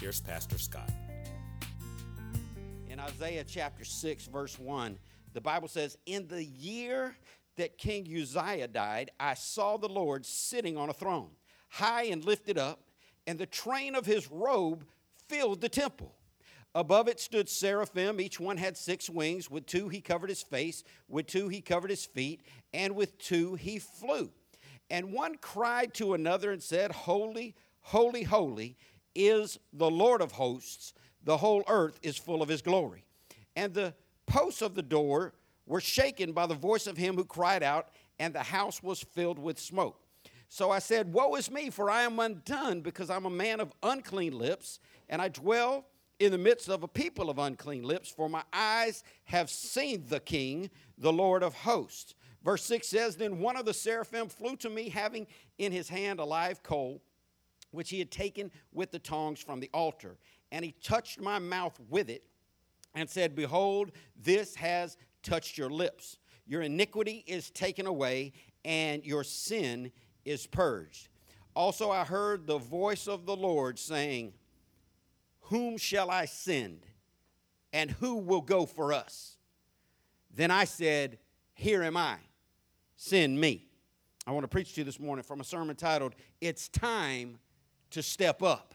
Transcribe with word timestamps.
here's 0.00 0.20
Pastor 0.20 0.58
Scott. 0.58 0.90
In 2.88 3.00
Isaiah 3.00 3.44
chapter 3.44 3.84
6, 3.84 4.26
verse 4.26 4.58
1, 4.58 4.96
the 5.32 5.40
Bible 5.40 5.68
says, 5.68 5.98
In 6.06 6.28
the 6.28 6.44
year 6.44 7.16
that 7.56 7.78
King 7.78 8.06
Uzziah 8.06 8.68
died, 8.68 9.10
I 9.18 9.34
saw 9.34 9.76
the 9.76 9.88
Lord 9.88 10.24
sitting 10.24 10.76
on 10.76 10.88
a 10.88 10.92
throne, 10.92 11.30
high 11.68 12.04
and 12.04 12.24
lifted 12.24 12.58
up, 12.58 12.80
and 13.26 13.38
the 13.38 13.46
train 13.46 13.94
of 13.94 14.06
his 14.06 14.30
robe 14.30 14.84
filled 15.28 15.60
the 15.60 15.68
temple. 15.68 16.14
Above 16.74 17.08
it 17.08 17.18
stood 17.18 17.48
seraphim. 17.48 18.20
Each 18.20 18.38
one 18.38 18.56
had 18.56 18.76
six 18.76 19.10
wings. 19.10 19.50
With 19.50 19.66
two 19.66 19.88
he 19.88 20.00
covered 20.00 20.30
his 20.30 20.42
face, 20.42 20.84
with 21.08 21.26
two 21.26 21.48
he 21.48 21.60
covered 21.60 21.90
his 21.90 22.04
feet, 22.04 22.42
and 22.72 22.94
with 22.94 23.18
two 23.18 23.56
he 23.56 23.78
flew. 23.78 24.30
And 24.90 25.12
one 25.12 25.36
cried 25.38 25.92
to 25.94 26.14
another 26.14 26.52
and 26.52 26.62
said, 26.62 26.92
Holy, 26.92 27.56
holy, 27.80 28.22
holy 28.22 28.76
is 29.18 29.58
the 29.72 29.90
Lord 29.90 30.22
of 30.22 30.32
hosts. 30.32 30.94
The 31.24 31.36
whole 31.36 31.64
earth 31.68 31.98
is 32.02 32.16
full 32.16 32.40
of 32.40 32.48
his 32.48 32.62
glory. 32.62 33.04
And 33.56 33.74
the 33.74 33.92
posts 34.26 34.62
of 34.62 34.74
the 34.74 34.82
door 34.82 35.34
were 35.66 35.80
shaken 35.80 36.32
by 36.32 36.46
the 36.46 36.54
voice 36.54 36.86
of 36.86 36.96
him 36.96 37.16
who 37.16 37.24
cried 37.24 37.62
out, 37.62 37.88
and 38.18 38.32
the 38.32 38.42
house 38.42 38.82
was 38.82 39.02
filled 39.02 39.38
with 39.38 39.58
smoke. 39.58 40.00
So 40.48 40.70
I 40.70 40.78
said, 40.78 41.12
Woe 41.12 41.34
is 41.34 41.50
me, 41.50 41.68
for 41.68 41.90
I 41.90 42.02
am 42.02 42.18
undone, 42.18 42.80
because 42.80 43.10
I'm 43.10 43.26
a 43.26 43.30
man 43.30 43.60
of 43.60 43.72
unclean 43.82 44.38
lips, 44.38 44.78
and 45.08 45.20
I 45.20 45.28
dwell 45.28 45.86
in 46.18 46.32
the 46.32 46.38
midst 46.38 46.68
of 46.68 46.82
a 46.82 46.88
people 46.88 47.28
of 47.28 47.38
unclean 47.38 47.82
lips, 47.82 48.08
for 48.08 48.28
my 48.28 48.42
eyes 48.52 49.04
have 49.24 49.50
seen 49.50 50.04
the 50.08 50.20
King, 50.20 50.70
the 50.96 51.12
Lord 51.12 51.42
of 51.42 51.54
hosts. 51.54 52.14
Verse 52.42 52.64
6 52.64 52.86
says, 52.86 53.16
Then 53.16 53.40
one 53.40 53.56
of 53.56 53.66
the 53.66 53.74
seraphim 53.74 54.28
flew 54.28 54.56
to 54.56 54.70
me, 54.70 54.88
having 54.88 55.26
in 55.58 55.72
his 55.72 55.88
hand 55.88 56.18
a 56.18 56.24
live 56.24 56.62
coal, 56.62 57.02
which 57.70 57.90
he 57.90 57.98
had 57.98 58.10
taken 58.10 58.50
with 58.72 58.90
the 58.90 58.98
tongs 58.98 59.40
from 59.40 59.60
the 59.60 59.70
altar. 59.72 60.16
And 60.50 60.64
he 60.64 60.72
touched 60.82 61.20
my 61.20 61.38
mouth 61.38 61.78
with 61.88 62.08
it, 62.08 62.24
and 62.94 63.08
said, 63.08 63.34
Behold, 63.34 63.92
this 64.16 64.54
has 64.56 64.96
touched 65.22 65.58
your 65.58 65.70
lips. 65.70 66.18
Your 66.46 66.62
iniquity 66.62 67.24
is 67.26 67.50
taken 67.50 67.86
away, 67.86 68.32
and 68.64 69.04
your 69.04 69.24
sin 69.24 69.92
is 70.24 70.46
purged. 70.46 71.08
Also, 71.54 71.90
I 71.90 72.04
heard 72.04 72.46
the 72.46 72.58
voice 72.58 73.06
of 73.06 73.26
the 73.26 73.36
Lord 73.36 73.78
saying, 73.78 74.32
Whom 75.42 75.76
shall 75.76 76.10
I 76.10 76.24
send? 76.24 76.86
And 77.72 77.90
who 77.90 78.16
will 78.16 78.40
go 78.40 78.64
for 78.64 78.92
us? 78.92 79.36
Then 80.34 80.50
I 80.50 80.64
said, 80.64 81.18
Here 81.54 81.82
am 81.82 81.96
I, 81.96 82.16
send 82.96 83.38
me. 83.40 83.66
I 84.26 84.30
want 84.30 84.44
to 84.44 84.48
preach 84.48 84.74
to 84.74 84.80
you 84.80 84.84
this 84.84 85.00
morning 85.00 85.22
from 85.22 85.40
a 85.40 85.44
sermon 85.44 85.76
titled, 85.76 86.14
It's 86.40 86.68
Time 86.68 87.38
to 87.90 88.02
Step 88.02 88.42
Up. 88.42 88.74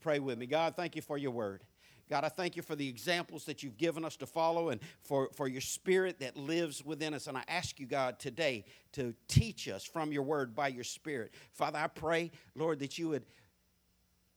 Pray 0.00 0.18
with 0.18 0.38
me. 0.38 0.46
God, 0.46 0.74
thank 0.76 0.96
you 0.96 1.02
for 1.02 1.18
your 1.18 1.32
word. 1.32 1.62
God, 2.08 2.22
I 2.22 2.28
thank 2.28 2.54
you 2.54 2.62
for 2.62 2.76
the 2.76 2.88
examples 2.88 3.44
that 3.46 3.62
you've 3.62 3.78
given 3.78 4.04
us 4.04 4.16
to 4.18 4.26
follow 4.26 4.68
and 4.68 4.80
for, 5.02 5.28
for 5.34 5.48
your 5.48 5.60
spirit 5.60 6.20
that 6.20 6.36
lives 6.36 6.84
within 6.84 7.14
us. 7.14 7.26
And 7.26 7.36
I 7.36 7.42
ask 7.48 7.80
you, 7.80 7.86
God, 7.86 8.20
today 8.20 8.64
to 8.92 9.12
teach 9.26 9.68
us 9.68 9.84
from 9.84 10.12
your 10.12 10.22
word 10.22 10.54
by 10.54 10.68
your 10.68 10.84
spirit. 10.84 11.32
Father, 11.52 11.78
I 11.78 11.88
pray, 11.88 12.30
Lord, 12.54 12.78
that 12.78 12.96
you 12.96 13.08
would 13.08 13.24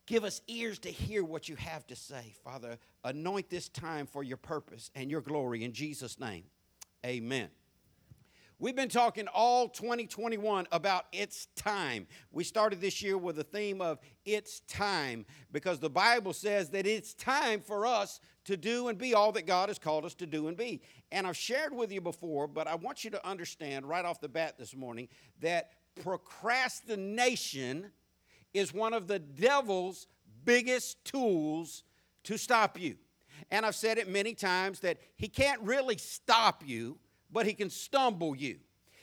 give 0.07 0.23
us 0.23 0.41
ears 0.47 0.79
to 0.79 0.89
hear 0.89 1.23
what 1.23 1.47
you 1.47 1.55
have 1.57 1.85
to 1.87 1.95
say. 1.95 2.33
Father, 2.43 2.79
anoint 3.03 3.49
this 3.51 3.69
time 3.69 4.07
for 4.07 4.23
your 4.23 4.37
purpose 4.37 4.89
and 4.95 5.11
your 5.11 5.21
glory. 5.21 5.63
In 5.63 5.71
Jesus' 5.71 6.19
name, 6.19 6.45
amen. 7.05 7.49
We've 8.61 8.75
been 8.75 8.89
talking 8.89 9.29
all 9.33 9.69
2021 9.69 10.67
about 10.73 11.05
it's 11.13 11.45
time. 11.55 12.07
We 12.29 12.43
started 12.43 12.81
this 12.81 13.01
year 13.01 13.17
with 13.17 13.37
the 13.37 13.45
theme 13.45 13.79
of 13.79 13.99
it's 14.25 14.59
time 14.67 15.25
because 15.53 15.79
the 15.79 15.89
Bible 15.89 16.33
says 16.33 16.69
that 16.71 16.85
it's 16.85 17.13
time 17.13 17.61
for 17.61 17.85
us 17.85 18.19
to 18.43 18.57
do 18.57 18.89
and 18.89 18.97
be 18.97 19.13
all 19.13 19.31
that 19.31 19.47
God 19.47 19.69
has 19.69 19.79
called 19.79 20.03
us 20.03 20.13
to 20.15 20.25
do 20.25 20.49
and 20.49 20.57
be. 20.57 20.81
And 21.09 21.25
I've 21.25 21.37
shared 21.37 21.73
with 21.73 21.89
you 21.89 22.01
before, 22.01 22.47
but 22.47 22.67
I 22.67 22.75
want 22.75 23.05
you 23.05 23.11
to 23.11 23.25
understand 23.25 23.87
right 23.87 24.03
off 24.03 24.19
the 24.19 24.27
bat 24.27 24.57
this 24.57 24.75
morning 24.75 25.07
that 25.39 25.69
procrastination 26.03 27.91
is 28.53 28.73
one 28.73 28.93
of 28.93 29.07
the 29.07 29.19
devil's 29.19 30.05
biggest 30.43 31.05
tools 31.05 31.85
to 32.25 32.37
stop 32.37 32.77
you. 32.77 32.97
And 33.51 33.65
I've 33.65 33.75
said 33.75 33.97
it 33.97 34.09
many 34.09 34.33
times 34.33 34.81
that 34.81 34.97
he 35.15 35.29
can't 35.29 35.61
really 35.61 35.97
stop 35.97 36.61
you 36.65 36.97
but 37.31 37.45
he 37.45 37.53
can 37.53 37.69
stumble 37.69 38.35
you. 38.35 38.57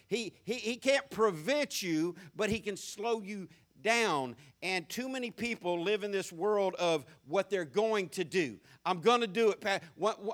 He, 0.09 0.35
he, 0.45 0.55
he 0.55 0.77
can't 0.77 1.09
prevent 1.11 1.83
you, 1.83 2.15
but 2.35 2.49
he 2.49 2.61
can 2.61 2.77
slow 2.77 3.21
you 3.21 3.49
down. 3.83 4.37
And 4.63 4.89
too 4.89 5.09
many 5.09 5.31
people 5.31 5.83
live 5.83 6.03
in 6.03 6.11
this 6.11 6.33
world 6.33 6.75
of 6.77 7.05
what 7.27 7.51
they're 7.51 7.65
going 7.65 8.09
to 8.11 8.25
do. 8.25 8.59
I'm 8.85 9.01
going 9.01 9.21
to 9.21 9.27
do 9.27 9.51
it. 9.51 9.65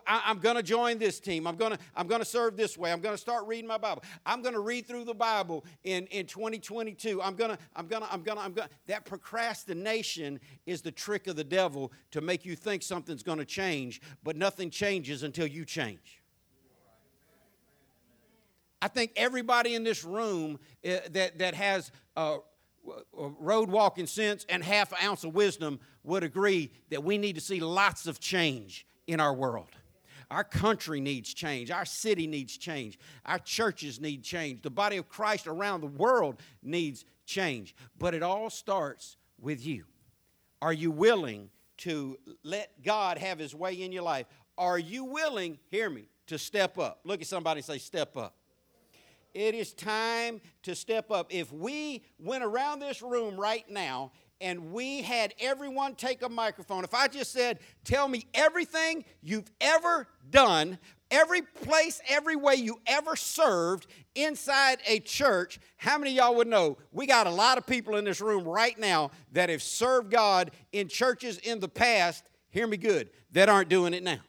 I'm 0.07 0.39
going 0.39 0.57
to 0.57 0.63
join 0.63 0.99
this 0.99 1.21
team. 1.21 1.47
I'm 1.47 1.57
going 1.57 1.73
to 1.73 1.79
I'm 1.95 2.07
going 2.07 2.21
to 2.21 2.27
serve 2.27 2.57
this 2.57 2.79
way. 2.79 2.93
I'm 2.93 3.01
going 3.01 3.15
to 3.15 3.21
start 3.21 3.47
reading 3.47 3.67
my 3.67 3.79
Bible. 3.79 4.05
I'm 4.25 4.43
going 4.43 4.55
to 4.55 4.61
read 4.61 4.87
through 4.87 5.05
the 5.05 5.15
Bible 5.15 5.65
in, 5.85 6.07
in 6.07 6.27
2022. 6.27 7.21
I'm 7.21 7.35
going 7.35 7.51
to 7.51 7.59
I'm 7.75 7.89
going 7.89 8.03
to 8.03 8.13
I'm 8.13 8.23
going 8.23 8.39
to 8.39 8.45
I'm 8.45 8.53
going 8.53 8.69
that 8.87 9.05
procrastination 9.05 10.41
is 10.65 10.81
the 10.81 10.93
trick 10.93 11.27
of 11.27 11.37
the 11.37 11.45
devil 11.45 11.93
to 12.13 12.21
make 12.21 12.45
you 12.45 12.57
think 12.57 12.83
something's 12.83 13.23
going 13.23 13.39
to 13.39 13.45
change, 13.45 14.01
but 14.23 14.37
nothing 14.37 14.71
changes 14.71 15.25
until 15.25 15.47
you 15.47 15.65
change. 15.65 16.22
I 18.83 18.89
think 18.89 19.13
everybody 19.15 19.77
in 19.77 19.85
this 19.85 20.03
room 20.03 20.59
uh, 20.85 20.97
that, 21.13 21.39
that 21.39 21.55
has 21.55 21.93
uh, 22.17 22.39
w- 22.85 23.37
road 23.39 23.71
walking 23.71 24.09
sense 24.09 24.45
and 24.49 24.63
half 24.63 24.91
an 24.91 24.99
ounce 25.05 25.23
of 25.23 25.35
wisdom 25.35 25.79
would 26.03 26.25
agree 26.25 26.73
that 26.91 27.05
we 27.05 27.17
need 27.17 27.37
to 27.37 27.41
see 27.41 27.61
lots 27.61 28.09
of 28.09 28.19
change 28.19 28.85
in 29.07 29.21
our 29.21 29.33
world. 29.33 29.69
Our 30.33 30.43
country 30.43 31.01
needs 31.01 31.33
change. 31.33 31.71
Our 31.71 31.85
city 31.85 32.27
needs 32.27 32.57
change. 32.57 32.99
Our 33.25 33.39
churches 33.39 34.01
need 34.01 34.25
change. 34.25 34.63
The 34.63 34.71
body 34.71 34.97
of 34.97 35.09
Christ 35.09 35.47
around 35.47 35.83
the 35.83 35.87
world 35.87 36.41
needs 36.61 37.05
change. 37.25 37.77
But 37.99 38.15
it 38.15 38.23
all 38.23 38.51
starts 38.51 39.17
with 39.41 39.65
you. 39.65 39.85
Are 40.61 40.73
you 40.73 40.91
willing 40.91 41.51
to 41.79 42.19
let 42.43 42.83
God 42.83 43.19
have 43.19 43.39
his 43.39 43.55
way 43.55 43.75
in 43.75 43.93
your 43.93 44.03
life? 44.03 44.27
Are 44.59 44.79
you 44.79 45.05
willing, 45.05 45.59
hear 45.69 45.89
me, 45.89 46.09
to 46.29 46.39
step 46.39 46.79
up? 46.79 47.01
Look 47.05 47.21
at 47.21 47.27
somebody 47.29 47.59
and 47.59 47.65
say, 47.65 47.79
Step 47.79 48.17
up. 48.17 48.35
It 49.35 49.55
is 49.55 49.73
time 49.73 50.41
to 50.65 50.75
step 50.75 51.11
up. 51.11 51.33
If 51.33 51.53
we 51.53 52.05
went 52.19 52.45
around 52.45 52.81
this 52.81 53.01
room 53.01 53.39
right 53.39 53.69
now 53.69 54.13
and 54.41 54.73
we 54.73 55.03
had 55.03 55.33
everyone 55.41 55.95
take 55.95 56.23
a 56.23 56.29
microphone, 56.29 56.85
if 56.85 56.93
I 56.93 57.09
just 57.09 57.33
said, 57.33 57.61
Tell 57.85 58.09
me 58.09 58.27
everything 58.35 59.05
you've 59.23 59.51
ever 59.61 60.07
done, 60.29 60.79
every 61.11 61.41
place, 61.43 62.01
every 62.09 62.37
way 62.37 62.57
you 62.57 62.79
ever 62.87 63.17
served 63.17 63.87
inside 64.15 64.81
a 64.87 65.01
church, 65.01 65.61
how 65.77 65.97
many 65.97 66.13
y'all 66.13 66.35
would 66.35 66.49
know? 66.49 66.77
We 66.91 67.07
got 67.07 67.27
a 67.27 67.31
lot 67.31 67.57
of 67.57 67.67
people 67.67 67.97
in 67.97 68.05
this 68.05 68.21
room 68.21 68.45
right 68.45 68.79
now 68.79 69.13
that 69.33 69.49
have 69.49 69.63
served 69.63 70.11
God 70.11 70.51
in 70.73 70.89
churches 70.89 71.39
in 71.39 71.59
the 71.59 71.69
past, 71.69 72.25
hear 72.51 72.67
me 72.67 72.77
good, 72.77 73.09
that 73.31 73.49
aren't 73.49 73.71
doing 73.71 73.95
it 73.95 74.03
now. 74.03 74.21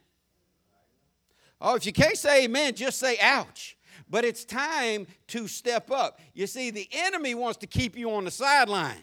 Oh, 1.60 1.76
if 1.76 1.86
you 1.86 1.94
can't 1.94 2.18
say 2.18 2.44
amen, 2.44 2.76
just 2.76 3.00
say 3.00 3.18
ouch. 3.22 3.78
But 4.14 4.26
it's 4.26 4.46
time 4.46 5.08
to 5.30 5.48
step 5.48 5.90
up. 5.90 6.20
You 6.36 6.46
see, 6.46 6.70
the 6.70 6.88
enemy 6.92 7.34
wants 7.34 7.58
to 7.58 7.66
keep 7.66 7.98
you 7.98 8.12
on 8.12 8.26
the 8.26 8.30
sideline, 8.30 9.02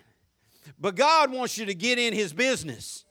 but 0.78 0.94
God 0.94 1.32
wants 1.32 1.58
you 1.58 1.66
to 1.66 1.74
get 1.74 1.98
in 1.98 2.12
his 2.12 2.32
business. 2.32 3.04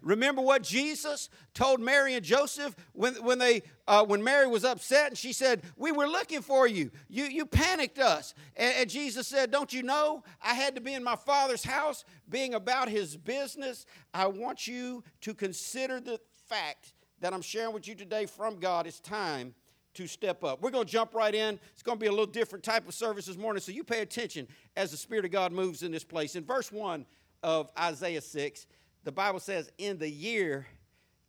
Remember 0.00 0.40
what 0.40 0.62
Jesus 0.62 1.28
told 1.52 1.80
Mary 1.80 2.14
and 2.14 2.24
Joseph 2.24 2.74
when, 2.94 3.16
when, 3.16 3.38
they, 3.38 3.60
uh, 3.86 4.06
when 4.06 4.24
Mary 4.24 4.46
was 4.46 4.64
upset 4.64 5.08
and 5.08 5.18
she 5.18 5.34
said, 5.34 5.60
We 5.76 5.92
were 5.92 6.06
looking 6.06 6.40
for 6.40 6.66
you. 6.66 6.90
You, 7.10 7.24
you 7.24 7.44
panicked 7.44 7.98
us. 7.98 8.32
And, 8.56 8.74
and 8.78 8.88
Jesus 8.88 9.28
said, 9.28 9.50
Don't 9.50 9.70
you 9.70 9.82
know 9.82 10.24
I 10.42 10.54
had 10.54 10.74
to 10.76 10.80
be 10.80 10.94
in 10.94 11.04
my 11.04 11.16
Father's 11.16 11.62
house 11.64 12.06
being 12.26 12.54
about 12.54 12.88
his 12.88 13.18
business? 13.18 13.84
I 14.14 14.28
want 14.28 14.66
you 14.66 15.04
to 15.20 15.34
consider 15.34 16.00
the 16.00 16.18
fact 16.48 16.94
that 17.20 17.34
I'm 17.34 17.42
sharing 17.42 17.74
with 17.74 17.86
you 17.86 17.94
today 17.94 18.24
from 18.24 18.58
God. 18.60 18.86
It's 18.86 18.98
time 18.98 19.54
to 19.94 20.06
step 20.06 20.44
up. 20.44 20.60
We're 20.60 20.70
going 20.70 20.86
to 20.86 20.90
jump 20.92 21.14
right 21.14 21.34
in. 21.34 21.58
It's 21.72 21.82
going 21.82 21.98
to 21.98 22.00
be 22.00 22.06
a 22.06 22.10
little 22.10 22.26
different 22.26 22.64
type 22.64 22.86
of 22.86 22.94
service 22.94 23.26
this 23.26 23.36
morning, 23.36 23.60
so 23.60 23.72
you 23.72 23.84
pay 23.84 24.00
attention 24.00 24.48
as 24.76 24.90
the 24.90 24.96
Spirit 24.96 25.24
of 25.24 25.30
God 25.30 25.52
moves 25.52 25.82
in 25.82 25.92
this 25.92 26.04
place. 26.04 26.36
In 26.36 26.44
verse 26.44 26.70
1 26.70 27.06
of 27.42 27.70
Isaiah 27.78 28.20
6, 28.20 28.66
the 29.04 29.12
Bible 29.12 29.40
says, 29.40 29.70
in 29.78 29.98
the 29.98 30.08
year 30.08 30.66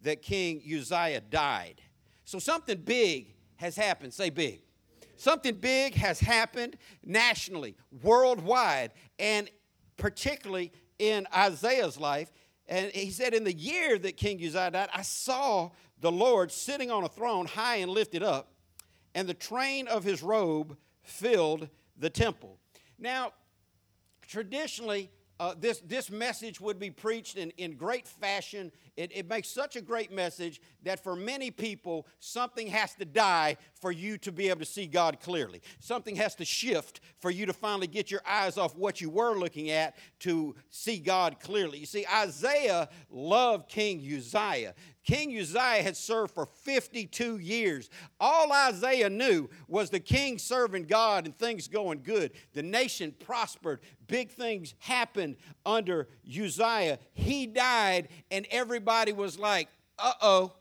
that 0.02 0.22
King 0.22 0.62
Uzziah 0.66 1.22
died. 1.22 1.82
So 2.24 2.40
something 2.40 2.78
big 2.78 3.34
has 3.58 3.76
happened. 3.76 4.14
Say 4.14 4.30
big. 4.30 4.62
Something 5.18 5.56
big 5.56 5.96
has 5.96 6.20
happened 6.20 6.78
nationally, 7.04 7.76
worldwide, 8.02 8.92
and 9.18 9.50
particularly 9.98 10.72
in 11.00 11.28
Isaiah's 11.36 12.00
life. 12.00 12.32
And 12.68 12.92
he 12.92 13.12
said, 13.12 13.34
In 13.34 13.44
the 13.44 13.54
year 13.54 13.98
that 14.00 14.18
King 14.18 14.38
Uzziah 14.38 14.72
died, 14.72 14.90
I 14.94 15.04
saw 15.04 15.72
the 16.02 16.12
Lord 16.12 16.52
sitting 16.52 16.92
on 16.92 17.04
a 17.04 17.10
throne 17.10 17.46
high 17.46 17.78
and 17.78 17.92
lifted 17.92 18.24
up, 18.24 18.52
and 19.16 19.28
the 19.28 19.34
train 19.34 19.88
of 19.88 20.04
his 20.04 20.22
robe 20.22 20.78
filled 21.02 21.70
the 21.98 22.10
temple. 22.10 22.60
Now, 23.00 23.32
traditionally, 24.28 25.10
uh, 25.38 25.54
this, 25.60 25.82
this 25.86 26.10
message 26.10 26.62
would 26.62 26.80
be 26.80 26.90
preached 26.90 27.38
in, 27.38 27.50
in 27.58 27.76
great 27.76 28.08
fashion. 28.08 28.72
It, 28.96 29.12
it 29.14 29.28
makes 29.28 29.50
such 29.50 29.76
a 29.76 29.82
great 29.82 30.12
message 30.12 30.62
that 30.84 31.04
for 31.04 31.14
many 31.16 31.52
people, 31.52 32.08
something 32.20 32.68
has 32.68 32.96
to 32.96 33.06
die 33.06 33.58
for 33.74 33.92
you 33.92 34.18
to 34.20 34.32
be 34.32 34.50
able 34.50 34.60
to 34.60 34.66
see 34.66 34.88
God 34.88 35.20
clearly. 35.20 35.62
Something 35.80 36.16
has 36.16 36.36
to 36.36 36.46
shift 36.46 37.02
for 37.20 37.30
you 37.30 37.46
to 37.48 37.54
finally 37.54 37.88
get 37.88 38.10
your 38.10 38.22
eyes 38.26 38.58
off 38.58 38.76
what 38.78 39.02
you 39.02 39.10
were 39.10 39.38
looking 39.38 39.72
at 39.72 39.98
to 40.20 40.56
see 40.70 41.00
God 41.00 41.40
clearly. 41.42 41.80
You 41.80 41.86
see, 41.86 42.06
Isaiah 42.14 42.88
loved 43.10 43.68
King 43.68 44.00
Uzziah. 44.00 44.74
King 45.06 45.38
Uzziah 45.38 45.84
had 45.84 45.96
served 45.96 46.34
for 46.34 46.48
52 46.48 47.38
years. 47.38 47.92
All 48.20 48.52
Isaiah 48.52 49.10
knew 49.10 49.48
was 49.68 49.92
the 49.92 50.00
king 50.00 50.40
serving 50.40 50.86
God 50.86 51.26
and 51.26 51.38
things 51.38 51.68
going 51.68 52.02
good. 52.02 52.32
The 52.54 52.64
nation 52.64 53.14
prospered. 53.24 53.82
Big 54.08 54.32
things 54.32 54.74
happened 54.80 55.38
under 55.64 56.08
Uzziah. 56.28 56.98
He 57.14 57.46
died, 57.46 58.10
and 58.32 58.48
everybody 58.50 59.14
was 59.14 59.38
like, 59.38 59.70
uh 60.00 60.14
oh. 60.22 60.54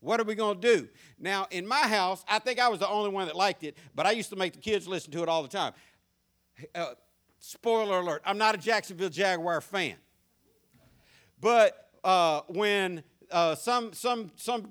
What 0.00 0.18
are 0.18 0.24
we 0.24 0.34
going 0.34 0.60
to 0.60 0.76
do? 0.76 0.88
Now, 1.20 1.46
in 1.52 1.64
my 1.64 1.86
house, 1.86 2.24
I 2.26 2.40
think 2.40 2.58
I 2.58 2.68
was 2.68 2.80
the 2.80 2.88
only 2.88 3.10
one 3.10 3.26
that 3.26 3.36
liked 3.36 3.62
it, 3.62 3.76
but 3.94 4.04
I 4.04 4.10
used 4.10 4.30
to 4.30 4.36
make 4.36 4.54
the 4.54 4.58
kids 4.58 4.88
listen 4.88 5.12
to 5.12 5.22
it 5.22 5.28
all 5.28 5.42
the 5.42 5.48
time. 5.48 5.74
Uh, 6.74 6.94
spoiler 7.38 8.00
alert, 8.00 8.22
I'm 8.24 8.38
not 8.38 8.56
a 8.56 8.58
Jacksonville 8.58 9.10
Jaguar 9.10 9.60
fan. 9.60 9.94
But 11.40 11.90
uh, 12.02 12.40
when 12.48 13.04
uh, 13.32 13.54
some, 13.54 13.92
some, 13.92 14.30
some 14.36 14.68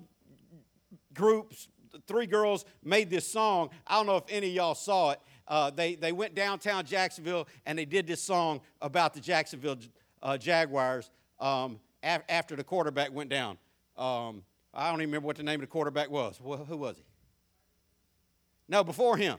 groups, 1.14 1.68
three 2.08 2.26
girls 2.28 2.66
made 2.84 3.10
this 3.10 3.28
song. 3.28 3.70
I 3.86 3.96
don't 3.96 4.06
know 4.06 4.18
if 4.18 4.24
any 4.30 4.48
of 4.48 4.54
y'all 4.54 4.76
saw 4.76 5.12
it. 5.12 5.20
Uh, 5.48 5.70
they, 5.70 5.96
they 5.96 6.12
went 6.12 6.36
downtown 6.36 6.86
Jacksonville 6.86 7.48
and 7.66 7.78
they 7.78 7.86
did 7.86 8.08
this 8.08 8.22
song 8.22 8.62
about 8.82 9.14
the 9.14 9.20
Jacksonville 9.20 9.78
uh, 10.24 10.38
Jaguars 10.38 11.10
um, 11.40 11.80
af- 12.04 12.24
after 12.30 12.56
the 12.56 12.64
quarterback 12.64 13.12
went 13.12 13.30
down. 13.30 13.58
Um, 13.98 14.44
I 14.74 14.90
don't 14.90 15.02
even 15.02 15.10
remember 15.10 15.28
what 15.28 15.36
the 15.36 15.44
name 15.44 15.56
of 15.56 15.62
the 15.62 15.68
quarterback 15.68 16.10
was. 16.10 16.40
Well, 16.42 16.64
who 16.64 16.78
was 16.78 16.98
he? 16.98 17.04
No, 18.70 18.84
before 18.84 19.18
him. 19.18 19.38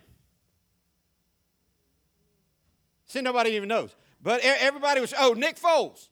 See, 3.06 3.22
nobody 3.22 3.50
even 3.50 3.68
knows. 3.68 3.94
But 4.22 4.40
everybody 4.42 5.00
was, 5.00 5.14
oh, 5.18 5.32
Nick 5.32 5.58
Foles. 5.58 6.08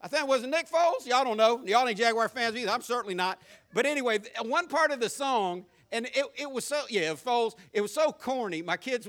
I 0.00 0.08
think 0.08 0.24
it 0.24 0.28
was 0.28 0.42
Nick 0.42 0.70
Foles. 0.70 1.06
Y'all 1.06 1.24
don't 1.24 1.36
know. 1.36 1.62
Y'all 1.64 1.88
ain't 1.88 1.98
Jaguar 1.98 2.28
fans 2.28 2.54
either. 2.54 2.70
I'm 2.70 2.82
certainly 2.82 3.14
not. 3.14 3.40
But 3.72 3.86
anyway, 3.86 4.20
one 4.42 4.68
part 4.68 4.90
of 4.90 5.00
the 5.00 5.08
song, 5.08 5.64
and 5.90 6.06
it, 6.06 6.24
it 6.36 6.50
was 6.50 6.64
so 6.64 6.82
yeah, 6.90 7.12
Foles. 7.14 7.54
It 7.72 7.80
was 7.80 7.92
so 7.94 8.12
corny. 8.12 8.60
My 8.60 8.76
kids, 8.76 9.08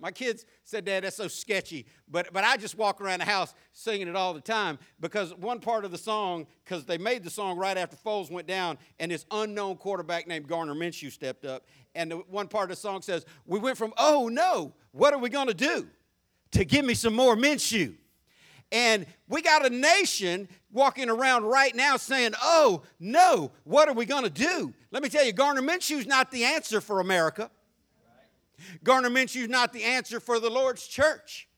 my 0.00 0.10
kids 0.10 0.44
said, 0.64 0.84
"Dad, 0.84 1.04
that's 1.04 1.16
so 1.16 1.28
sketchy." 1.28 1.86
But 2.08 2.32
but 2.32 2.44
I 2.44 2.56
just 2.56 2.76
walk 2.76 3.00
around 3.00 3.20
the 3.20 3.24
house 3.24 3.54
singing 3.72 4.08
it 4.08 4.16
all 4.16 4.34
the 4.34 4.40
time 4.40 4.78
because 5.00 5.34
one 5.34 5.58
part 5.58 5.84
of 5.84 5.90
the 5.90 5.98
song, 5.98 6.46
because 6.64 6.84
they 6.84 6.98
made 6.98 7.24
the 7.24 7.30
song 7.30 7.56
right 7.56 7.76
after 7.76 7.96
Foles 7.96 8.30
went 8.30 8.46
down, 8.46 8.76
and 8.98 9.10
this 9.10 9.24
unknown 9.30 9.76
quarterback 9.76 10.26
named 10.26 10.48
Gardner 10.48 10.74
Minshew 10.74 11.10
stepped 11.10 11.44
up, 11.44 11.64
and 11.94 12.10
the 12.10 12.16
one 12.16 12.48
part 12.48 12.64
of 12.64 12.76
the 12.76 12.80
song 12.80 13.00
says, 13.00 13.24
"We 13.46 13.58
went 13.58 13.78
from 13.78 13.94
oh 13.96 14.28
no, 14.28 14.74
what 14.92 15.14
are 15.14 15.18
we 15.18 15.30
to 15.30 15.54
do?" 15.54 15.88
to 16.52 16.64
give 16.64 16.84
me 16.84 16.94
some 16.94 17.14
more 17.14 17.36
Minshew. 17.36 17.94
And 18.72 19.06
we 19.28 19.42
got 19.42 19.64
a 19.64 19.70
nation 19.70 20.48
walking 20.72 21.08
around 21.08 21.44
right 21.44 21.74
now 21.74 21.96
saying, 21.96 22.34
oh, 22.42 22.82
no, 22.98 23.52
what 23.64 23.88
are 23.88 23.94
we 23.94 24.04
going 24.04 24.24
to 24.24 24.30
do? 24.30 24.74
Let 24.90 25.02
me 25.02 25.08
tell 25.08 25.24
you, 25.24 25.32
Gardner 25.32 25.62
Minshew's 25.62 26.06
not 26.06 26.30
the 26.30 26.44
answer 26.44 26.80
for 26.80 27.00
America. 27.00 27.50
Gardner 28.82 29.10
Minshew's 29.10 29.48
not 29.48 29.72
the 29.72 29.84
answer 29.84 30.18
for 30.18 30.40
the 30.40 30.50
Lord's 30.50 30.86
church. 30.86 31.48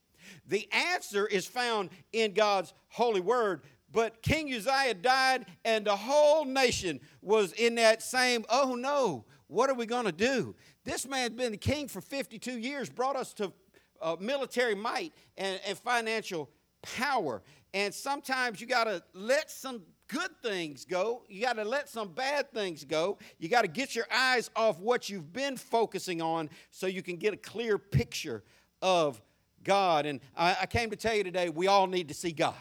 The 0.46 0.68
answer 0.72 1.26
is 1.26 1.46
found 1.46 1.90
in 2.12 2.32
God's 2.32 2.74
holy 2.88 3.20
word. 3.20 3.62
But 3.90 4.22
King 4.22 4.52
Uzziah 4.52 4.94
died, 4.94 5.46
and 5.64 5.86
the 5.86 5.96
whole 5.96 6.44
nation 6.44 7.00
was 7.22 7.52
in 7.52 7.76
that 7.76 8.02
same, 8.02 8.44
oh 8.50 8.74
no, 8.74 9.24
what 9.46 9.70
are 9.70 9.74
we 9.74 9.86
going 9.86 10.04
to 10.04 10.12
do? 10.12 10.54
This 10.84 11.06
man's 11.06 11.34
been 11.34 11.52
the 11.52 11.58
king 11.58 11.88
for 11.88 12.00
52 12.00 12.58
years, 12.58 12.90
brought 12.90 13.16
us 13.16 13.32
to 13.34 13.52
uh, 14.00 14.16
military 14.20 14.74
might 14.74 15.12
and, 15.36 15.58
and 15.66 15.78
financial 15.78 16.50
power. 16.82 17.42
And 17.74 17.92
sometimes 17.92 18.60
you 18.60 18.66
got 18.66 18.84
to 18.84 19.02
let 19.12 19.50
some 19.50 19.82
good 20.08 20.30
things 20.42 20.84
go. 20.84 21.22
You 21.28 21.42
got 21.42 21.56
to 21.56 21.64
let 21.64 21.88
some 21.88 22.08
bad 22.08 22.50
things 22.52 22.84
go. 22.84 23.18
You 23.38 23.48
got 23.48 23.62
to 23.62 23.68
get 23.68 23.94
your 23.94 24.06
eyes 24.12 24.50
off 24.56 24.78
what 24.80 25.08
you've 25.08 25.32
been 25.32 25.56
focusing 25.56 26.22
on 26.22 26.50
so 26.70 26.86
you 26.86 27.02
can 27.02 27.16
get 27.16 27.34
a 27.34 27.36
clear 27.36 27.78
picture 27.78 28.42
of 28.80 29.20
God. 29.62 30.06
And 30.06 30.20
I, 30.36 30.56
I 30.62 30.66
came 30.66 30.90
to 30.90 30.96
tell 30.96 31.14
you 31.14 31.24
today 31.24 31.50
we 31.50 31.66
all 31.66 31.86
need 31.86 32.08
to 32.08 32.14
see 32.14 32.32
God. 32.32 32.54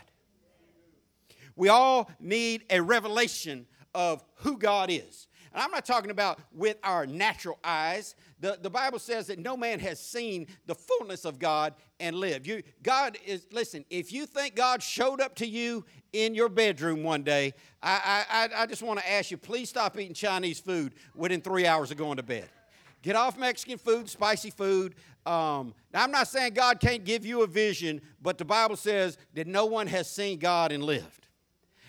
We 1.56 1.70
all 1.70 2.12
need 2.20 2.66
a 2.70 2.82
revelation 2.82 3.66
of 3.96 4.24
who 4.36 4.58
God 4.58 4.92
is. 4.92 5.28
And 5.54 5.64
I'm 5.64 5.72
not 5.72 5.86
talking 5.86 6.12
about 6.12 6.40
with 6.54 6.78
our 6.84 7.08
natural 7.08 7.58
eyes. 7.64 8.16
The, 8.40 8.58
the 8.62 8.70
Bible 8.70 9.00
says 9.00 9.28
that 9.28 9.40
no 9.40 9.58
man 9.58 9.80
has 9.80 10.00
seen 10.00 10.48
the 10.68 10.76
fullness 10.76 11.26
of 11.26 11.40
God 11.40 11.74
and 12.00 12.16
lived. 12.16 12.46
You, 12.46 12.62
God 12.84 13.18
is, 13.26 13.48
listen, 13.52 13.84
if 13.90 14.12
you 14.14 14.26
think 14.26 14.56
God 14.56 14.84
showed 14.84 15.22
up 15.22 15.36
to 15.36 15.48
you 15.48 15.86
in 16.14 16.36
your 16.36 16.50
bedroom 16.50 17.04
one 17.04 17.24
day, 17.24 17.54
I, 17.82 18.26
I, 18.30 18.64
I 18.64 18.66
just 18.68 18.84
want 18.84 19.00
to 19.00 19.12
ask 19.12 19.32
you, 19.32 19.38
please 19.38 19.70
stop 19.70 19.98
eating 19.98 20.14
Chinese 20.14 20.60
food 20.60 20.94
within 21.16 21.42
three 21.42 21.66
hours 21.66 21.90
of 21.90 21.98
going 21.98 22.18
to 22.18 22.24
bed. 22.24 22.50
Get 23.02 23.16
off 23.16 23.38
Mexican 23.38 23.78
food, 23.78 24.10
spicy 24.10 24.52
food. 24.52 24.96
Um, 25.26 25.74
now, 25.94 26.04
I'm 26.04 26.12
not 26.12 26.28
saying 26.28 26.54
God 26.54 26.80
can't 26.80 27.04
give 27.04 27.26
you 27.26 27.42
a 27.42 27.48
vision, 27.48 28.02
but 28.22 28.38
the 28.38 28.46
Bible 28.46 28.76
says 28.76 29.18
that 29.34 29.48
no 29.48 29.66
one 29.66 29.88
has 29.88 30.10
seen 30.10 30.40
God 30.40 30.72
and 30.72 30.84
lived 30.84 31.27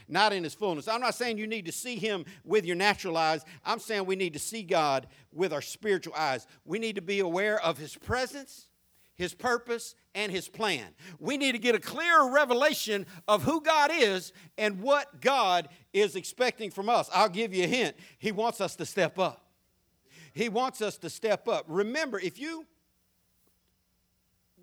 not 0.09 0.33
in 0.33 0.43
his 0.43 0.55
fullness. 0.55 0.89
I'm 0.89 1.01
not 1.01 1.15
saying 1.15 1.39
you 1.39 1.47
need 1.47 1.67
to 1.67 1.73
see 1.73 1.97
him 1.97 2.25
with 2.45 2.65
your 2.65 2.77
natural 2.77 3.17
eyes. 3.17 3.45
I'm 3.65 3.79
saying 3.79 4.07
we 4.07 4.17
need 4.17 4.33
to 4.33 4.39
see 4.39 4.63
God 4.63 5.07
with 5.33 5.53
our 5.53 5.63
spiritual 5.63 6.15
eyes. 6.17 6.47
We 6.65 6.79
need 6.79 6.97
to 6.97 7.03
be 7.03 7.21
aware 7.21 7.61
of 7.61 7.79
his 7.79 7.95
presence, 7.97 8.67
his 9.15 9.35
purpose, 9.35 9.95
and 10.15 10.33
his 10.33 10.49
plan. 10.49 10.87
We 11.19 11.37
need 11.37 11.53
to 11.53 11.59
get 11.59 11.75
a 11.75 11.81
clearer 11.81 12.31
revelation 12.31 13.07
of 13.27 13.43
who 13.43 13.61
God 13.61 13.91
is 13.95 14.33
and 14.57 14.81
what 14.81 15.21
God 15.21 15.69
is 15.93 16.17
expecting 16.17 16.71
from 16.71 16.89
us. 16.89 17.11
I'll 17.13 17.29
give 17.29 17.55
you 17.55 17.65
a 17.65 17.69
hint. 17.69 17.97
He 18.19 18.33
wants 18.33 18.61
us 18.61 18.77
to 18.77 18.87
step 18.87 19.19
up. 19.19 19.45
He 20.33 20.49
wants 20.49 20.83
us 20.83 20.99
to 20.99 21.11
step 21.11 21.49
up. 21.49 21.65
Remember, 21.69 22.19
if 22.19 22.39
you 22.39 22.65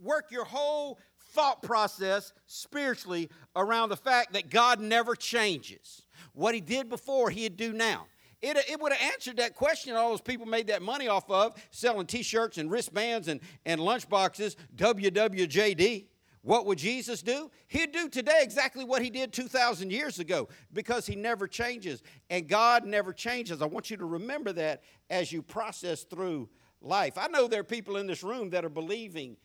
work 0.01 0.31
your 0.31 0.45
whole 0.45 0.99
thought 1.35 1.61
process 1.61 2.33
spiritually 2.47 3.29
around 3.55 3.89
the 3.89 3.97
fact 3.97 4.33
that 4.33 4.49
God 4.49 4.79
never 4.79 5.15
changes. 5.15 6.03
What 6.33 6.55
he 6.55 6.61
did 6.61 6.89
before, 6.89 7.29
he'd 7.29 7.57
do 7.57 7.73
now. 7.73 8.07
It, 8.41 8.57
it 8.69 8.79
would 8.79 8.93
have 8.93 9.13
answered 9.13 9.37
that 9.37 9.55
question 9.55 9.95
all 9.95 10.11
those 10.11 10.21
people 10.21 10.45
made 10.45 10.67
that 10.67 10.81
money 10.81 11.07
off 11.07 11.29
of, 11.29 11.55
selling 11.71 12.07
t 12.07 12.23
shirts 12.23 12.57
and 12.57 12.71
wristbands 12.71 13.27
and, 13.27 13.41
and 13.65 13.81
lunchboxes, 13.81 14.55
WWJD. 14.75 16.05
What 16.41 16.67
would 16.67 16.77
Jesus 16.77 17.23
do? 17.23 17.49
He'd 17.67 17.91
do 17.91 18.07
today 18.07 18.39
exactly 18.41 18.85
what 18.85 19.01
he 19.01 19.09
did 19.09 19.33
2,000 19.33 19.91
years 19.91 20.19
ago 20.19 20.47
because 20.73 21.07
he 21.07 21.15
never 21.15 21.47
changes 21.47 22.03
and 22.29 22.47
God 22.47 22.85
never 22.85 23.11
changes. 23.13 23.63
I 23.63 23.65
want 23.65 23.89
you 23.89 23.97
to 23.97 24.05
remember 24.05 24.53
that 24.53 24.83
as 25.09 25.31
you 25.31 25.41
process 25.41 26.03
through 26.03 26.47
life. 26.81 27.17
I 27.17 27.27
know 27.29 27.47
there 27.47 27.61
are 27.61 27.63
people 27.63 27.97
in 27.97 28.05
this 28.05 28.21
room 28.21 28.51
that 28.51 28.63
are 28.63 28.69
believing 28.69 29.37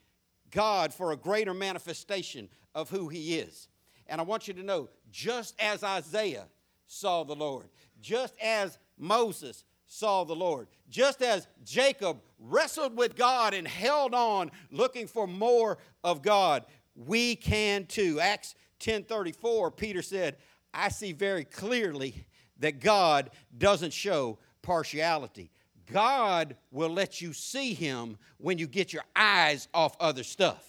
God 0.50 0.92
for 0.92 1.12
a 1.12 1.16
greater 1.16 1.54
manifestation 1.54 2.48
of 2.74 2.90
who 2.90 3.08
He 3.08 3.38
is. 3.38 3.68
And 4.06 4.20
I 4.20 4.24
want 4.24 4.48
you 4.48 4.54
to 4.54 4.62
know 4.62 4.88
just 5.10 5.54
as 5.60 5.82
Isaiah 5.82 6.46
saw 6.86 7.24
the 7.24 7.36
Lord, 7.36 7.68
just 8.00 8.34
as 8.42 8.78
Moses 8.98 9.64
saw 9.86 10.24
the 10.24 10.36
Lord, 10.36 10.68
just 10.88 11.22
as 11.22 11.46
Jacob 11.64 12.20
wrestled 12.38 12.96
with 12.96 13.16
God 13.16 13.54
and 13.54 13.66
held 13.66 14.14
on 14.14 14.50
looking 14.70 15.06
for 15.06 15.26
more 15.26 15.78
of 16.02 16.22
God, 16.22 16.64
we 16.94 17.36
can 17.36 17.86
too. 17.86 18.20
Acts 18.20 18.54
10:34 18.80 19.70
Peter 19.70 20.02
said, 20.02 20.38
"I 20.72 20.88
see 20.88 21.12
very 21.12 21.44
clearly 21.44 22.26
that 22.58 22.80
God 22.80 23.30
doesn't 23.56 23.92
show 23.92 24.38
partiality. 24.62 25.50
God 25.92 26.56
will 26.70 26.90
let 26.90 27.20
you 27.20 27.32
see 27.32 27.74
him 27.74 28.16
when 28.38 28.58
you 28.58 28.66
get 28.66 28.92
your 28.92 29.04
eyes 29.14 29.68
off 29.74 29.96
other 30.00 30.22
stuff. 30.22 30.66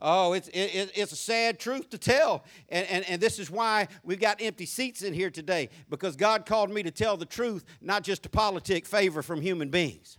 Oh, 0.00 0.32
it's, 0.34 0.48
it, 0.48 0.92
it's 0.94 1.12
a 1.12 1.16
sad 1.16 1.58
truth 1.58 1.88
to 1.90 1.98
tell. 1.98 2.44
And, 2.68 2.86
and, 2.88 3.08
and 3.08 3.22
this 3.22 3.38
is 3.38 3.50
why 3.50 3.88
we've 4.02 4.20
got 4.20 4.42
empty 4.42 4.66
seats 4.66 5.02
in 5.02 5.14
here 5.14 5.30
today, 5.30 5.70
because 5.88 6.16
God 6.16 6.44
called 6.44 6.70
me 6.70 6.82
to 6.82 6.90
tell 6.90 7.16
the 7.16 7.24
truth, 7.24 7.64
not 7.80 8.02
just 8.02 8.24
to 8.24 8.28
politic 8.28 8.86
favor 8.86 9.22
from 9.22 9.40
human 9.40 9.70
beings. 9.70 10.18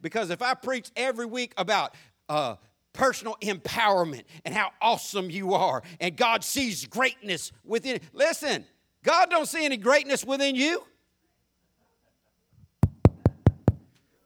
Because 0.00 0.30
if 0.30 0.40
I 0.40 0.54
preach 0.54 0.90
every 0.96 1.26
week 1.26 1.52
about 1.58 1.94
uh, 2.28 2.56
personal 2.92 3.36
empowerment 3.42 4.22
and 4.44 4.54
how 4.54 4.70
awesome 4.80 5.30
you 5.30 5.52
are, 5.52 5.82
and 6.00 6.16
God 6.16 6.44
sees 6.44 6.86
greatness 6.86 7.52
within, 7.64 8.00
listen, 8.12 8.64
God 9.02 9.30
don't 9.30 9.46
see 9.46 9.64
any 9.64 9.76
greatness 9.76 10.24
within 10.24 10.54
you. 10.54 10.82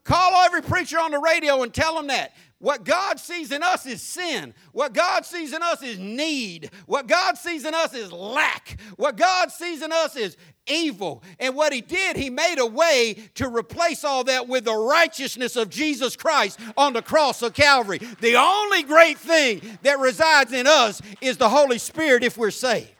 Call 0.03 0.43
every 0.43 0.61
preacher 0.61 0.99
on 0.99 1.11
the 1.11 1.19
radio 1.19 1.63
and 1.63 1.73
tell 1.73 1.95
them 1.95 2.07
that. 2.07 2.33
What 2.59 2.85
God 2.85 3.19
sees 3.19 3.51
in 3.51 3.61
us 3.61 3.85
is 3.85 4.01
sin. 4.01 4.53
What 4.71 4.93
God 4.93 5.25
sees 5.25 5.51
in 5.51 5.61
us 5.61 5.83
is 5.83 5.99
need. 5.99 6.71
What 6.85 7.07
God 7.07 7.37
sees 7.37 7.65
in 7.65 7.73
us 7.73 7.93
is 7.93 8.09
lack. 8.09 8.79
What 8.95 9.17
God 9.17 9.51
sees 9.51 9.81
in 9.81 9.91
us 9.91 10.15
is 10.15 10.37
evil. 10.65 11.23
And 11.41 11.55
what 11.55 11.73
He 11.73 11.81
did, 11.81 12.15
He 12.15 12.29
made 12.29 12.59
a 12.59 12.65
way 12.65 13.17
to 13.35 13.49
replace 13.49 14.05
all 14.05 14.23
that 14.25 14.47
with 14.47 14.63
the 14.63 14.75
righteousness 14.75 15.57
of 15.57 15.69
Jesus 15.69 16.15
Christ 16.15 16.57
on 16.77 16.93
the 16.93 17.01
cross 17.01 17.41
of 17.41 17.53
Calvary. 17.53 17.97
The 17.97 18.37
only 18.37 18.83
great 18.83 19.17
thing 19.17 19.61
that 19.81 19.99
resides 19.99 20.53
in 20.53 20.65
us 20.65 21.01
is 21.19 21.35
the 21.35 21.49
Holy 21.49 21.79
Spirit 21.79 22.23
if 22.23 22.37
we're 22.37 22.49
saved. 22.49 22.93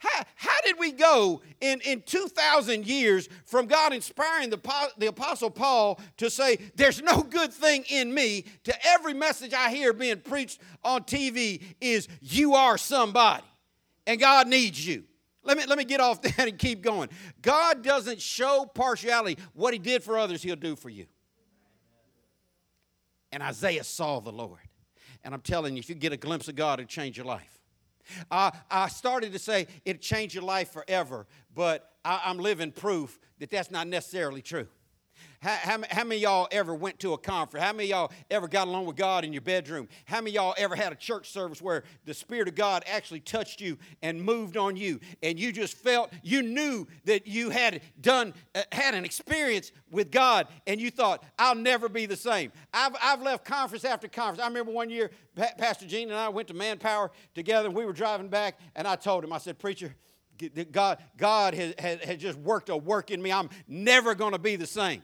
How, 0.00 0.24
how 0.34 0.60
did 0.64 0.78
we 0.78 0.92
go 0.92 1.42
in, 1.60 1.82
in 1.82 2.00
2,000 2.00 2.86
years 2.86 3.28
from 3.44 3.66
God 3.66 3.92
inspiring 3.92 4.48
the, 4.48 4.58
the 4.96 5.08
Apostle 5.08 5.50
Paul 5.50 6.00
to 6.16 6.30
say, 6.30 6.56
There's 6.74 7.02
no 7.02 7.22
good 7.22 7.52
thing 7.52 7.84
in 7.90 8.12
me, 8.12 8.46
to 8.64 8.74
every 8.86 9.12
message 9.12 9.52
I 9.52 9.68
hear 9.68 9.92
being 9.92 10.20
preached 10.20 10.58
on 10.82 11.02
TV 11.02 11.62
is, 11.82 12.08
You 12.22 12.54
are 12.54 12.78
somebody, 12.78 13.44
and 14.06 14.18
God 14.18 14.48
needs 14.48 14.86
you. 14.86 15.04
Let 15.42 15.58
me, 15.58 15.66
let 15.66 15.76
me 15.76 15.84
get 15.84 16.00
off 16.00 16.22
that 16.22 16.48
and 16.48 16.58
keep 16.58 16.80
going. 16.80 17.10
God 17.42 17.82
doesn't 17.82 18.22
show 18.22 18.70
partiality. 18.74 19.36
What 19.52 19.74
He 19.74 19.78
did 19.78 20.02
for 20.02 20.18
others, 20.18 20.42
He'll 20.42 20.56
do 20.56 20.76
for 20.76 20.88
you. 20.88 21.04
And 23.32 23.42
Isaiah 23.42 23.84
saw 23.84 24.20
the 24.20 24.32
Lord. 24.32 24.60
And 25.22 25.34
I'm 25.34 25.42
telling 25.42 25.76
you, 25.76 25.80
if 25.80 25.90
you 25.90 25.94
get 25.94 26.14
a 26.14 26.16
glimpse 26.16 26.48
of 26.48 26.56
God, 26.56 26.80
it'll 26.80 26.88
change 26.88 27.18
your 27.18 27.26
life. 27.26 27.59
Uh, 28.30 28.50
I 28.70 28.88
started 28.88 29.32
to 29.32 29.38
say 29.38 29.66
it 29.84 30.00
changed 30.00 30.34
your 30.34 30.44
life 30.44 30.72
forever, 30.72 31.26
but 31.54 31.90
I, 32.04 32.22
I'm 32.24 32.38
living 32.38 32.72
proof 32.72 33.18
that 33.38 33.50
that's 33.50 33.70
not 33.70 33.86
necessarily 33.86 34.42
true. 34.42 34.68
How, 35.42 35.56
how, 35.56 35.78
how, 35.88 36.04
many 36.04 36.20
y'all 36.20 36.48
ever 36.52 36.74
went 36.74 36.98
to 37.00 37.14
a 37.14 37.18
conference? 37.18 37.64
How 37.64 37.72
many 37.72 37.88
y'all 37.88 38.12
ever 38.30 38.46
got 38.46 38.68
along 38.68 38.84
with 38.84 38.96
God 38.96 39.24
in 39.24 39.32
your 39.32 39.40
bedroom? 39.40 39.88
How 40.04 40.20
many 40.20 40.32
y'all 40.32 40.54
ever 40.58 40.76
had 40.76 40.92
a 40.92 40.96
church 40.96 41.30
service 41.30 41.62
where 41.62 41.84
the 42.04 42.12
Spirit 42.12 42.46
of 42.46 42.54
God 42.54 42.84
actually 42.86 43.20
touched 43.20 43.58
you 43.58 43.78
and 44.02 44.22
moved 44.22 44.58
on 44.58 44.76
you, 44.76 45.00
and 45.22 45.40
you 45.40 45.50
just 45.50 45.78
felt 45.78 46.12
you 46.22 46.42
knew 46.42 46.86
that 47.06 47.26
you 47.26 47.48
had 47.48 47.80
done 48.02 48.34
uh, 48.54 48.64
had 48.70 48.94
an 48.94 49.06
experience 49.06 49.72
with 49.90 50.10
God, 50.10 50.46
and 50.66 50.78
you 50.78 50.90
thought, 50.90 51.24
"I'll 51.38 51.54
never 51.54 51.88
be 51.88 52.04
the 52.04 52.16
same." 52.16 52.52
I've, 52.74 52.94
I've 53.02 53.22
left 53.22 53.46
conference 53.46 53.86
after 53.86 54.08
conference. 54.08 54.42
I 54.42 54.46
remember 54.46 54.72
one 54.72 54.90
year, 54.90 55.10
Pastor 55.56 55.86
Gene 55.86 56.10
and 56.10 56.18
I 56.18 56.28
went 56.28 56.48
to 56.48 56.54
Manpower 56.54 57.12
together, 57.34 57.68
and 57.68 57.74
we 57.74 57.86
were 57.86 57.94
driving 57.94 58.28
back, 58.28 58.58
and 58.76 58.86
I 58.86 58.94
told 58.94 59.24
him, 59.24 59.32
I 59.32 59.38
said, 59.38 59.58
"Preacher." 59.58 59.94
God, 60.72 61.02
God 61.18 61.52
has, 61.52 61.74
has, 61.78 62.00
has 62.00 62.16
just 62.16 62.38
worked 62.38 62.70
a 62.70 62.76
work 62.76 63.10
in 63.10 63.20
me. 63.20 63.30
I'm 63.30 63.50
never 63.68 64.14
going 64.14 64.32
to 64.32 64.38
be 64.38 64.56
the 64.56 64.66
same. 64.66 65.02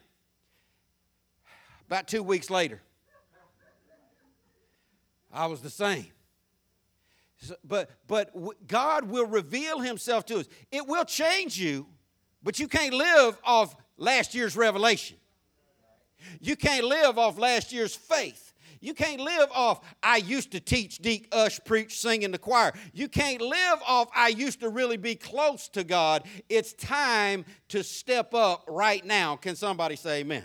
About 1.86 2.08
two 2.08 2.22
weeks 2.22 2.50
later, 2.50 2.82
I 5.32 5.46
was 5.46 5.60
the 5.60 5.70
same. 5.70 6.06
but 7.64 7.90
but 8.06 8.66
God 8.66 9.04
will 9.04 9.26
reveal 9.26 9.80
Himself 9.80 10.26
to 10.26 10.38
us. 10.38 10.46
It 10.72 10.86
will 10.86 11.04
change 11.04 11.58
you, 11.58 11.86
but 12.42 12.58
you 12.58 12.66
can't 12.68 12.94
live 12.94 13.38
off 13.44 13.76
last 13.96 14.34
year's 14.34 14.56
revelation. 14.56 15.16
You 16.40 16.56
can't 16.56 16.84
live 16.84 17.18
off 17.18 17.38
last 17.38 17.72
year's 17.72 17.94
faith. 17.94 18.52
You 18.80 18.94
can't 18.94 19.20
live 19.20 19.48
off, 19.52 19.80
I 20.02 20.18
used 20.18 20.52
to 20.52 20.60
teach, 20.60 20.98
deek, 20.98 21.28
ush, 21.32 21.60
preach, 21.64 21.98
sing 21.98 22.22
in 22.22 22.30
the 22.30 22.38
choir. 22.38 22.72
You 22.92 23.08
can't 23.08 23.40
live 23.40 23.80
off, 23.86 24.08
I 24.14 24.28
used 24.28 24.60
to 24.60 24.68
really 24.68 24.96
be 24.96 25.14
close 25.14 25.68
to 25.70 25.82
God. 25.82 26.24
It's 26.48 26.72
time 26.74 27.44
to 27.68 27.82
step 27.82 28.34
up 28.34 28.64
right 28.68 29.04
now. 29.04 29.36
Can 29.36 29.56
somebody 29.56 29.96
say 29.96 30.20
amen? 30.20 30.44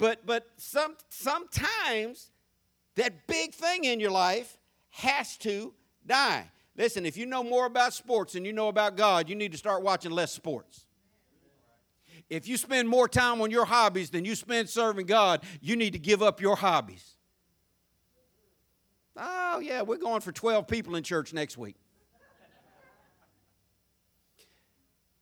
But 0.00 0.24
but 0.24 0.46
some 0.56 0.96
sometimes 1.10 2.30
that 2.96 3.26
big 3.26 3.52
thing 3.52 3.84
in 3.84 4.00
your 4.00 4.10
life 4.10 4.56
has 4.88 5.36
to 5.38 5.74
die. 6.06 6.50
Listen, 6.74 7.04
if 7.04 7.18
you 7.18 7.26
know 7.26 7.44
more 7.44 7.66
about 7.66 7.92
sports 7.92 8.32
than 8.32 8.46
you 8.46 8.54
know 8.54 8.68
about 8.68 8.96
God, 8.96 9.28
you 9.28 9.36
need 9.36 9.52
to 9.52 9.58
start 9.58 9.82
watching 9.82 10.10
less 10.10 10.32
sports. 10.32 10.86
If 12.30 12.48
you 12.48 12.56
spend 12.56 12.88
more 12.88 13.08
time 13.08 13.42
on 13.42 13.50
your 13.50 13.66
hobbies 13.66 14.08
than 14.08 14.24
you 14.24 14.34
spend 14.34 14.70
serving 14.70 15.04
God, 15.04 15.44
you 15.60 15.76
need 15.76 15.92
to 15.92 15.98
give 15.98 16.22
up 16.22 16.40
your 16.40 16.56
hobbies. 16.56 17.16
Oh, 19.16 19.58
yeah, 19.58 19.82
we're 19.82 19.98
going 19.98 20.22
for 20.22 20.32
12 20.32 20.66
people 20.66 20.96
in 20.96 21.02
church 21.02 21.34
next 21.34 21.58
week. 21.58 21.76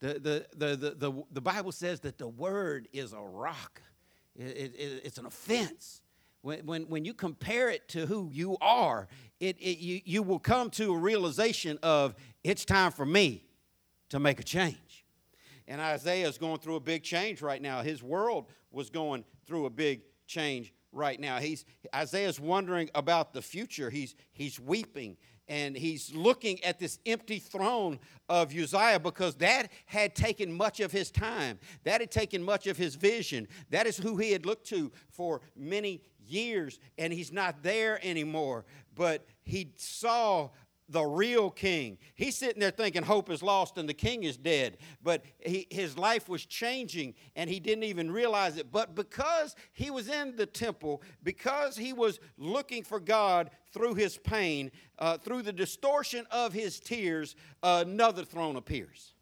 The, 0.00 0.14
the, 0.14 0.46
the, 0.56 0.76
the, 0.76 0.90
the, 0.94 1.22
the 1.32 1.40
Bible 1.40 1.72
says 1.72 1.98
that 2.00 2.18
the 2.18 2.28
word 2.28 2.86
is 2.92 3.12
a 3.12 3.20
rock 3.20 3.82
it, 4.38 4.74
it, 4.76 5.02
it's 5.04 5.18
an 5.18 5.26
offense. 5.26 6.02
When, 6.42 6.64
when, 6.66 6.82
when 6.84 7.04
you 7.04 7.14
compare 7.14 7.68
it 7.68 7.88
to 7.88 8.06
who 8.06 8.30
you 8.32 8.56
are, 8.60 9.08
it, 9.40 9.56
it, 9.58 9.78
you, 9.78 10.00
you 10.04 10.22
will 10.22 10.38
come 10.38 10.70
to 10.70 10.94
a 10.94 10.96
realization 10.96 11.78
of 11.82 12.14
it's 12.44 12.64
time 12.64 12.92
for 12.92 13.04
me 13.04 13.44
to 14.10 14.20
make 14.20 14.38
a 14.38 14.44
change. 14.44 15.04
And 15.66 15.80
Isaiah 15.80 16.28
is 16.28 16.38
going 16.38 16.60
through 16.60 16.76
a 16.76 16.80
big 16.80 17.02
change 17.02 17.42
right 17.42 17.60
now. 17.60 17.82
His 17.82 18.02
world 18.02 18.46
was 18.70 18.88
going 18.88 19.24
through 19.46 19.66
a 19.66 19.70
big 19.70 20.02
change 20.26 20.72
right 20.92 21.18
now. 21.18 21.38
He's 21.38 21.64
Isaiah's 21.94 22.40
wondering 22.40 22.88
about 22.94 23.32
the 23.32 23.42
future. 23.42 23.90
He's 23.90 24.14
he's 24.32 24.58
weeping 24.58 25.16
and 25.48 25.76
he's 25.76 26.14
looking 26.14 26.62
at 26.64 26.78
this 26.78 26.98
empty 27.06 27.38
throne 27.38 27.98
of 28.28 28.54
Uzziah 28.54 29.00
because 29.00 29.34
that 29.36 29.68
had 29.86 30.14
taken 30.14 30.52
much 30.52 30.80
of 30.80 30.92
his 30.92 31.10
time. 31.10 31.58
That 31.84 32.00
had 32.00 32.10
taken 32.10 32.42
much 32.42 32.66
of 32.66 32.76
his 32.76 32.94
vision. 32.94 33.48
That 33.70 33.86
is 33.86 33.96
who 33.96 34.16
he 34.16 34.32
had 34.32 34.44
looked 34.44 34.66
to 34.68 34.92
for 35.10 35.40
many 35.56 36.02
years, 36.26 36.78
and 36.98 37.12
he's 37.12 37.32
not 37.32 37.62
there 37.62 37.98
anymore. 38.04 38.64
But 38.94 39.26
he 39.42 39.72
saw 39.76 40.50
the 40.88 41.04
real 41.04 41.50
king. 41.50 41.98
He's 42.14 42.36
sitting 42.36 42.60
there 42.60 42.70
thinking 42.70 43.02
hope 43.02 43.30
is 43.30 43.42
lost 43.42 43.76
and 43.76 43.88
the 43.88 43.94
king 43.94 44.24
is 44.24 44.36
dead. 44.36 44.78
But 45.02 45.24
he, 45.38 45.66
his 45.70 45.98
life 45.98 46.28
was 46.28 46.46
changing 46.46 47.14
and 47.36 47.50
he 47.50 47.60
didn't 47.60 47.84
even 47.84 48.10
realize 48.10 48.56
it. 48.56 48.72
But 48.72 48.94
because 48.94 49.54
he 49.72 49.90
was 49.90 50.08
in 50.08 50.36
the 50.36 50.46
temple, 50.46 51.02
because 51.22 51.76
he 51.76 51.92
was 51.92 52.20
looking 52.38 52.82
for 52.82 53.00
God 53.00 53.50
through 53.72 53.94
his 53.94 54.16
pain, 54.16 54.70
uh, 54.98 55.18
through 55.18 55.42
the 55.42 55.52
distortion 55.52 56.26
of 56.30 56.52
his 56.52 56.80
tears, 56.80 57.36
another 57.62 58.24
throne 58.24 58.56
appears. 58.56 59.12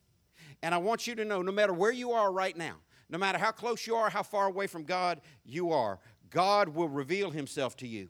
And 0.62 0.74
I 0.74 0.78
want 0.78 1.06
you 1.06 1.14
to 1.16 1.24
know 1.24 1.42
no 1.42 1.52
matter 1.52 1.72
where 1.72 1.92
you 1.92 2.12
are 2.12 2.32
right 2.32 2.56
now, 2.56 2.76
no 3.08 3.18
matter 3.18 3.38
how 3.38 3.52
close 3.52 3.86
you 3.86 3.94
are, 3.96 4.10
how 4.10 4.22
far 4.22 4.46
away 4.46 4.66
from 4.66 4.84
God 4.84 5.20
you 5.44 5.70
are, 5.72 5.98
God 6.30 6.68
will 6.68 6.88
reveal 6.88 7.30
himself 7.30 7.76
to 7.76 7.88
you 7.88 8.08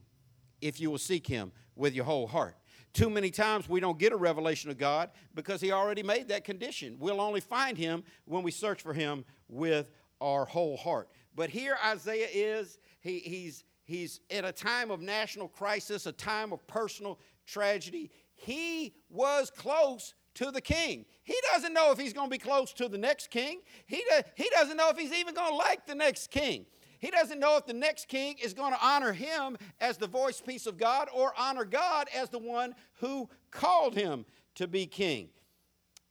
if 0.61 0.81
you 0.81 0.91
will 0.91 0.99
seek 0.99 1.27
him 1.27 1.53
with 1.75 1.95
your 1.95 2.05
whole 2.05 2.27
heart. 2.27 2.57
Too 2.97 3.11
many 3.11 3.31
times 3.31 3.69
we 3.69 3.79
don't 3.79 3.99
get 3.99 4.15
a 4.15 4.17
revelation 4.17 4.71
of 4.71 4.79
God 4.79 5.11
because 5.35 5.61
He 5.61 5.71
already 5.71 6.03
made 6.03 6.29
that 6.29 6.45
condition. 6.45 6.97
We'll 6.99 7.21
only 7.21 7.41
find 7.43 7.77
Him 7.77 8.03
when 8.25 8.43
we 8.43 8.51
search 8.51 8.81
for 8.81 8.95
Him 8.95 9.27
with 9.49 9.91
our 10.19 10.47
whole 10.47 10.79
heart. 10.79 11.11
But 11.35 11.51
here 11.51 11.77
Isaiah 11.85 12.29
is, 12.33 12.79
he, 13.01 13.19
he's, 13.19 13.65
he's 13.85 14.21
in 14.31 14.47
a 14.47 14.53
time 14.53 14.91
of 14.91 15.03
national 15.03 15.49
crisis, 15.49 16.07
a 16.07 16.13
time 16.13 16.55
of 16.55 16.67
personal 16.67 17.21
tragedy. 17.45 18.11
He 18.35 18.95
was 19.11 19.51
close 19.51 20.15
to 20.37 20.51
the 20.51 20.63
king. 20.63 21.05
He 21.23 21.37
doesn't 21.53 21.75
know 21.75 21.93
if 21.93 21.99
he's 21.99 22.15
going 22.15 22.31
to 22.31 22.35
be 22.35 22.39
close 22.39 22.73
to 22.73 22.89
the 22.89 22.97
next 22.97 23.29
king. 23.29 23.61
He, 23.85 23.97
do, 24.09 24.23
he 24.37 24.49
doesn't 24.55 24.79
know 24.79 24.89
if 24.89 24.97
he's 24.97 25.13
even 25.13 25.35
going 25.35 25.51
to 25.51 25.57
like 25.57 25.87
the 25.87 25.95
next 25.95 26.31
king. 26.31 26.65
He 26.99 27.11
doesn't 27.11 27.39
know 27.39 27.57
if 27.57 27.67
the 27.67 27.73
next 27.73 28.09
king 28.09 28.37
is 28.43 28.55
going 28.55 28.73
to 28.73 28.85
honor 28.85 29.13
him 29.13 29.57
as 29.81 29.97
the 29.97 30.07
voice 30.07 30.41
piece 30.41 30.67
of 30.67 30.79
God 30.79 31.09
or 31.15 31.33
honor 31.39 31.65
God 31.65 32.09
as 32.15 32.31
the 32.31 32.39
one 32.39 32.75
who 33.01 33.29
called 33.51 33.95
him 33.95 34.25
to 34.57 34.67
be 34.67 34.87
king. 34.87 35.29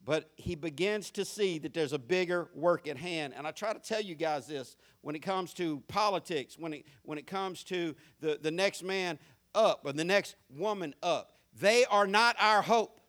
But 0.04 0.30
he 0.36 0.54
begins 0.54 1.10
to 1.12 1.26
see 1.26 1.58
that 1.60 1.74
there's 1.74 1.94
a 1.94 2.00
bigger 2.00 2.50
work 2.54 2.88
at 2.88 2.98
hand. 2.98 3.34
And 3.36 3.48
I 3.48 3.52
try 3.52 3.74
to 3.74 3.80
tell 3.80 4.02
you 4.02 4.14
guys 4.14 4.46
this 4.46 4.76
when 5.02 5.16
it 5.16 5.22
comes 5.22 5.54
to 5.56 5.82
politics, 5.88 6.58
when 6.60 6.74
it, 6.74 6.86
when 7.04 7.18
it 7.18 7.26
comes 7.26 7.64
to 7.66 7.96
the, 8.20 8.40
the 8.40 8.52
next 8.52 8.84
man 8.84 9.18
up 9.56 9.82
or 9.84 9.94
the 9.94 10.04
next 10.04 10.36
woman 10.50 10.94
up, 11.02 11.34
they 11.60 11.86
are 11.86 12.06
not 12.06 12.36
our 12.40 12.62
hope. 12.62 13.02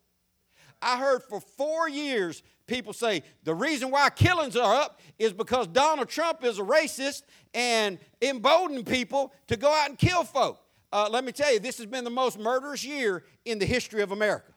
I 0.80 0.98
heard 0.98 1.22
for 1.22 1.40
four 1.40 1.88
years 1.88 2.42
people 2.66 2.92
say 2.92 3.22
the 3.44 3.54
reason 3.54 3.90
why 3.90 4.10
killings 4.10 4.56
are 4.56 4.74
up 4.74 5.00
is 5.18 5.32
because 5.32 5.66
Donald 5.68 6.08
Trump 6.08 6.44
is 6.44 6.58
a 6.58 6.62
racist 6.62 7.22
and 7.54 7.98
embolden 8.20 8.84
people 8.84 9.32
to 9.46 9.56
go 9.56 9.72
out 9.72 9.88
and 9.88 9.98
kill 9.98 10.24
folk. 10.24 10.60
uh, 10.92 11.08
let 11.10 11.24
me 11.24 11.32
tell 11.32 11.52
you, 11.52 11.58
this 11.58 11.78
has 11.78 11.86
been 11.86 12.04
the 12.04 12.10
most 12.10 12.38
murderous 12.38 12.84
year 12.84 13.24
in 13.44 13.58
the 13.58 13.66
history 13.66 14.02
of 14.02 14.12
America. 14.12 14.52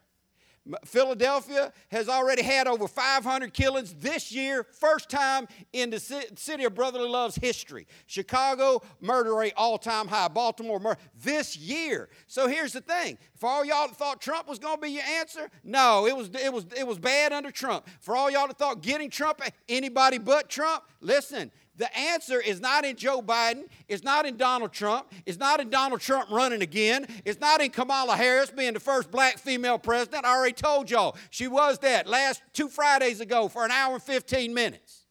Philadelphia 0.84 1.72
has 1.90 2.08
already 2.08 2.42
had 2.42 2.66
over 2.66 2.86
500 2.86 3.52
killings 3.54 3.94
this 3.94 4.30
year, 4.30 4.64
first 4.64 5.08
time 5.08 5.48
in 5.72 5.90
the 5.90 5.98
city 5.98 6.64
of 6.64 6.74
brotherly 6.74 7.08
love's 7.08 7.36
history. 7.36 7.86
Chicago, 8.06 8.82
murder 9.00 9.34
rate 9.34 9.54
all 9.56 9.78
time 9.78 10.06
high. 10.06 10.28
Baltimore, 10.28 10.78
murder 10.78 11.00
this 11.22 11.56
year. 11.56 12.10
So 12.26 12.46
here's 12.46 12.72
the 12.72 12.82
thing: 12.82 13.18
for 13.36 13.48
all 13.48 13.64
y'all 13.64 13.88
that 13.88 13.96
thought 13.96 14.20
Trump 14.20 14.48
was 14.48 14.58
going 14.58 14.76
to 14.76 14.82
be 14.82 14.90
your 14.90 15.04
answer, 15.04 15.50
no, 15.64 16.06
it 16.06 16.16
was 16.16 16.28
it 16.28 16.52
was 16.52 16.66
it 16.76 16.86
was 16.86 16.98
bad 16.98 17.32
under 17.32 17.50
Trump. 17.50 17.88
For 18.00 18.14
all 18.14 18.30
y'all 18.30 18.46
that 18.46 18.58
thought 18.58 18.82
getting 18.82 19.08
Trump, 19.10 19.40
anybody 19.68 20.18
but 20.18 20.50
Trump, 20.50 20.84
listen, 21.00 21.50
the 21.80 21.96
answer 21.96 22.38
is 22.38 22.60
not 22.60 22.84
in 22.84 22.94
Joe 22.94 23.22
Biden. 23.22 23.64
It's 23.88 24.04
not 24.04 24.26
in 24.26 24.36
Donald 24.36 24.70
Trump. 24.70 25.10
It's 25.24 25.38
not 25.38 25.60
in 25.60 25.70
Donald 25.70 26.02
Trump 26.02 26.28
running 26.30 26.60
again. 26.60 27.06
It's 27.24 27.40
not 27.40 27.62
in 27.62 27.70
Kamala 27.70 28.16
Harris 28.16 28.50
being 28.50 28.74
the 28.74 28.80
first 28.80 29.10
black 29.10 29.38
female 29.38 29.78
president. 29.78 30.26
I 30.26 30.36
already 30.36 30.52
told 30.52 30.90
y'all 30.90 31.16
she 31.30 31.48
was 31.48 31.78
that 31.78 32.06
last 32.06 32.42
two 32.52 32.68
Fridays 32.68 33.22
ago 33.22 33.48
for 33.48 33.64
an 33.64 33.70
hour 33.70 33.94
and 33.94 34.02
15 34.02 34.52
minutes. 34.52 35.06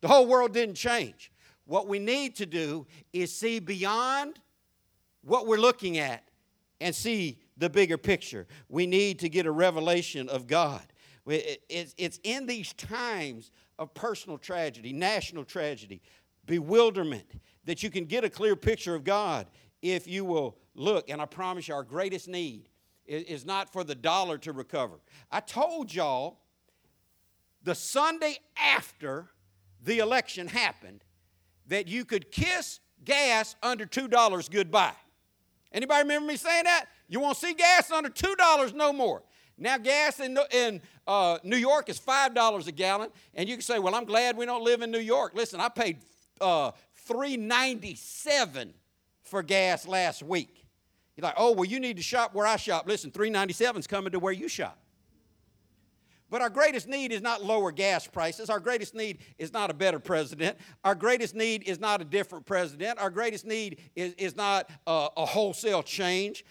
The 0.00 0.06
whole 0.06 0.28
world 0.28 0.54
didn't 0.54 0.76
change. 0.76 1.32
What 1.64 1.88
we 1.88 1.98
need 1.98 2.36
to 2.36 2.46
do 2.46 2.86
is 3.12 3.34
see 3.34 3.58
beyond 3.58 4.38
what 5.22 5.48
we're 5.48 5.58
looking 5.58 5.98
at 5.98 6.22
and 6.80 6.94
see 6.94 7.40
the 7.56 7.68
bigger 7.68 7.98
picture. 7.98 8.46
We 8.68 8.86
need 8.86 9.18
to 9.18 9.28
get 9.28 9.44
a 9.44 9.50
revelation 9.50 10.28
of 10.28 10.46
God. 10.46 10.86
It's 11.26 12.20
in 12.22 12.46
these 12.46 12.72
times 12.74 13.50
of 13.78 13.94
personal 13.94 14.38
tragedy, 14.38 14.92
national 14.92 15.44
tragedy, 15.44 16.02
bewilderment, 16.46 17.26
that 17.64 17.82
you 17.82 17.90
can 17.90 18.04
get 18.04 18.24
a 18.24 18.30
clear 18.30 18.56
picture 18.56 18.94
of 18.94 19.04
God 19.04 19.46
if 19.82 20.06
you 20.06 20.24
will 20.24 20.56
look. 20.74 21.10
And 21.10 21.20
I 21.20 21.26
promise 21.26 21.68
you, 21.68 21.74
our 21.74 21.82
greatest 21.82 22.28
need 22.28 22.68
is 23.06 23.46
not 23.46 23.72
for 23.72 23.84
the 23.84 23.94
dollar 23.94 24.38
to 24.38 24.52
recover. 24.52 25.00
I 25.30 25.40
told 25.40 25.94
y'all 25.94 26.40
the 27.62 27.74
Sunday 27.74 28.36
after 28.56 29.28
the 29.82 29.98
election 29.98 30.48
happened 30.48 31.04
that 31.66 31.88
you 31.88 32.04
could 32.04 32.30
kiss 32.30 32.80
gas 33.04 33.56
under 33.62 33.86
$2 33.86 34.50
goodbye. 34.50 34.92
Anybody 35.72 36.02
remember 36.02 36.28
me 36.28 36.36
saying 36.36 36.64
that? 36.64 36.86
You 37.08 37.20
won't 37.20 37.36
see 37.36 37.54
gas 37.54 37.90
under 37.90 38.10
$2 38.10 38.74
no 38.74 38.92
more. 38.92 39.22
Now, 39.58 39.76
gas 39.76 40.20
in, 40.20 40.38
in 40.52 40.80
uh, 41.06 41.38
New 41.42 41.56
York 41.56 41.88
is 41.88 41.98
$5 41.98 42.66
a 42.66 42.72
gallon, 42.72 43.10
and 43.34 43.48
you 43.48 43.56
can 43.56 43.62
say, 43.62 43.78
well, 43.78 43.94
I'm 43.94 44.04
glad 44.04 44.36
we 44.36 44.46
don't 44.46 44.62
live 44.62 44.82
in 44.82 44.90
New 44.90 45.00
York. 45.00 45.32
Listen, 45.34 45.60
I 45.60 45.68
paid 45.68 45.98
uh, 46.40 46.70
$3.97 47.08 48.72
for 49.22 49.42
gas 49.42 49.88
last 49.88 50.22
week. 50.22 50.64
You're 51.16 51.24
like, 51.24 51.34
oh, 51.36 51.52
well, 51.52 51.64
you 51.64 51.80
need 51.80 51.96
to 51.96 52.02
shop 52.02 52.34
where 52.34 52.46
I 52.46 52.56
shop. 52.56 52.86
Listen, 52.86 53.10
$3.97 53.10 53.78
is 53.78 53.86
coming 53.88 54.12
to 54.12 54.20
where 54.20 54.32
you 54.32 54.48
shop. 54.48 54.78
But 56.30 56.42
our 56.42 56.50
greatest 56.50 56.86
need 56.86 57.10
is 57.10 57.22
not 57.22 57.42
lower 57.42 57.72
gas 57.72 58.06
prices. 58.06 58.50
Our 58.50 58.60
greatest 58.60 58.94
need 58.94 59.18
is 59.38 59.52
not 59.52 59.70
a 59.70 59.74
better 59.74 59.98
president. 59.98 60.58
Our 60.84 60.94
greatest 60.94 61.34
need 61.34 61.62
is 61.66 61.80
not 61.80 62.02
a 62.02 62.04
different 62.04 62.44
president. 62.44 62.98
Our 62.98 63.08
greatest 63.08 63.46
need 63.46 63.80
is, 63.96 64.12
is 64.14 64.36
not 64.36 64.70
a, 64.86 65.08
a 65.16 65.24
wholesale 65.24 65.82
change 65.82 66.44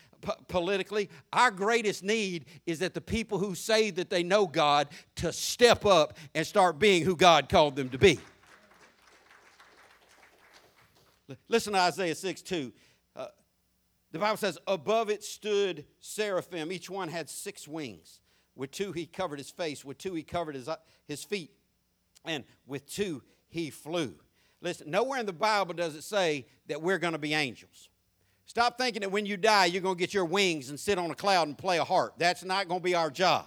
politically. 0.48 1.10
Our 1.34 1.52
greatest 1.52 2.04
need 2.04 2.46
is 2.66 2.80
that 2.80 2.94
the 2.94 3.02
people 3.02 3.38
who 3.38 3.56
say 3.56 3.90
that 3.92 4.10
they 4.10 4.24
know 4.24 4.48
God 4.48 4.90
to 5.18 5.32
step 5.32 5.86
up 5.86 6.18
and 6.34 6.46
start 6.46 6.80
being 6.80 7.04
who 7.04 7.16
God 7.16 7.50
called 7.50 7.76
them 7.76 7.90
to 7.90 7.98
be. 7.98 8.20
Listen 11.48 11.74
to 11.74 11.80
Isaiah 11.80 12.16
6 12.16 12.42
2. 12.42 12.72
Uh, 13.16 13.28
the 14.12 14.20
Bible 14.20 14.38
says, 14.38 14.58
Above 14.68 15.10
it 15.10 15.24
stood 15.24 15.86
seraphim. 16.00 16.72
Each 16.72 16.90
one 16.90 17.10
had 17.10 17.30
six 17.30 17.68
wings. 17.68 18.22
With 18.56 18.72
two, 18.72 18.92
he 18.92 19.06
covered 19.06 19.40
his 19.40 19.52
face. 19.52 19.86
With 19.86 19.98
two, 19.98 20.14
he 20.14 20.24
covered 20.24 20.56
his, 20.56 20.68
uh, 20.68 20.78
his 21.08 21.24
feet. 21.24 21.52
And 22.26 22.44
with 22.66 22.88
two, 22.88 23.24
he 23.50 23.70
flew. 23.70 24.16
Listen, 24.62 24.90
nowhere 24.90 25.20
in 25.20 25.26
the 25.26 25.34
Bible 25.34 25.74
does 25.74 25.96
it 25.96 26.04
say 26.04 26.48
that 26.68 26.82
we're 26.82 26.98
going 26.98 27.14
to 27.14 27.20
be 27.20 27.34
angels. 27.34 27.90
Stop 28.48 28.78
thinking 28.78 29.02
that 29.02 29.12
when 29.12 29.26
you 29.26 29.36
die, 29.38 29.66
you're 29.66 29.82
going 29.82 29.96
to 29.96 30.00
get 30.00 30.14
your 30.14 30.26
wings 30.26 30.70
and 30.70 30.80
sit 30.80 30.98
on 30.98 31.12
a 31.12 31.16
cloud 31.16 31.48
and 31.48 31.58
play 31.58 31.78
a 31.78 31.84
harp. 31.84 32.16
That's 32.18 32.44
not 32.44 32.68
going 32.68 32.80
to 32.80 32.84
be 32.84 32.96
our 32.96 33.12
job. 33.12 33.46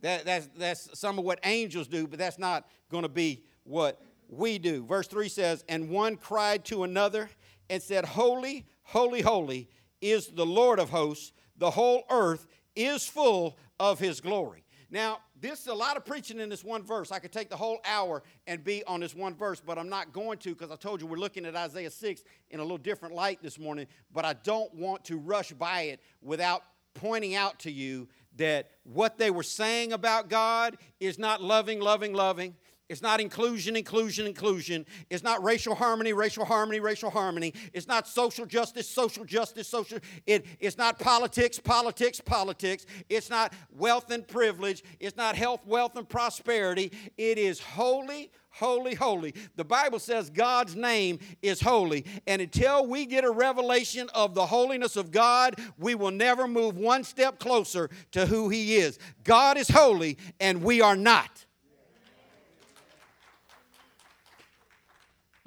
That, 0.00 0.24
that's, 0.24 0.48
that's 0.56 0.98
some 0.98 1.18
of 1.18 1.24
what 1.24 1.40
angels 1.44 1.88
do, 1.88 2.06
but 2.06 2.18
that's 2.18 2.38
not 2.38 2.66
going 2.90 3.02
to 3.02 3.08
be 3.08 3.42
what 3.64 4.00
we 4.28 4.58
do. 4.58 4.84
Verse 4.84 5.08
3 5.08 5.28
says, 5.28 5.64
And 5.68 5.90
one 5.90 6.16
cried 6.16 6.64
to 6.66 6.84
another 6.84 7.28
and 7.68 7.82
said, 7.82 8.04
Holy, 8.04 8.64
holy, 8.84 9.20
holy 9.22 9.68
is 10.00 10.28
the 10.28 10.46
Lord 10.46 10.78
of 10.78 10.90
hosts. 10.90 11.32
The 11.58 11.70
whole 11.70 12.04
earth 12.10 12.46
is 12.74 13.06
full 13.06 13.58
of 13.78 13.98
his 13.98 14.20
glory. 14.20 14.64
Now, 14.90 15.18
this 15.40 15.60
is 15.60 15.66
a 15.68 15.74
lot 15.74 15.96
of 15.96 16.04
preaching 16.04 16.40
in 16.40 16.48
this 16.48 16.64
one 16.64 16.82
verse. 16.82 17.12
I 17.12 17.20
could 17.20 17.30
take 17.30 17.48
the 17.48 17.56
whole 17.56 17.78
hour 17.84 18.24
and 18.48 18.64
be 18.64 18.82
on 18.84 19.00
this 19.00 19.14
one 19.14 19.34
verse, 19.34 19.62
but 19.64 19.78
I'm 19.78 19.88
not 19.88 20.12
going 20.12 20.38
to 20.38 20.50
because 20.50 20.72
I 20.72 20.76
told 20.76 21.00
you 21.00 21.06
we're 21.06 21.16
looking 21.16 21.46
at 21.46 21.54
Isaiah 21.54 21.90
6 21.90 22.22
in 22.50 22.58
a 22.58 22.62
little 22.62 22.78
different 22.78 23.14
light 23.14 23.40
this 23.40 23.58
morning. 23.58 23.86
But 24.12 24.24
I 24.24 24.32
don't 24.32 24.74
want 24.74 25.04
to 25.04 25.16
rush 25.16 25.52
by 25.52 25.82
it 25.82 26.00
without 26.20 26.64
pointing 26.94 27.36
out 27.36 27.60
to 27.60 27.70
you 27.70 28.08
that 28.36 28.70
what 28.82 29.16
they 29.16 29.30
were 29.30 29.44
saying 29.44 29.92
about 29.92 30.28
God 30.28 30.76
is 30.98 31.18
not 31.18 31.40
loving, 31.40 31.80
loving, 31.80 32.12
loving. 32.12 32.56
It's 32.90 33.02
not 33.02 33.20
inclusion, 33.20 33.76
inclusion, 33.76 34.26
inclusion. 34.26 34.84
It's 35.10 35.22
not 35.22 35.44
racial 35.44 35.76
harmony, 35.76 36.12
racial 36.12 36.44
harmony, 36.44 36.80
racial 36.80 37.08
harmony. 37.08 37.54
It's 37.72 37.86
not 37.86 38.08
social 38.08 38.46
justice, 38.46 38.90
social 38.90 39.24
justice, 39.24 39.68
social. 39.68 40.00
It, 40.26 40.44
it's 40.58 40.76
not 40.76 40.98
politics, 40.98 41.60
politics, 41.60 42.20
politics. 42.20 42.86
It's 43.08 43.30
not 43.30 43.52
wealth 43.70 44.10
and 44.10 44.26
privilege. 44.26 44.82
It's 44.98 45.16
not 45.16 45.36
health, 45.36 45.64
wealth, 45.66 45.94
and 45.94 46.08
prosperity. 46.08 46.90
It 47.16 47.38
is 47.38 47.60
holy, 47.60 48.32
holy, 48.48 48.96
holy. 48.96 49.36
The 49.54 49.64
Bible 49.64 50.00
says 50.00 50.28
God's 50.28 50.74
name 50.74 51.20
is 51.42 51.60
holy. 51.60 52.04
And 52.26 52.42
until 52.42 52.88
we 52.88 53.06
get 53.06 53.22
a 53.22 53.30
revelation 53.30 54.10
of 54.16 54.34
the 54.34 54.46
holiness 54.46 54.96
of 54.96 55.12
God, 55.12 55.60
we 55.78 55.94
will 55.94 56.10
never 56.10 56.48
move 56.48 56.76
one 56.76 57.04
step 57.04 57.38
closer 57.38 57.88
to 58.10 58.26
who 58.26 58.48
He 58.48 58.78
is. 58.78 58.98
God 59.22 59.58
is 59.58 59.68
holy, 59.68 60.18
and 60.40 60.64
we 60.64 60.80
are 60.80 60.96
not. 60.96 61.46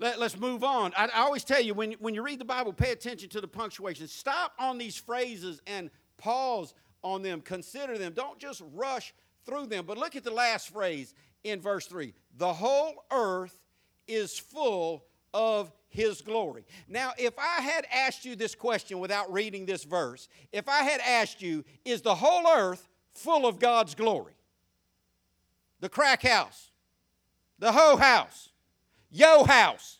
Let, 0.03 0.19
us 0.19 0.37
move 0.37 0.65
on. 0.65 0.91
I, 0.97 1.05
I, 1.05 1.21
always 1.21 1.45
tell 1.45 1.61
you 1.61 1.73
when, 1.73 1.93
when 1.93 2.13
you 2.13 2.23
read 2.23 2.37
the 2.37 2.43
Bible, 2.43 2.73
pay 2.73 2.91
attention 2.91 3.29
to 3.29 3.39
the 3.39 3.47
punctuation. 3.47 4.09
Stop 4.09 4.51
on 4.59 4.77
these 4.77 4.97
phrases 4.97 5.61
and 5.65 5.89
pause 6.17 6.73
on 7.03 7.21
them. 7.21 7.39
Consider 7.39 7.97
them. 7.97 8.11
Don't 8.11 8.37
just 8.37 8.61
rush 8.73 9.13
through 9.45 9.67
them. 9.67 9.85
But 9.85 9.97
look 9.97 10.17
at 10.17 10.25
the 10.25 10.33
last 10.33 10.73
phrase 10.73 11.13
in 11.45 11.61
verse 11.61 11.85
3 11.85 12.13
The 12.35 12.53
whole 12.53 13.05
earth 13.13 13.57
is 14.05 14.37
full 14.37 15.05
of 15.33 15.71
his 15.87 16.19
glory. 16.21 16.65
Now, 16.89 17.13
if 17.17 17.39
I 17.39 17.61
had 17.61 17.85
asked 17.89 18.25
you 18.25 18.35
this 18.35 18.55
question 18.55 18.99
without 18.99 19.31
reading 19.31 19.65
this 19.65 19.85
verse, 19.85 20.27
if 20.51 20.67
I 20.67 20.83
had 20.83 20.99
asked 20.99 21.41
you, 21.41 21.63
Is 21.85 22.01
the 22.01 22.15
whole 22.15 22.45
earth 22.45 22.89
full 23.13 23.47
of 23.47 23.57
God's 23.57 23.95
glory? 23.95 24.33
The 25.79 25.87
crack 25.87 26.23
house, 26.23 26.71
the 27.57 27.71
hoe 27.71 27.95
house, 27.95 28.49
yo 29.13 29.43
house. 29.43 29.99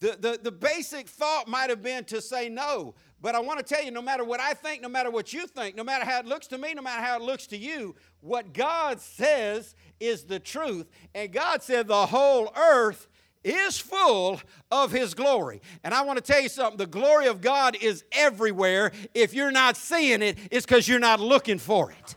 The, 0.00 0.16
the, 0.20 0.40
the 0.40 0.52
basic 0.52 1.08
thought 1.08 1.48
might 1.48 1.70
have 1.70 1.82
been 1.82 2.04
to 2.04 2.20
say 2.20 2.48
no, 2.48 2.94
but 3.20 3.34
I 3.34 3.40
want 3.40 3.58
to 3.58 3.64
tell 3.64 3.84
you 3.84 3.90
no 3.90 4.00
matter 4.00 4.22
what 4.22 4.38
I 4.38 4.54
think, 4.54 4.80
no 4.80 4.88
matter 4.88 5.10
what 5.10 5.32
you 5.32 5.48
think, 5.48 5.74
no 5.74 5.82
matter 5.82 6.04
how 6.04 6.20
it 6.20 6.26
looks 6.26 6.46
to 6.48 6.58
me, 6.58 6.72
no 6.72 6.82
matter 6.82 7.02
how 7.02 7.16
it 7.16 7.22
looks 7.22 7.48
to 7.48 7.56
you, 7.56 7.96
what 8.20 8.52
God 8.52 9.00
says 9.00 9.74
is 9.98 10.22
the 10.22 10.38
truth. 10.38 10.86
And 11.16 11.32
God 11.32 11.64
said 11.64 11.88
the 11.88 12.06
whole 12.06 12.52
earth 12.56 13.08
is 13.42 13.78
full 13.78 14.40
of 14.70 14.92
His 14.92 15.14
glory. 15.14 15.60
And 15.82 15.92
I 15.92 16.02
want 16.02 16.24
to 16.24 16.32
tell 16.32 16.40
you 16.40 16.48
something 16.48 16.78
the 16.78 16.86
glory 16.86 17.26
of 17.26 17.40
God 17.40 17.76
is 17.80 18.04
everywhere. 18.12 18.92
If 19.14 19.34
you're 19.34 19.50
not 19.50 19.76
seeing 19.76 20.22
it, 20.22 20.38
it's 20.52 20.64
because 20.64 20.86
you're 20.86 21.00
not 21.00 21.18
looking 21.18 21.58
for 21.58 21.90
it. 21.90 22.14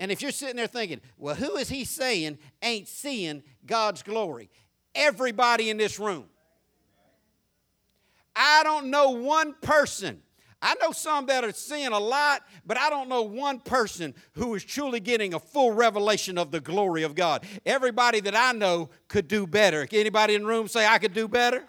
And 0.00 0.10
if 0.10 0.22
you're 0.22 0.32
sitting 0.32 0.56
there 0.56 0.66
thinking, 0.66 1.02
well, 1.18 1.34
who 1.34 1.56
is 1.56 1.68
he 1.68 1.84
saying 1.84 2.38
ain't 2.62 2.88
seeing 2.88 3.42
God's 3.66 4.02
glory? 4.02 4.48
Everybody 4.94 5.68
in 5.68 5.76
this 5.76 6.00
room. 6.00 6.24
I 8.34 8.62
don't 8.64 8.86
know 8.86 9.10
one 9.10 9.54
person. 9.60 10.22
I 10.62 10.74
know 10.80 10.92
some 10.92 11.26
that 11.26 11.44
are 11.44 11.52
seeing 11.52 11.92
a 11.92 11.98
lot, 11.98 12.42
but 12.64 12.78
I 12.78 12.88
don't 12.88 13.10
know 13.10 13.22
one 13.22 13.60
person 13.60 14.14
who 14.32 14.54
is 14.54 14.64
truly 14.64 15.00
getting 15.00 15.34
a 15.34 15.38
full 15.38 15.72
revelation 15.72 16.38
of 16.38 16.50
the 16.50 16.60
glory 16.60 17.02
of 17.02 17.14
God. 17.14 17.44
Everybody 17.66 18.20
that 18.20 18.34
I 18.34 18.52
know 18.52 18.88
could 19.06 19.28
do 19.28 19.46
better. 19.46 19.86
Anybody 19.92 20.34
in 20.34 20.42
the 20.42 20.48
room 20.48 20.66
say 20.66 20.86
I 20.86 20.98
could 20.98 21.12
do 21.12 21.28
better? 21.28 21.64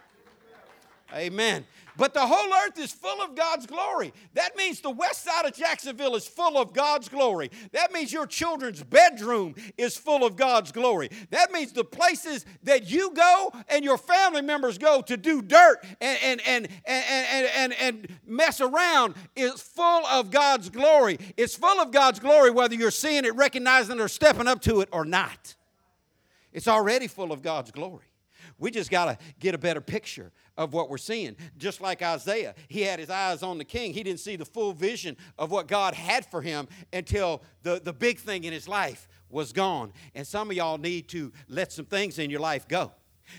Amen. 1.13 1.65
But 1.97 2.13
the 2.13 2.25
whole 2.25 2.54
earth 2.65 2.80
is 2.80 2.91
full 2.91 3.21
of 3.21 3.36
God's 3.36 3.65
glory. 3.65 4.13
That 4.34 4.56
means 4.56 4.80
the 4.80 4.89
west 4.89 5.23
side 5.23 5.45
of 5.45 5.54
Jacksonville 5.54 6.15
is 6.15 6.27
full 6.27 6.58
of 6.58 6.73
God's 6.73 7.10
glory. 7.10 7.51
That 7.71 7.91
means 7.91 8.13
your 8.13 8.27
children's 8.27 8.84
bedroom 8.84 9.56
is 9.77 9.97
full 9.97 10.25
of 10.25 10.36
God's 10.36 10.71
glory. 10.71 11.10
That 11.30 11.51
means 11.51 11.73
the 11.73 11.84
places 11.84 12.45
that 12.63 12.89
you 12.89 13.12
go 13.13 13.51
and 13.67 13.84
your 13.84 13.97
family 13.97 14.41
members 14.41 14.77
go 14.77 15.01
to 15.01 15.17
do 15.17 15.41
dirt 15.41 15.84
and, 15.99 16.19
and, 16.23 16.41
and, 16.45 16.67
and, 16.86 17.27
and, 17.32 17.47
and, 17.56 17.73
and 17.73 18.19
mess 18.25 18.62
around 18.62 19.15
is 19.36 19.62
full 19.62 20.06
of 20.08 20.32
God's 20.32 20.69
glory. 20.69 21.17
It's 21.38 21.56
full 21.56 21.82
of 21.82 21.91
God's 21.91 22.19
glory 22.19 22.51
whether 22.51 22.75
you're 22.75 22.91
seeing 22.91 23.25
it, 23.25 23.36
recognizing 23.36 23.97
it, 23.97 24.01
or 24.01 24.08
stepping 24.08 24.47
up 24.47 24.62
to 24.62 24.82
it 24.82 24.89
or 24.91 25.06
not. 25.06 25.56
It's 26.54 26.67
already 26.67 27.08
full 27.08 27.32
of 27.32 27.41
God's 27.41 27.71
glory. 27.71 28.06
We 28.58 28.69
just 28.69 28.91
got 28.91 29.06
to 29.06 29.17
get 29.39 29.56
a 29.56 29.58
better 29.58 29.82
picture 29.82 30.32
of 30.62 30.74
what 30.74 30.89
we're 30.89 30.97
seeing. 30.97 31.36
Just 31.58 31.82
like 31.82 32.02
Isaiah, 32.04 32.54
he 32.67 32.82
had 32.82 33.00
his 33.00 33.10
eyes 33.10 33.41
on 33.41 33.58
the 33.58 33.65
king. 33.65 33.93
He 33.93 34.04
didn't 34.04 34.19
see 34.19 34.36
the 34.36 34.45
full 34.45 34.74
vision 34.74 35.17
of 35.38 35.50
what 35.50 35.67
God 35.67 35.95
had 35.95 36.26
for 36.26 36.41
him 36.41 36.67
until 36.93 37.41
the, 37.63 37.82
the 37.84 37.93
big 37.93 38.19
thing 38.19 38.43
in 38.43 38.54
his 38.54 38.67
life 38.67 39.08
was 39.30 39.52
gone. 39.54 39.91
And 40.13 40.26
some 40.26 40.52
of 40.52 40.56
y'all 40.56 40.78
need 40.78 41.08
to 41.10 41.32
let 41.47 41.71
some 41.71 41.86
things 41.86 42.19
in 42.19 42.30
your 42.30 42.41
life 42.41 42.67
go. 42.67 42.91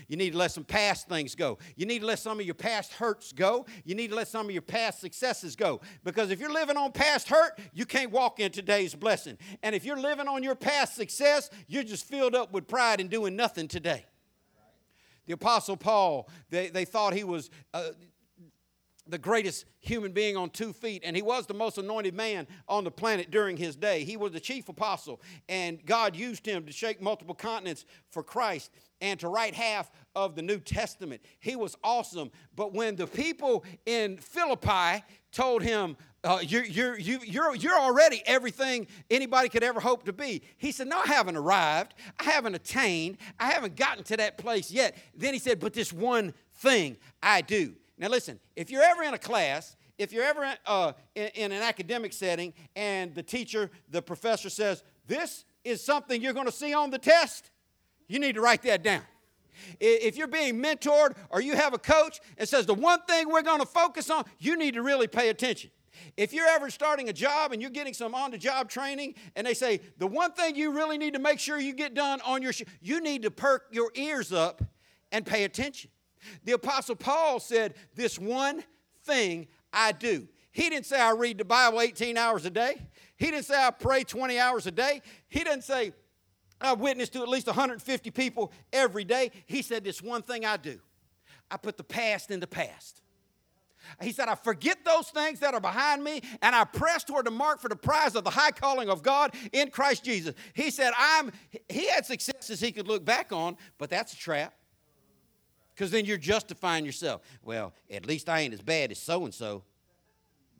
You 0.07 0.17
need 0.17 0.31
to 0.31 0.37
let 0.37 0.51
some 0.51 0.63
past 0.63 1.07
things 1.07 1.35
go. 1.35 1.59
You 1.75 1.85
need 1.85 1.99
to 1.99 2.05
let 2.05 2.19
some 2.19 2.39
of 2.39 2.45
your 2.45 2.55
past 2.55 2.93
hurts 2.93 3.31
go. 3.31 3.65
You 3.85 3.95
need 3.95 4.09
to 4.09 4.15
let 4.15 4.27
some 4.27 4.47
of 4.47 4.51
your 4.51 4.63
past 4.63 4.99
successes 4.99 5.55
go. 5.55 5.81
Because 6.03 6.31
if 6.31 6.39
you're 6.39 6.51
living 6.51 6.77
on 6.77 6.91
past 6.91 7.29
hurt, 7.29 7.59
you 7.73 7.85
can't 7.85 8.11
walk 8.11 8.39
in 8.39 8.51
today's 8.51 8.95
blessing. 8.95 9.37
And 9.61 9.75
if 9.75 9.85
you're 9.85 9.99
living 9.99 10.27
on 10.27 10.43
your 10.43 10.55
past 10.55 10.95
success, 10.95 11.49
you're 11.67 11.83
just 11.83 12.05
filled 12.05 12.35
up 12.35 12.51
with 12.51 12.67
pride 12.67 12.99
and 12.99 13.09
doing 13.09 13.35
nothing 13.35 13.67
today. 13.67 14.05
The 15.25 15.33
Apostle 15.33 15.77
Paul, 15.77 16.29
they, 16.49 16.69
they 16.69 16.85
thought 16.85 17.13
he 17.13 17.23
was 17.23 17.49
uh, 17.73 17.89
the 19.07 19.17
greatest 19.17 19.65
human 19.79 20.11
being 20.11 20.37
on 20.37 20.49
two 20.49 20.71
feet, 20.71 21.03
and 21.05 21.15
he 21.15 21.21
was 21.21 21.45
the 21.45 21.53
most 21.53 21.77
anointed 21.77 22.13
man 22.13 22.47
on 22.67 22.83
the 22.83 22.91
planet 22.91 23.31
during 23.31 23.57
his 23.57 23.75
day. 23.75 24.03
He 24.03 24.15
was 24.15 24.31
the 24.31 24.39
chief 24.39 24.69
apostle, 24.69 25.21
and 25.49 25.85
God 25.85 26.15
used 26.15 26.45
him 26.45 26.65
to 26.65 26.71
shake 26.71 27.01
multiple 27.01 27.35
continents 27.35 27.85
for 28.11 28.23
Christ 28.23 28.71
and 29.01 29.19
to 29.19 29.27
write 29.27 29.53
half 29.53 29.91
of 30.15 30.35
the 30.35 30.41
New 30.41 30.59
Testament. 30.59 31.21
He 31.39 31.55
was 31.57 31.75
awesome. 31.83 32.31
But 32.55 32.73
when 32.73 32.95
the 32.95 33.07
people 33.07 33.65
in 33.85 34.17
Philippi 34.17 35.03
told 35.33 35.63
him, 35.63 35.97
uh, 36.23 36.39
you're, 36.41 36.63
you're, 36.63 36.97
you, 36.97 37.19
you're, 37.25 37.53
you're 37.55 37.77
already 37.77 38.23
everything 38.25 38.87
anybody 39.11 39.49
could 39.49 39.63
ever 39.63 39.81
hope 39.81 40.05
to 40.05 40.13
be. 40.13 40.41
He 40.57 40.71
said, 40.71 40.87
No, 40.87 40.99
I 40.99 41.07
haven't 41.07 41.35
arrived. 41.35 41.95
I 42.17 42.23
haven't 42.23 42.55
attained. 42.55 43.17
I 43.37 43.51
haven't 43.51 43.75
gotten 43.75 44.05
to 44.05 44.17
that 44.17 44.37
place 44.37 44.71
yet. 44.71 44.95
Then 45.13 45.33
he 45.33 45.39
said, 45.39 45.59
But 45.59 45.73
this 45.73 45.91
one 45.91 46.33
thing 46.55 46.95
I 47.21 47.41
do. 47.41 47.73
Now, 47.97 48.07
listen, 48.07 48.39
if 48.55 48.71
you're 48.71 48.83
ever 48.83 49.03
in 49.03 49.13
a 49.13 49.19
class, 49.19 49.75
if 49.97 50.13
you're 50.13 50.23
ever 50.23 50.43
in, 50.45 50.55
uh, 50.65 50.93
in, 51.13 51.27
in 51.35 51.51
an 51.51 51.61
academic 51.61 52.13
setting 52.13 52.53
and 52.75 53.13
the 53.13 53.23
teacher, 53.23 53.69
the 53.89 54.01
professor 54.01 54.49
says, 54.49 54.81
This 55.05 55.43
is 55.65 55.83
something 55.83 56.21
you're 56.21 56.33
going 56.33 56.45
to 56.45 56.53
see 56.53 56.73
on 56.73 56.89
the 56.89 56.99
test, 56.99 57.51
you 58.07 58.19
need 58.19 58.35
to 58.35 58.41
write 58.41 58.61
that 58.61 58.81
down. 58.81 59.01
If 59.79 60.17
you're 60.17 60.27
being 60.27 60.61
mentored 60.61 61.15
or 61.29 61.41
you 61.41 61.55
have 61.55 61.73
a 61.73 61.77
coach 61.77 62.19
and 62.37 62.47
says 62.47 62.65
the 62.65 62.73
one 62.73 63.01
thing 63.03 63.29
we're 63.29 63.41
going 63.41 63.59
to 63.59 63.65
focus 63.65 64.09
on, 64.09 64.25
you 64.39 64.57
need 64.57 64.73
to 64.75 64.81
really 64.81 65.07
pay 65.07 65.29
attention. 65.29 65.71
If 66.17 66.33
you're 66.33 66.47
ever 66.47 66.69
starting 66.69 67.09
a 67.09 67.13
job 67.13 67.51
and 67.51 67.61
you're 67.61 67.71
getting 67.71 67.93
some 67.93 68.15
on 68.15 68.31
the 68.31 68.37
job 68.37 68.69
training 68.69 69.15
and 69.35 69.45
they 69.45 69.53
say 69.53 69.79
the 69.97 70.07
one 70.07 70.31
thing 70.33 70.55
you 70.55 70.71
really 70.71 70.97
need 70.97 71.13
to 71.13 71.19
make 71.19 71.39
sure 71.39 71.59
you 71.59 71.73
get 71.73 71.93
done 71.93 72.19
on 72.21 72.41
your 72.41 72.53
sh- 72.53 72.63
you 72.81 73.01
need 73.01 73.23
to 73.23 73.31
perk 73.31 73.67
your 73.71 73.91
ears 73.95 74.33
up 74.33 74.63
and 75.11 75.25
pay 75.25 75.43
attention. 75.43 75.89
The 76.45 76.53
apostle 76.53 76.95
Paul 76.95 77.39
said 77.39 77.75
this 77.95 78.17
one 78.17 78.63
thing 79.03 79.47
I 79.71 79.91
do. 79.91 80.27
He 80.51 80.69
didn't 80.69 80.85
say 80.85 80.99
I 80.99 81.11
read 81.11 81.37
the 81.37 81.45
Bible 81.45 81.81
18 81.81 82.17
hours 82.17 82.45
a 82.45 82.49
day. 82.49 82.77
He 83.17 83.31
didn't 83.31 83.45
say 83.45 83.55
I 83.55 83.71
pray 83.71 84.03
20 84.03 84.37
hours 84.39 84.67
a 84.67 84.71
day. 84.71 85.01
He 85.27 85.43
didn't 85.43 85.63
say 85.63 85.93
I 86.61 86.73
witness 86.73 87.09
to 87.09 87.21
at 87.21 87.27
least 87.27 87.47
150 87.47 88.11
people 88.11 88.51
every 88.71 89.03
day. 89.03 89.31
He 89.45 89.61
said 89.61 89.83
this 89.83 90.01
one 90.01 90.21
thing 90.21 90.45
I 90.45 90.57
do. 90.57 90.79
I 91.51 91.57
put 91.57 91.77
the 91.77 91.83
past 91.83 92.31
in 92.31 92.39
the 92.39 92.47
past. 92.47 93.01
He 94.01 94.11
said, 94.11 94.27
I 94.27 94.35
forget 94.35 94.83
those 94.85 95.09
things 95.09 95.39
that 95.39 95.53
are 95.53 95.59
behind 95.59 96.03
me 96.03 96.21
and 96.41 96.55
I 96.55 96.63
press 96.63 97.03
toward 97.03 97.25
the 97.25 97.31
mark 97.31 97.59
for 97.59 97.69
the 97.69 97.75
prize 97.75 98.15
of 98.15 98.23
the 98.23 98.29
high 98.29 98.51
calling 98.51 98.89
of 98.89 99.03
God 99.03 99.35
in 99.51 99.69
Christ 99.69 100.03
Jesus. 100.05 100.35
He 100.53 100.71
said, 100.71 100.93
I'm, 100.97 101.31
he 101.69 101.87
had 101.87 102.05
successes 102.05 102.59
he 102.59 102.71
could 102.71 102.87
look 102.87 103.03
back 103.03 103.31
on, 103.31 103.57
but 103.77 103.89
that's 103.89 104.13
a 104.13 104.17
trap. 104.17 104.53
Because 105.75 105.91
then 105.91 106.05
you're 106.05 106.17
justifying 106.17 106.85
yourself. 106.85 107.21
Well, 107.43 107.73
at 107.91 108.05
least 108.05 108.29
I 108.29 108.39
ain't 108.39 108.53
as 108.53 108.61
bad 108.61 108.91
as 108.91 108.99
so 108.99 109.25
and 109.25 109.33
so. 109.33 109.63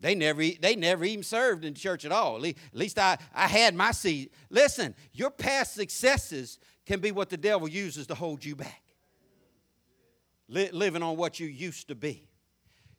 They 0.00 0.14
never, 0.14 0.42
they 0.60 0.76
never 0.76 1.04
even 1.04 1.22
served 1.22 1.64
in 1.64 1.74
church 1.74 2.04
at 2.04 2.12
all. 2.12 2.44
At 2.44 2.54
least 2.72 2.98
I, 2.98 3.16
I 3.34 3.46
had 3.46 3.74
my 3.74 3.92
seat. 3.92 4.32
Listen, 4.50 4.94
your 5.12 5.30
past 5.30 5.74
successes 5.74 6.58
can 6.84 7.00
be 7.00 7.10
what 7.10 7.30
the 7.30 7.36
devil 7.36 7.68
uses 7.68 8.06
to 8.08 8.14
hold 8.14 8.44
you 8.44 8.54
back. 8.56 8.82
living 10.48 11.02
on 11.02 11.16
what 11.16 11.40
you 11.40 11.46
used 11.46 11.88
to 11.88 11.94
be. 11.94 12.28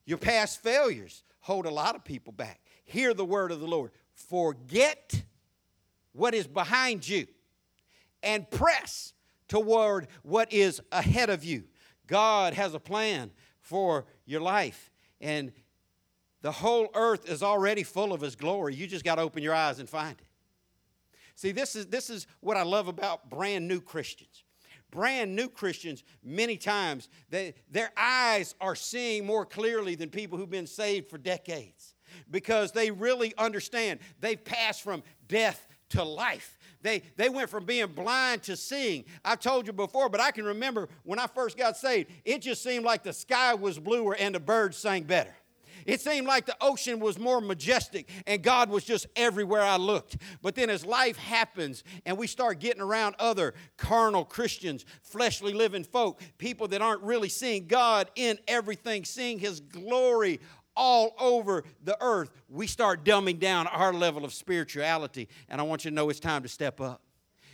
Your 0.05 0.17
past 0.17 0.61
failures 0.61 1.23
hold 1.41 1.65
a 1.65 1.71
lot 1.71 1.95
of 1.95 2.03
people 2.03 2.33
back. 2.33 2.59
Hear 2.85 3.13
the 3.13 3.25
word 3.25 3.51
of 3.51 3.59
the 3.59 3.67
Lord. 3.67 3.91
Forget 4.13 5.23
what 6.13 6.33
is 6.33 6.47
behind 6.47 7.07
you 7.07 7.27
and 8.23 8.49
press 8.49 9.13
toward 9.47 10.07
what 10.23 10.51
is 10.51 10.81
ahead 10.91 11.29
of 11.29 11.43
you. 11.43 11.65
God 12.07 12.53
has 12.53 12.73
a 12.73 12.79
plan 12.79 13.31
for 13.59 14.05
your 14.25 14.41
life, 14.41 14.91
and 15.19 15.51
the 16.45 16.51
whole 16.51 16.89
earth 16.93 17.27
is 17.27 17.41
already 17.41 17.81
full 17.81 18.13
of 18.13 18.21
His 18.21 18.35
glory. 18.35 18.75
You 18.75 18.85
just 18.85 19.03
got 19.03 19.15
to 19.15 19.23
open 19.23 19.41
your 19.41 19.55
eyes 19.55 19.79
and 19.79 19.89
find 19.89 20.11
it. 20.11 20.27
See, 21.33 21.51
this 21.51 21.75
is, 21.75 21.87
this 21.87 22.11
is 22.11 22.27
what 22.39 22.55
I 22.55 22.61
love 22.61 22.87
about 22.87 23.31
brand 23.31 23.67
new 23.67 23.81
Christians 23.81 24.43
brand 24.91 25.35
new 25.35 25.49
Christians, 25.49 26.03
many 26.23 26.55
times, 26.55 27.09
they, 27.29 27.55
their 27.69 27.91
eyes 27.97 28.55
are 28.61 28.75
seeing 28.75 29.25
more 29.25 29.45
clearly 29.45 29.95
than 29.95 30.09
people 30.09 30.37
who've 30.37 30.49
been 30.49 30.67
saved 30.67 31.09
for 31.09 31.17
decades 31.17 31.95
because 32.31 32.71
they 32.71 32.91
really 32.91 33.33
understand. 33.37 33.99
They've 34.21 34.41
passed 34.41 34.83
from 34.83 35.03
death 35.27 35.67
to 35.89 36.03
life. 36.03 36.57
They, 36.81 37.01
they 37.17 37.27
went 37.27 37.49
from 37.49 37.65
being 37.65 37.87
blind 37.87 38.43
to 38.43 38.55
seeing. 38.55 39.03
I've 39.25 39.41
told 39.41 39.67
you 39.67 39.73
before, 39.73 40.07
but 40.07 40.21
I 40.21 40.31
can 40.31 40.45
remember 40.45 40.87
when 41.03 41.19
I 41.19 41.27
first 41.27 41.57
got 41.57 41.75
saved, 41.75 42.09
it 42.23 42.43
just 42.43 42.63
seemed 42.63 42.85
like 42.85 43.03
the 43.03 43.13
sky 43.13 43.55
was 43.55 43.79
bluer 43.79 44.15
and 44.15 44.33
the 44.33 44.39
birds 44.39 44.77
sang 44.77 45.03
better. 45.03 45.35
It 45.85 46.01
seemed 46.01 46.25
like 46.25 46.47
the 46.47 46.57
ocean 46.59 46.99
was 46.99 47.19
more 47.19 47.39
majestic 47.39 48.09
and 48.25 48.41
God 48.41 48.69
was 48.69 48.83
just 48.83 49.05
everywhere 49.15 49.61
I 49.61 49.77
looked. 49.77 50.17
But 50.41 50.55
then 50.55 50.69
as 50.69 50.85
life 50.85 51.17
happens 51.17 51.83
and 52.05 52.17
we 52.17 52.25
start 52.27 52.59
getting 52.59 52.81
around 52.81 53.15
other 53.19 53.53
carnal 53.77 54.25
Christians, 54.25 54.83
fleshly 55.03 55.53
living 55.53 55.83
folk, 55.83 56.21
people 56.39 56.67
that 56.69 56.81
aren't 56.81 57.03
really 57.03 57.29
seeing 57.29 57.67
God 57.67 58.09
in 58.15 58.39
everything, 58.47 59.05
seeing 59.05 59.37
His 59.37 59.59
glory 59.59 60.39
all 60.75 61.15
over 61.19 61.63
the 61.83 61.97
earth, 62.01 62.31
we 62.49 62.67
start 62.67 63.05
dumbing 63.05 63.39
down 63.39 63.67
our 63.67 63.93
level 63.93 64.25
of 64.25 64.33
spirituality. 64.33 65.29
And 65.49 65.61
I 65.61 65.63
want 65.63 65.85
you 65.85 65.91
to 65.91 65.95
know 65.95 66.09
it's 66.09 66.19
time 66.19 66.41
to 66.43 66.49
step 66.49 66.81
up. 66.81 67.01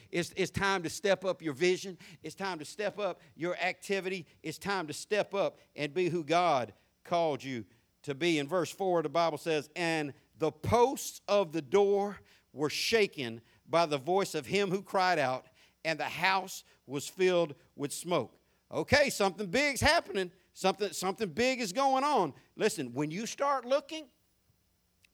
It's, 0.09 0.33
it's 0.35 0.51
time 0.51 0.83
to 0.83 0.89
step 0.89 1.23
up 1.23 1.41
your 1.41 1.53
vision. 1.53 1.97
It's 2.23 2.35
time 2.35 2.59
to 2.59 2.65
step 2.65 2.97
up 2.97 3.21
your 3.35 3.55
activity. 3.57 4.25
It's 4.41 4.57
time 4.57 4.87
to 4.87 4.93
step 4.93 5.33
up 5.33 5.59
and 5.75 5.93
be 5.93 6.09
who 6.09 6.23
God 6.23 6.73
called 7.03 7.43
you 7.43 7.65
to 8.03 8.15
be. 8.15 8.39
In 8.39 8.47
verse 8.47 8.71
4, 8.71 9.03
the 9.03 9.09
Bible 9.09 9.37
says, 9.37 9.69
And 9.75 10.13
the 10.39 10.51
posts 10.51 11.21
of 11.27 11.51
the 11.51 11.61
door 11.61 12.17
were 12.53 12.69
shaken 12.69 13.41
by 13.69 13.85
the 13.85 13.97
voice 13.97 14.35
of 14.35 14.45
him 14.45 14.69
who 14.69 14.81
cried 14.81 15.19
out, 15.19 15.45
and 15.85 15.99
the 15.99 16.03
house 16.03 16.63
was 16.85 17.07
filled 17.07 17.55
with 17.75 17.93
smoke. 17.93 18.33
Okay, 18.71 19.09
something 19.09 19.47
big's 19.47 19.81
happening. 19.81 20.31
Something, 20.53 20.91
something 20.91 21.29
big 21.29 21.61
is 21.61 21.71
going 21.71 22.03
on. 22.03 22.33
Listen, 22.55 22.93
when 22.93 23.09
you 23.09 23.25
start 23.25 23.65
looking, 23.65 24.05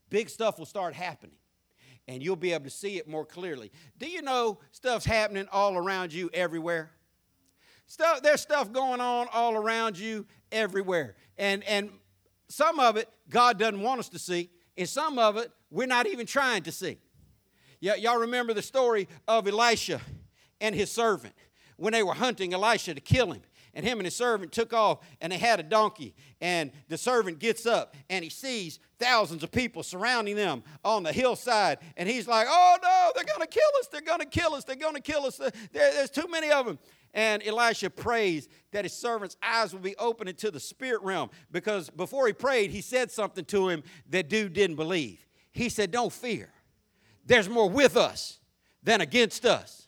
big 0.09 0.29
stuff 0.29 0.57
will 0.57 0.65
start 0.65 0.93
happening. 0.93 1.35
And 2.07 2.23
you'll 2.23 2.37
be 2.37 2.53
able 2.53 2.65
to 2.65 2.69
see 2.71 2.97
it 2.97 3.07
more 3.07 3.25
clearly. 3.25 3.71
Do 3.97 4.07
you 4.07 4.21
know 4.21 4.59
stuff's 4.71 5.05
happening 5.05 5.47
all 5.51 5.75
around 5.75 6.13
you 6.13 6.29
everywhere? 6.33 6.91
Stuff, 7.85 8.21
there's 8.21 8.41
stuff 8.41 8.71
going 8.71 9.01
on 9.01 9.27
all 9.33 9.55
around 9.55 9.97
you 9.97 10.25
everywhere. 10.51 11.15
And, 11.37 11.63
and 11.65 11.89
some 12.49 12.79
of 12.79 12.97
it 12.97 13.09
God 13.29 13.59
doesn't 13.59 13.81
want 13.81 13.99
us 13.99 14.09
to 14.09 14.19
see, 14.19 14.49
and 14.77 14.87
some 14.87 15.19
of 15.19 15.37
it 15.37 15.51
we're 15.69 15.87
not 15.87 16.07
even 16.07 16.25
trying 16.25 16.63
to 16.63 16.71
see. 16.71 16.97
Y- 17.81 17.95
y'all 17.95 18.19
remember 18.19 18.53
the 18.53 18.61
story 18.61 19.07
of 19.27 19.47
Elisha 19.47 20.01
and 20.61 20.73
his 20.73 20.91
servant 20.91 21.33
when 21.77 21.93
they 21.93 22.03
were 22.03 22.13
hunting 22.13 22.53
Elisha 22.53 22.93
to 22.93 23.01
kill 23.01 23.31
him. 23.31 23.41
and 23.73 23.85
him 23.85 23.99
and 23.99 24.05
his 24.07 24.15
servant 24.15 24.51
took 24.51 24.73
off, 24.73 24.99
and 25.21 25.31
they 25.31 25.37
had 25.37 25.59
a 25.59 25.63
donkey. 25.63 26.15
And 26.41 26.71
the 26.87 26.97
servant 26.97 27.37
gets 27.37 27.67
up, 27.67 27.95
and 28.09 28.23
he 28.23 28.29
sees 28.31 28.79
thousands 28.97 29.43
of 29.43 29.51
people 29.51 29.83
surrounding 29.83 30.35
them 30.35 30.63
on 30.83 31.03
the 31.03 31.13
hillside. 31.13 31.77
And 31.95 32.09
he's 32.09 32.27
like, 32.27 32.47
Oh 32.49 32.77
no, 32.81 33.11
they're 33.13 33.23
going 33.35 33.47
to 33.47 33.47
kill 33.47 33.69
us. 33.79 33.87
They're 33.91 34.01
going 34.01 34.19
to 34.19 34.25
kill 34.25 34.55
us. 34.55 34.63
They're 34.63 34.75
going 34.75 34.95
to 34.95 35.01
kill 35.01 35.25
us. 35.25 35.39
Uh, 35.39 35.51
there, 35.73 35.93
there's 35.93 36.09
too 36.09 36.27
many 36.27 36.49
of 36.49 36.65
them. 36.65 36.79
And 37.17 37.41
Elisha 37.43 37.89
prays 37.89 38.47
that 38.71 38.85
his 38.85 38.93
servant's 38.93 39.37
eyes 39.41 39.73
will 39.73 39.79
be 39.79 39.95
opened 39.97 40.29
into 40.29 40.51
the 40.51 40.59
spirit 40.59 41.01
realm 41.01 41.31
because 41.51 41.89
before 41.89 42.27
he 42.27 42.33
prayed, 42.33 42.69
he 42.69 42.79
said 42.79 43.09
something 43.09 43.43
to 43.45 43.69
him 43.69 43.81
that 44.11 44.29
dude 44.29 44.53
didn't 44.53 44.75
believe. 44.75 45.25
He 45.51 45.67
said, 45.67 45.89
Don't 45.89 46.13
fear. 46.13 46.53
There's 47.25 47.49
more 47.49 47.67
with 47.67 47.97
us 47.97 48.39
than 48.83 49.01
against 49.01 49.47
us. 49.47 49.87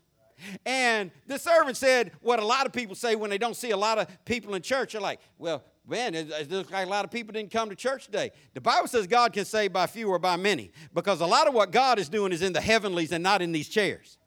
And 0.65 1.11
the 1.27 1.37
servant 1.37 1.77
said 1.77 2.13
what 2.21 2.39
a 2.39 2.45
lot 2.45 2.65
of 2.65 2.73
people 2.73 2.95
say 2.95 3.15
when 3.15 3.29
they 3.29 3.37
don't 3.37 3.55
see 3.55 3.71
a 3.71 3.77
lot 3.77 3.99
of 3.99 4.07
people 4.25 4.55
in 4.55 4.63
church. 4.63 4.93
They're 4.93 5.01
like, 5.01 5.19
well, 5.37 5.63
man, 5.85 6.15
it, 6.15 6.31
it 6.31 6.49
looks 6.49 6.71
like 6.71 6.87
a 6.87 6.89
lot 6.89 7.05
of 7.05 7.11
people 7.11 7.33
didn't 7.33 7.51
come 7.51 7.69
to 7.69 7.75
church 7.75 8.05
today. 8.05 8.31
The 8.55 8.61
Bible 8.61 8.87
says 8.87 9.05
God 9.05 9.33
can 9.33 9.45
save 9.45 9.71
by 9.71 9.85
few 9.85 10.09
or 10.09 10.17
by 10.17 10.35
many 10.35 10.71
because 10.95 11.21
a 11.21 11.27
lot 11.27 11.47
of 11.47 11.53
what 11.53 11.71
God 11.71 11.99
is 11.99 12.09
doing 12.09 12.31
is 12.31 12.41
in 12.41 12.53
the 12.53 12.61
heavenlies 12.61 13.11
and 13.11 13.21
not 13.21 13.43
in 13.43 13.51
these 13.51 13.69
chairs. 13.69 14.17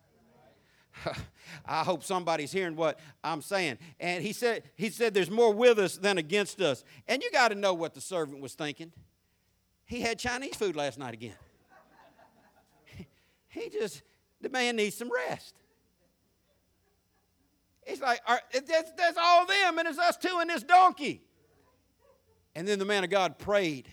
I 1.66 1.84
hope 1.84 2.02
somebody's 2.02 2.52
hearing 2.52 2.76
what 2.76 2.98
I'm 3.22 3.42
saying. 3.42 3.78
And 4.00 4.22
he 4.22 4.32
said, 4.32 4.64
he 4.74 4.90
said, 4.90 5.14
there's 5.14 5.30
more 5.30 5.52
with 5.52 5.78
us 5.78 5.96
than 5.96 6.18
against 6.18 6.60
us. 6.60 6.84
And 7.08 7.22
you 7.22 7.30
got 7.30 7.48
to 7.48 7.54
know 7.54 7.74
what 7.74 7.94
the 7.94 8.00
servant 8.00 8.40
was 8.40 8.54
thinking. 8.54 8.92
He 9.84 10.00
had 10.00 10.18
Chinese 10.18 10.56
food 10.56 10.76
last 10.76 10.98
night 10.98 11.14
again. 11.14 11.34
he 13.48 13.68
just, 13.68 14.02
the 14.40 14.48
man 14.48 14.76
needs 14.76 14.96
some 14.96 15.10
rest. 15.10 15.54
He's 17.86 18.00
like, 18.00 18.20
that's, 18.52 18.92
that's 18.92 19.18
all 19.20 19.44
them, 19.44 19.78
and 19.78 19.88
it's 19.88 19.98
us 19.98 20.16
two 20.16 20.38
and 20.40 20.48
this 20.48 20.62
donkey. 20.62 21.22
And 22.54 22.66
then 22.66 22.78
the 22.78 22.84
man 22.84 23.02
of 23.02 23.10
God 23.10 23.38
prayed 23.38 23.88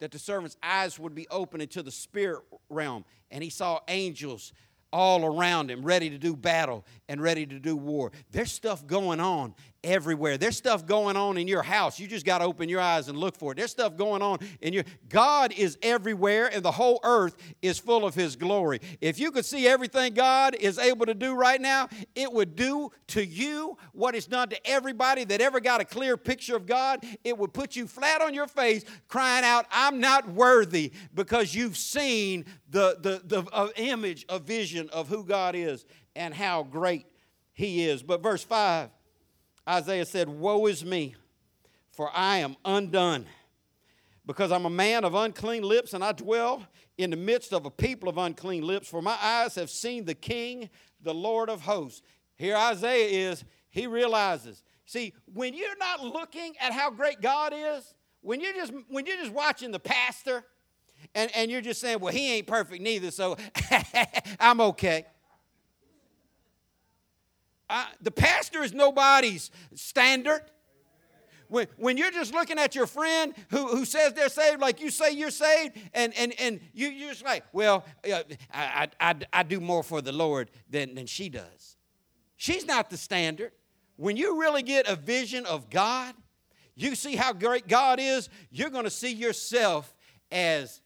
that 0.00 0.10
the 0.10 0.18
servant's 0.18 0.56
eyes 0.62 0.98
would 0.98 1.14
be 1.14 1.26
open 1.28 1.60
into 1.60 1.82
the 1.82 1.90
spirit 1.90 2.42
realm, 2.68 3.04
and 3.30 3.42
he 3.42 3.50
saw 3.50 3.80
angels 3.88 4.52
all 4.92 5.24
around 5.24 5.70
him, 5.70 5.82
ready 5.82 6.10
to 6.10 6.18
do 6.18 6.34
battle 6.34 6.84
and 7.08 7.20
ready 7.20 7.46
to 7.46 7.58
do 7.58 7.76
war. 7.76 8.12
There's 8.30 8.52
stuff 8.52 8.86
going 8.86 9.20
on 9.20 9.54
everywhere. 9.84 10.36
There's 10.36 10.56
stuff 10.56 10.86
going 10.86 11.16
on 11.16 11.36
in 11.36 11.46
your 11.46 11.62
house. 11.62 12.00
You 12.00 12.08
just 12.08 12.26
got 12.26 12.38
to 12.38 12.44
open 12.44 12.68
your 12.68 12.80
eyes 12.80 13.08
and 13.08 13.16
look 13.16 13.36
for 13.36 13.52
it. 13.52 13.56
There's 13.56 13.70
stuff 13.70 13.96
going 13.96 14.22
on 14.22 14.38
in 14.60 14.72
your 14.72 14.84
God 15.08 15.52
is 15.52 15.78
everywhere 15.82 16.50
and 16.52 16.64
the 16.64 16.72
whole 16.72 17.00
earth 17.04 17.36
is 17.62 17.78
full 17.78 18.04
of 18.04 18.14
his 18.14 18.34
glory. 18.34 18.80
If 19.00 19.20
you 19.20 19.30
could 19.30 19.44
see 19.44 19.68
everything 19.68 20.14
God 20.14 20.56
is 20.56 20.78
able 20.78 21.06
to 21.06 21.14
do 21.14 21.34
right 21.34 21.60
now, 21.60 21.88
it 22.14 22.32
would 22.32 22.56
do 22.56 22.90
to 23.08 23.24
you 23.24 23.76
what 23.92 24.14
it's 24.14 24.26
done 24.26 24.48
to 24.48 24.66
everybody 24.68 25.24
that 25.24 25.40
ever 25.40 25.60
got 25.60 25.80
a 25.80 25.84
clear 25.84 26.16
picture 26.16 26.56
of 26.56 26.66
God. 26.66 27.04
It 27.22 27.38
would 27.38 27.52
put 27.52 27.76
you 27.76 27.86
flat 27.86 28.20
on 28.20 28.34
your 28.34 28.48
face 28.48 28.84
crying 29.06 29.44
out, 29.44 29.66
"I'm 29.70 30.00
not 30.00 30.28
worthy" 30.28 30.92
because 31.14 31.54
you've 31.54 31.76
seen 31.76 32.44
the 32.68 32.98
the 33.00 33.22
the 33.24 33.48
uh, 33.52 33.68
image, 33.76 34.26
a 34.28 34.38
vision 34.38 34.88
of 34.90 35.08
who 35.08 35.24
God 35.24 35.54
is 35.54 35.84
and 36.16 36.34
how 36.34 36.64
great 36.64 37.06
he 37.52 37.84
is. 37.86 38.02
But 38.02 38.22
verse 38.22 38.42
5 38.42 38.90
Isaiah 39.68 40.06
said, 40.06 40.28
Woe 40.28 40.66
is 40.66 40.84
me, 40.84 41.14
for 41.90 42.10
I 42.14 42.38
am 42.38 42.56
undone, 42.64 43.26
because 44.24 44.50
I'm 44.50 44.64
a 44.64 44.70
man 44.70 45.04
of 45.04 45.14
unclean 45.14 45.62
lips, 45.62 45.92
and 45.92 46.02
I 46.02 46.12
dwell 46.12 46.64
in 46.96 47.10
the 47.10 47.16
midst 47.16 47.52
of 47.52 47.66
a 47.66 47.70
people 47.70 48.08
of 48.08 48.16
unclean 48.16 48.66
lips, 48.66 48.88
for 48.88 49.02
my 49.02 49.16
eyes 49.20 49.54
have 49.56 49.70
seen 49.70 50.04
the 50.04 50.14
King, 50.14 50.70
the 51.02 51.14
Lord 51.14 51.50
of 51.50 51.60
hosts. 51.60 52.02
Here 52.36 52.56
Isaiah 52.56 53.30
is, 53.30 53.44
he 53.70 53.86
realizes. 53.86 54.62
See, 54.86 55.12
when 55.32 55.54
you're 55.54 55.76
not 55.76 56.02
looking 56.02 56.54
at 56.60 56.72
how 56.72 56.90
great 56.90 57.20
God 57.20 57.52
is, 57.54 57.94
when 58.22 58.40
you're 58.40 58.54
just 58.54 58.72
when 58.88 59.06
you're 59.06 59.18
just 59.18 59.32
watching 59.32 59.70
the 59.70 59.78
pastor 59.78 60.44
and, 61.14 61.30
and 61.34 61.50
you're 61.50 61.60
just 61.60 61.80
saying, 61.80 62.00
well, 62.00 62.12
he 62.12 62.32
ain't 62.34 62.46
perfect 62.46 62.82
neither, 62.82 63.10
so 63.10 63.36
I'm 64.40 64.60
okay. 64.60 65.04
The 68.00 68.10
pastor 68.10 68.62
is 68.62 68.72
nobody's 68.72 69.50
standard. 69.74 70.42
When, 71.48 71.66
when 71.76 71.96
you're 71.96 72.10
just 72.10 72.34
looking 72.34 72.58
at 72.58 72.74
your 72.74 72.86
friend 72.86 73.34
who, 73.48 73.68
who 73.68 73.84
says 73.86 74.12
they're 74.12 74.28
saved, 74.28 74.60
like 74.60 74.80
you 74.80 74.90
say 74.90 75.12
you're 75.12 75.30
saved, 75.30 75.78
and, 75.94 76.12
and, 76.18 76.34
and 76.38 76.60
you, 76.74 76.88
you're 76.88 77.10
just 77.10 77.24
like, 77.24 77.42
well, 77.52 77.86
uh, 78.10 78.22
I, 78.52 78.88
I, 79.00 79.14
I 79.32 79.42
do 79.44 79.58
more 79.58 79.82
for 79.82 80.02
the 80.02 80.12
Lord 80.12 80.50
than, 80.68 80.94
than 80.94 81.06
she 81.06 81.30
does. 81.30 81.76
She's 82.36 82.66
not 82.66 82.90
the 82.90 82.98
standard. 82.98 83.52
When 83.96 84.16
you 84.16 84.40
really 84.40 84.62
get 84.62 84.86
a 84.86 84.94
vision 84.94 85.46
of 85.46 85.70
God, 85.70 86.14
you 86.76 86.94
see 86.94 87.16
how 87.16 87.32
great 87.32 87.66
God 87.66 87.98
is, 87.98 88.28
you're 88.50 88.70
going 88.70 88.84
to 88.84 88.90
see 88.90 89.12
yourself 89.12 89.92
as 90.30 90.80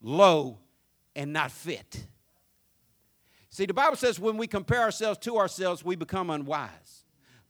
low 0.00 0.58
and 1.14 1.32
not 1.32 1.52
fit. 1.52 2.06
See, 3.58 3.66
the 3.66 3.74
Bible 3.74 3.96
says 3.96 4.20
when 4.20 4.36
we 4.36 4.46
compare 4.46 4.82
ourselves 4.82 5.18
to 5.22 5.36
ourselves, 5.36 5.84
we 5.84 5.96
become 5.96 6.30
unwise. 6.30 7.02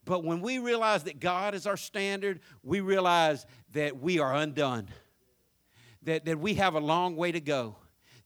But 0.05 0.23
when 0.23 0.41
we 0.41 0.57
realize 0.57 1.03
that 1.03 1.19
God 1.19 1.53
is 1.53 1.67
our 1.67 1.77
standard, 1.77 2.39
we 2.63 2.79
realize 2.79 3.45
that 3.73 4.01
we 4.01 4.17
are 4.17 4.33
undone, 4.33 4.87
that, 6.01 6.25
that 6.25 6.39
we 6.39 6.55
have 6.55 6.73
a 6.73 6.79
long 6.79 7.15
way 7.15 7.31
to 7.31 7.39
go, 7.39 7.75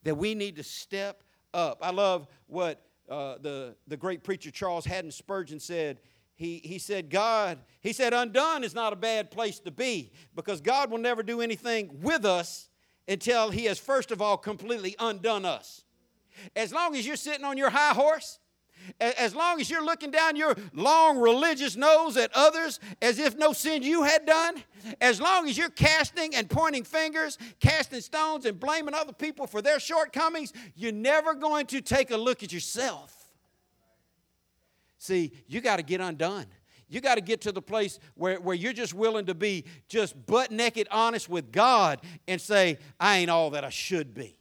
that 0.04 0.16
we 0.16 0.34
need 0.34 0.56
to 0.56 0.64
step 0.64 1.24
up. 1.54 1.80
I 1.82 1.92
love 1.92 2.26
what 2.48 2.86
uh, 3.10 3.36
the, 3.42 3.76
the 3.86 3.98
great 3.98 4.24
preacher 4.24 4.50
Charles 4.50 4.86
Haddon 4.86 5.12
Spurgeon 5.12 5.60
said. 5.60 6.00
He, 6.36 6.62
he 6.64 6.80
said, 6.80 7.10
God, 7.10 7.60
he 7.82 7.92
said, 7.92 8.14
undone 8.14 8.64
is 8.64 8.74
not 8.74 8.94
a 8.94 8.96
bad 8.96 9.30
place 9.30 9.60
to 9.60 9.72
be 9.72 10.14
because 10.38 10.62
God 10.62 10.90
will 10.90 11.00
never 11.00 11.22
do 11.22 11.42
anything 11.42 12.00
with 12.02 12.24
us 12.24 12.70
until 13.10 13.50
he 13.50 13.66
has, 13.66 13.78
first 13.78 14.10
of 14.10 14.22
all, 14.22 14.38
completely 14.38 14.96
undone 15.00 15.44
us. 15.44 15.83
As 16.56 16.74
long 16.74 16.96
as 16.96 17.06
you're 17.06 17.16
sitting 17.16 17.46
on 17.46 17.58
your 17.58 17.70
high 17.70 17.94
horse, 17.94 18.40
as 19.00 19.34
long 19.34 19.62
as 19.62 19.70
you're 19.70 19.84
looking 19.84 20.12
down 20.12 20.36
your 20.36 20.56
long 20.74 21.18
religious 21.18 21.76
nose 21.76 22.18
at 22.18 22.32
others 22.34 22.80
as 23.02 23.20
if 23.20 23.38
no 23.38 23.54
sin 23.54 23.84
you 23.84 24.04
had 24.04 24.26
done, 24.26 24.56
as 25.00 25.22
long 25.22 25.48
as 25.48 25.58
you're 25.58 25.70
casting 25.70 26.36
and 26.36 26.50
pointing 26.50 26.84
fingers, 26.84 27.38
casting 27.60 28.02
stones 28.02 28.46
and 28.46 28.60
blaming 28.60 28.94
other 28.94 29.14
people 29.14 29.48
for 29.48 29.62
their 29.62 29.80
shortcomings, 29.80 30.54
you're 30.76 30.92
never 30.92 31.34
going 31.34 31.66
to 31.68 31.82
take 31.82 32.12
a 32.12 32.18
look 32.18 32.44
at 32.44 32.52
yourself. 32.52 33.16
See, 34.98 35.32
you 35.48 35.62
got 35.62 35.78
to 35.78 35.84
get 35.84 36.02
undone. 36.02 36.46
You 36.90 37.02
got 37.02 37.16
to 37.16 37.22
get 37.22 37.42
to 37.42 37.52
the 37.52 37.62
place 37.62 38.00
where, 38.16 38.40
where 38.40 38.56
you're 38.56 38.74
just 38.74 38.94
willing 38.94 39.26
to 39.26 39.34
be 39.34 39.66
just 39.88 40.26
butt 40.26 40.52
naked 40.52 40.88
honest 40.92 41.28
with 41.28 41.52
God 41.52 42.02
and 42.28 42.40
say, 42.40 42.78
I 43.00 43.18
ain't 43.18 43.30
all 43.30 43.50
that 43.52 43.64
I 43.64 43.70
should 43.70 44.14
be 44.14 44.38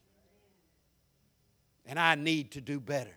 and 1.86 1.98
I 1.98 2.14
need 2.14 2.52
to 2.52 2.60
do 2.60 2.80
better. 2.80 3.10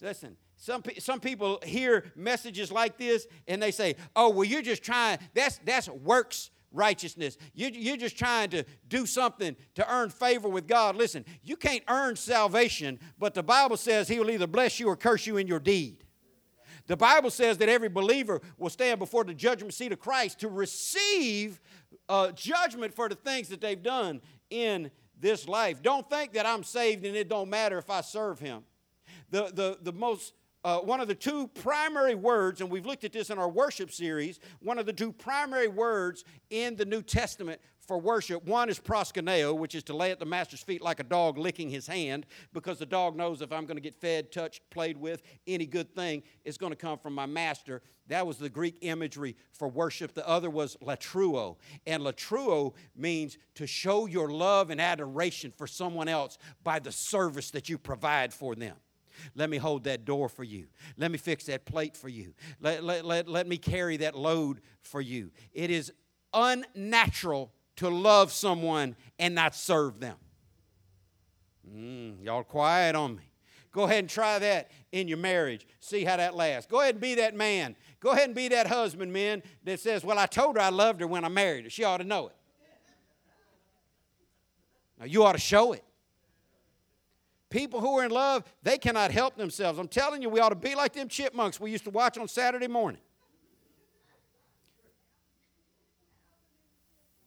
Listen, 0.00 0.36
some, 0.56 0.82
some 0.98 1.20
people 1.20 1.60
hear 1.64 2.12
messages 2.16 2.70
like 2.72 2.98
this 2.98 3.26
and 3.46 3.62
they 3.62 3.70
say, 3.70 3.96
oh, 4.16 4.30
well, 4.30 4.44
you're 4.44 4.62
just 4.62 4.82
trying, 4.82 5.18
that's, 5.34 5.58
that's 5.64 5.88
works 5.88 6.50
righteousness. 6.74 7.38
You, 7.54 7.70
you're 7.72 7.96
just 7.96 8.18
trying 8.18 8.50
to 8.50 8.64
do 8.88 9.06
something 9.06 9.56
to 9.76 9.92
earn 9.92 10.10
favor 10.10 10.48
with 10.48 10.66
God. 10.66 10.96
Listen, 10.96 11.24
you 11.42 11.56
can't 11.56 11.84
earn 11.88 12.16
salvation, 12.16 12.98
but 13.18 13.34
the 13.34 13.42
Bible 13.42 13.76
says 13.76 14.08
He 14.08 14.18
will 14.18 14.30
either 14.30 14.46
bless 14.46 14.80
you 14.80 14.88
or 14.88 14.96
curse 14.96 15.26
you 15.26 15.36
in 15.36 15.46
your 15.46 15.60
deed. 15.60 16.04
The 16.86 16.96
Bible 16.96 17.30
says 17.30 17.56
that 17.58 17.68
every 17.68 17.88
believer 17.88 18.42
will 18.58 18.68
stand 18.68 18.98
before 18.98 19.24
the 19.24 19.32
judgment 19.32 19.72
seat 19.72 19.92
of 19.92 20.00
Christ 20.00 20.40
to 20.40 20.48
receive 20.48 21.60
uh, 22.08 22.32
judgment 22.32 22.92
for 22.92 23.08
the 23.08 23.14
things 23.14 23.48
that 23.48 23.60
they've 23.62 23.82
done 23.82 24.20
in 24.50 24.90
this 25.20 25.48
life. 25.48 25.82
Don't 25.82 26.08
think 26.08 26.32
that 26.32 26.46
I'm 26.46 26.64
saved 26.64 27.04
and 27.04 27.16
it 27.16 27.28
don't 27.28 27.48
matter 27.48 27.78
if 27.78 27.90
I 27.90 28.00
serve 28.00 28.38
him. 28.38 28.64
The, 29.30 29.50
the, 29.52 29.78
the 29.82 29.92
most 29.92 30.34
uh, 30.64 30.78
one 30.78 30.98
of 30.98 31.08
the 31.08 31.14
two 31.14 31.46
primary 31.48 32.14
words, 32.14 32.62
and 32.62 32.70
we've 32.70 32.86
looked 32.86 33.04
at 33.04 33.12
this 33.12 33.28
in 33.28 33.38
our 33.38 33.50
worship 33.50 33.92
series, 33.92 34.40
one 34.60 34.78
of 34.78 34.86
the 34.86 34.94
two 34.94 35.12
primary 35.12 35.68
words 35.68 36.24
in 36.48 36.74
the 36.76 36.86
New 36.86 37.02
Testament 37.02 37.60
for 37.84 37.98
worship. 37.98 38.44
One 38.44 38.68
is 38.68 38.78
proskuneo, 38.78 39.56
which 39.56 39.74
is 39.74 39.82
to 39.84 39.96
lay 39.96 40.10
at 40.10 40.18
the 40.18 40.24
master's 40.24 40.62
feet 40.62 40.82
like 40.82 41.00
a 41.00 41.04
dog 41.04 41.38
licking 41.38 41.70
his 41.70 41.86
hand, 41.86 42.26
because 42.52 42.78
the 42.78 42.86
dog 42.86 43.16
knows 43.16 43.42
if 43.42 43.52
I'm 43.52 43.66
going 43.66 43.76
to 43.76 43.82
get 43.82 43.94
fed, 43.94 44.32
touched, 44.32 44.62
played 44.70 44.96
with, 44.96 45.22
any 45.46 45.66
good 45.66 45.94
thing 45.94 46.22
is 46.44 46.58
going 46.58 46.72
to 46.72 46.76
come 46.76 46.98
from 46.98 47.14
my 47.14 47.26
master. 47.26 47.82
That 48.08 48.26
was 48.26 48.36
the 48.36 48.50
Greek 48.50 48.78
imagery 48.82 49.36
for 49.52 49.68
worship. 49.68 50.14
The 50.14 50.28
other 50.28 50.50
was 50.50 50.76
latreuo. 50.82 51.56
And 51.86 52.02
latreuo 52.02 52.74
means 52.94 53.38
to 53.54 53.66
show 53.66 54.06
your 54.06 54.30
love 54.30 54.70
and 54.70 54.80
adoration 54.80 55.52
for 55.56 55.66
someone 55.66 56.08
else 56.08 56.38
by 56.62 56.78
the 56.80 56.92
service 56.92 57.50
that 57.52 57.68
you 57.68 57.78
provide 57.78 58.32
for 58.32 58.54
them. 58.54 58.76
Let 59.34 59.48
me 59.48 59.58
hold 59.58 59.84
that 59.84 60.04
door 60.04 60.28
for 60.28 60.44
you. 60.44 60.66
Let 60.96 61.10
me 61.10 61.18
fix 61.18 61.44
that 61.44 61.64
plate 61.64 61.96
for 61.96 62.08
you. 62.08 62.34
Let, 62.60 62.82
let, 62.82 63.04
let, 63.04 63.28
let 63.28 63.46
me 63.46 63.56
carry 63.56 63.96
that 63.98 64.16
load 64.16 64.60
for 64.82 65.00
you. 65.00 65.30
It 65.52 65.70
is 65.70 65.92
unnatural 66.32 67.52
to 67.76 67.88
love 67.88 68.32
someone 68.32 68.96
and 69.18 69.34
not 69.34 69.54
serve 69.54 70.00
them. 70.00 70.16
Mm, 71.68 72.24
y'all 72.24 72.44
quiet 72.44 72.94
on 72.94 73.16
me. 73.16 73.22
Go 73.72 73.84
ahead 73.84 73.98
and 73.98 74.08
try 74.08 74.38
that 74.38 74.70
in 74.92 75.08
your 75.08 75.18
marriage. 75.18 75.66
See 75.80 76.04
how 76.04 76.16
that 76.16 76.36
lasts. 76.36 76.70
Go 76.70 76.80
ahead 76.80 76.94
and 76.94 77.00
be 77.00 77.16
that 77.16 77.34
man. 77.34 77.74
Go 77.98 78.10
ahead 78.10 78.26
and 78.26 78.34
be 78.34 78.48
that 78.48 78.68
husband, 78.68 79.12
man, 79.12 79.42
that 79.64 79.80
says, 79.80 80.04
Well, 80.04 80.18
I 80.18 80.26
told 80.26 80.56
her 80.56 80.62
I 80.62 80.68
loved 80.68 81.00
her 81.00 81.08
when 81.08 81.24
I 81.24 81.28
married 81.28 81.64
her. 81.64 81.70
She 81.70 81.82
ought 81.82 81.98
to 81.98 82.04
know 82.04 82.28
it. 82.28 82.36
Now, 85.00 85.06
you 85.06 85.24
ought 85.24 85.32
to 85.32 85.38
show 85.38 85.72
it. 85.72 85.82
People 87.50 87.80
who 87.80 87.98
are 87.98 88.04
in 88.04 88.10
love, 88.10 88.44
they 88.62 88.78
cannot 88.78 89.10
help 89.10 89.36
themselves. 89.36 89.78
I'm 89.78 89.88
telling 89.88 90.22
you, 90.22 90.28
we 90.28 90.38
ought 90.38 90.50
to 90.50 90.54
be 90.54 90.74
like 90.74 90.92
them 90.92 91.08
chipmunks 91.08 91.58
we 91.58 91.70
used 91.70 91.84
to 91.84 91.90
watch 91.90 92.16
on 92.16 92.28
Saturday 92.28 92.68
morning. 92.68 93.00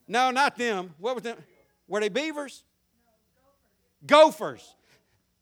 No, 0.07 0.31
not 0.31 0.57
them. 0.57 0.93
What 0.99 1.15
was 1.15 1.23
them? 1.23 1.37
Were 1.87 1.99
they 1.99 2.09
beavers? 2.09 2.63
Gophers. 4.05 4.75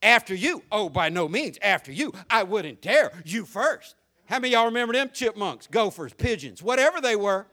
After 0.02 0.36
you. 0.36 0.64
Oh, 0.72 0.90
by 0.90 1.10
no 1.10 1.28
means. 1.28 1.58
After 1.62 1.92
you. 1.92 2.14
I 2.30 2.44
wouldn't 2.44 2.82
dare. 2.82 3.12
You 3.26 3.46
first. 3.46 3.96
How 4.26 4.40
many 4.40 4.54
y'all 4.54 4.66
remember 4.66 4.94
them 4.94 5.10
chipmunks, 5.14 5.68
gophers, 5.68 6.14
pigeons, 6.14 6.62
whatever 6.64 7.00
they 7.00 7.16
were? 7.16 7.46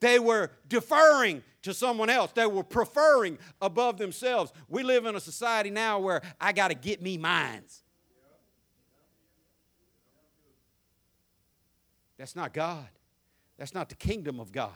They 0.00 0.18
were 0.18 0.50
deferring 0.68 1.42
to 1.62 1.74
someone 1.74 2.08
else. 2.08 2.32
They 2.32 2.46
were 2.46 2.62
preferring 2.62 3.38
above 3.60 3.98
themselves. 3.98 4.52
We 4.68 4.82
live 4.82 5.04
in 5.04 5.14
a 5.14 5.20
society 5.20 5.68
now 5.68 5.98
where 5.98 6.22
I 6.40 6.52
got 6.52 6.68
to 6.68 6.74
get 6.74 7.02
me 7.02 7.18
mines. 7.18 7.82
That's 12.16 12.34
not 12.34 12.54
God. 12.54 12.88
That's 13.58 13.74
not 13.74 13.90
the 13.90 13.94
kingdom 13.94 14.40
of 14.40 14.52
God. 14.52 14.70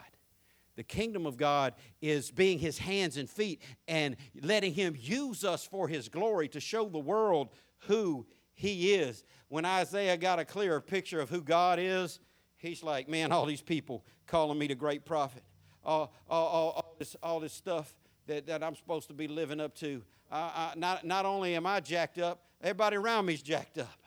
The 0.76 0.82
kingdom 0.82 1.26
of 1.26 1.36
God 1.36 1.74
is 2.00 2.30
being 2.30 2.58
his 2.58 2.78
hands 2.78 3.16
and 3.16 3.30
feet 3.30 3.62
and 3.86 4.16
letting 4.42 4.74
him 4.74 4.96
use 4.98 5.44
us 5.44 5.64
for 5.64 5.86
his 5.86 6.08
glory 6.08 6.48
to 6.48 6.60
show 6.60 6.88
the 6.88 6.98
world 6.98 7.50
who 7.86 8.26
he 8.54 8.94
is. 8.94 9.24
When 9.48 9.64
Isaiah 9.64 10.16
got 10.16 10.38
a 10.38 10.44
clearer 10.44 10.80
picture 10.80 11.20
of 11.20 11.30
who 11.30 11.42
God 11.42 11.78
is, 11.78 12.18
he's 12.56 12.82
like, 12.82 13.08
man, 13.08 13.30
all 13.30 13.46
these 13.46 13.62
people 13.62 14.04
calling 14.26 14.58
me 14.58 14.66
the 14.66 14.74
great 14.74 15.04
prophet, 15.04 15.44
all, 15.84 16.12
all, 16.28 16.46
all, 16.46 16.70
all 16.70 16.94
this, 16.98 17.16
all 17.22 17.40
this 17.40 17.52
stuff 17.52 17.94
that, 18.26 18.46
that 18.46 18.62
I'm 18.62 18.74
supposed 18.74 19.08
to 19.08 19.14
be 19.14 19.28
living 19.28 19.60
up 19.60 19.74
to. 19.76 20.02
I, 20.30 20.38
I, 20.38 20.72
not, 20.76 21.04
not 21.04 21.26
only 21.26 21.54
am 21.54 21.66
I 21.66 21.80
jacked 21.80 22.18
up, 22.18 22.42
everybody 22.60 22.96
around 22.96 23.26
me 23.26 23.34
is 23.34 23.42
jacked 23.42 23.78
up. 23.78 23.98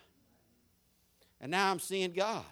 And 1.39 1.51
now 1.51 1.71
I'm 1.71 1.80
seeing 1.80 2.12
God. 2.12 2.43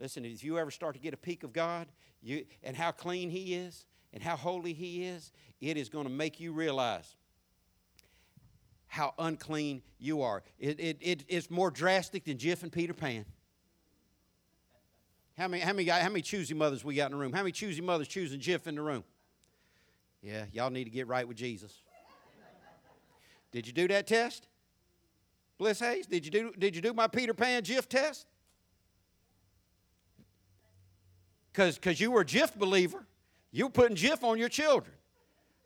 Listen, 0.00 0.24
if 0.24 0.44
you 0.44 0.58
ever 0.58 0.70
start 0.70 0.94
to 0.94 1.00
get 1.00 1.14
a 1.14 1.16
peek 1.16 1.44
of 1.44 1.52
God 1.52 1.86
you, 2.22 2.44
and 2.62 2.76
how 2.76 2.90
clean 2.90 3.30
He 3.30 3.54
is 3.54 3.84
and 4.12 4.22
how 4.22 4.36
holy 4.36 4.72
He 4.72 5.04
is, 5.04 5.32
it 5.60 5.76
is 5.76 5.88
going 5.88 6.04
to 6.04 6.12
make 6.12 6.40
you 6.40 6.52
realize 6.52 7.16
how 8.86 9.14
unclean 9.18 9.82
you 9.98 10.22
are. 10.22 10.42
It, 10.58 10.80
it, 10.80 10.96
it, 11.00 11.24
it's 11.28 11.50
more 11.50 11.70
drastic 11.70 12.24
than 12.24 12.38
Jif 12.38 12.62
and 12.62 12.72
Peter 12.72 12.94
Pan. 12.94 13.24
How 15.36 15.46
many, 15.46 15.62
how, 15.62 15.72
many, 15.72 15.88
how 15.88 16.08
many 16.08 16.22
choosy 16.22 16.54
mothers 16.54 16.84
we 16.84 16.96
got 16.96 17.06
in 17.06 17.12
the 17.12 17.18
room? 17.18 17.32
How 17.32 17.42
many 17.42 17.52
choosy 17.52 17.80
mothers 17.80 18.08
choosing 18.08 18.40
Jif 18.40 18.66
in 18.66 18.74
the 18.74 18.82
room? 18.82 19.04
Yeah, 20.20 20.46
y'all 20.52 20.70
need 20.70 20.84
to 20.84 20.90
get 20.90 21.06
right 21.06 21.28
with 21.28 21.36
Jesus. 21.36 21.82
Did 23.52 23.66
you 23.66 23.72
do 23.72 23.88
that 23.88 24.06
test? 24.06 24.48
Bliss 25.58 25.80
Hayes, 25.80 26.06
did 26.06 26.24
you 26.24 26.30
do, 26.30 26.52
did 26.58 26.74
you 26.74 26.82
do 26.82 26.92
my 26.92 27.06
Peter 27.06 27.34
Pan 27.34 27.62
Jif 27.62 27.86
test? 27.86 28.26
Because 31.66 32.00
you 32.00 32.10
were 32.10 32.20
a 32.20 32.24
Jif 32.24 32.54
believer. 32.56 33.04
You 33.50 33.66
were 33.66 33.70
putting 33.70 33.96
Jif 33.96 34.22
on 34.22 34.38
your 34.38 34.48
children. 34.48 34.94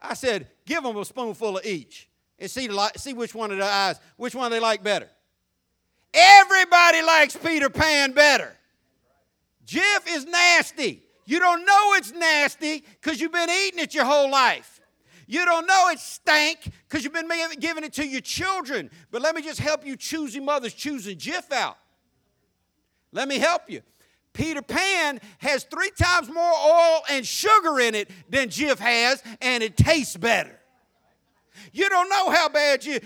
I 0.00 0.14
said, 0.14 0.48
give 0.66 0.82
them 0.82 0.96
a 0.96 1.04
spoonful 1.04 1.58
of 1.58 1.66
each 1.66 2.08
and 2.38 2.50
see, 2.50 2.68
see 2.96 3.12
which 3.12 3.34
one 3.34 3.52
of 3.52 3.58
the 3.58 3.64
eyes, 3.64 4.00
which 4.16 4.34
one 4.34 4.50
they 4.50 4.58
like 4.58 4.82
better. 4.82 5.08
Everybody 6.12 7.02
likes 7.02 7.36
Peter 7.36 7.70
Pan 7.70 8.12
better. 8.12 8.52
Jif 9.66 10.08
is 10.08 10.26
nasty. 10.26 11.02
You 11.24 11.38
don't 11.38 11.64
know 11.64 11.94
it's 11.94 12.12
nasty 12.12 12.84
because 13.00 13.20
you've 13.20 13.32
been 13.32 13.48
eating 13.48 13.78
it 13.78 13.94
your 13.94 14.04
whole 14.04 14.30
life. 14.30 14.80
You 15.26 15.44
don't 15.44 15.66
know 15.66 15.88
it 15.90 15.98
stank 15.98 16.58
because 16.88 17.04
you've 17.04 17.12
been 17.12 17.28
giving 17.60 17.84
it 17.84 17.92
to 17.94 18.06
your 18.06 18.20
children. 18.20 18.90
But 19.10 19.22
let 19.22 19.34
me 19.34 19.42
just 19.42 19.60
help 19.60 19.86
you, 19.86 19.96
choosy 19.96 20.40
mothers, 20.40 20.74
choosing 20.74 21.16
Jif 21.16 21.52
out. 21.52 21.78
Let 23.12 23.28
me 23.28 23.38
help 23.38 23.70
you. 23.70 23.82
Peter 24.32 24.62
Pan 24.62 25.20
has 25.38 25.64
three 25.64 25.90
times 25.90 26.28
more 26.28 26.42
oil 26.42 27.02
and 27.10 27.26
sugar 27.26 27.80
in 27.80 27.94
it 27.94 28.10
than 28.30 28.48
Jif 28.48 28.78
has, 28.78 29.22
and 29.40 29.62
it 29.62 29.76
tastes 29.76 30.16
better. 30.16 30.58
You 31.72 31.88
don't 31.88 32.08
know 32.08 32.30
how 32.30 32.48
bad 32.48 32.84
you. 32.84 32.98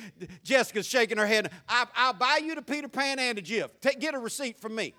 Jessica's 0.45 0.87
shaking 0.87 1.19
her 1.19 1.27
head. 1.27 1.51
I, 1.69 1.87
will 2.07 2.13
buy 2.15 2.41
you 2.43 2.55
the 2.55 2.63
Peter 2.63 2.89
Pan 2.89 3.19
and 3.19 3.39
the 3.39 3.43
Jif. 3.43 3.71
Take, 3.81 4.01
get 4.01 4.15
a 4.15 4.19
receipt 4.19 4.59
from 4.61 4.75
me. 4.75 4.95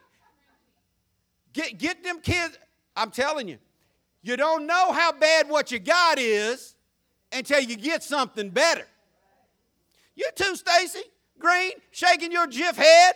Get, 1.54 1.78
get 1.78 2.04
them 2.04 2.20
kids. 2.20 2.58
I'm 2.96 3.12
telling 3.12 3.48
you, 3.48 3.58
you 4.22 4.36
don't 4.38 4.68
know 4.68 4.92
how 4.92 5.12
bad 5.12 5.50
what 5.50 5.72
you 5.72 5.80
got 5.80 6.20
is 6.20 6.76
until 7.32 7.62
you 7.62 7.78
get 7.78 8.04
something 8.04 8.50
better. 8.50 8.86
You 10.16 10.30
too, 10.36 10.56
Stacy 10.56 11.04
Green, 11.40 11.74
shaking 11.92 12.32
your 12.32 12.48
Jif 12.48 12.76
head. 12.76 13.16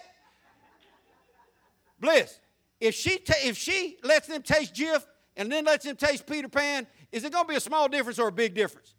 Bliss, 2.00 2.40
if 2.82 2.96
she, 2.96 3.20
ta- 3.20 3.36
if 3.44 3.58
she 3.58 3.98
lets 4.04 4.28
them 4.28 4.42
taste 4.42 4.74
Jif 4.74 5.06
and 5.38 5.50
then 5.52 5.64
lets 5.64 5.86
them 5.86 5.96
taste 5.96 6.26
Peter 6.26 6.50
Pan, 6.50 6.86
is 7.12 7.24
it 7.24 7.32
going 7.32 7.46
to 7.46 7.50
be 7.50 7.56
a 7.56 7.62
small 7.62 7.88
difference 7.88 8.20
or 8.20 8.28
a 8.28 8.32
big 8.32 8.54
difference? 8.54 8.96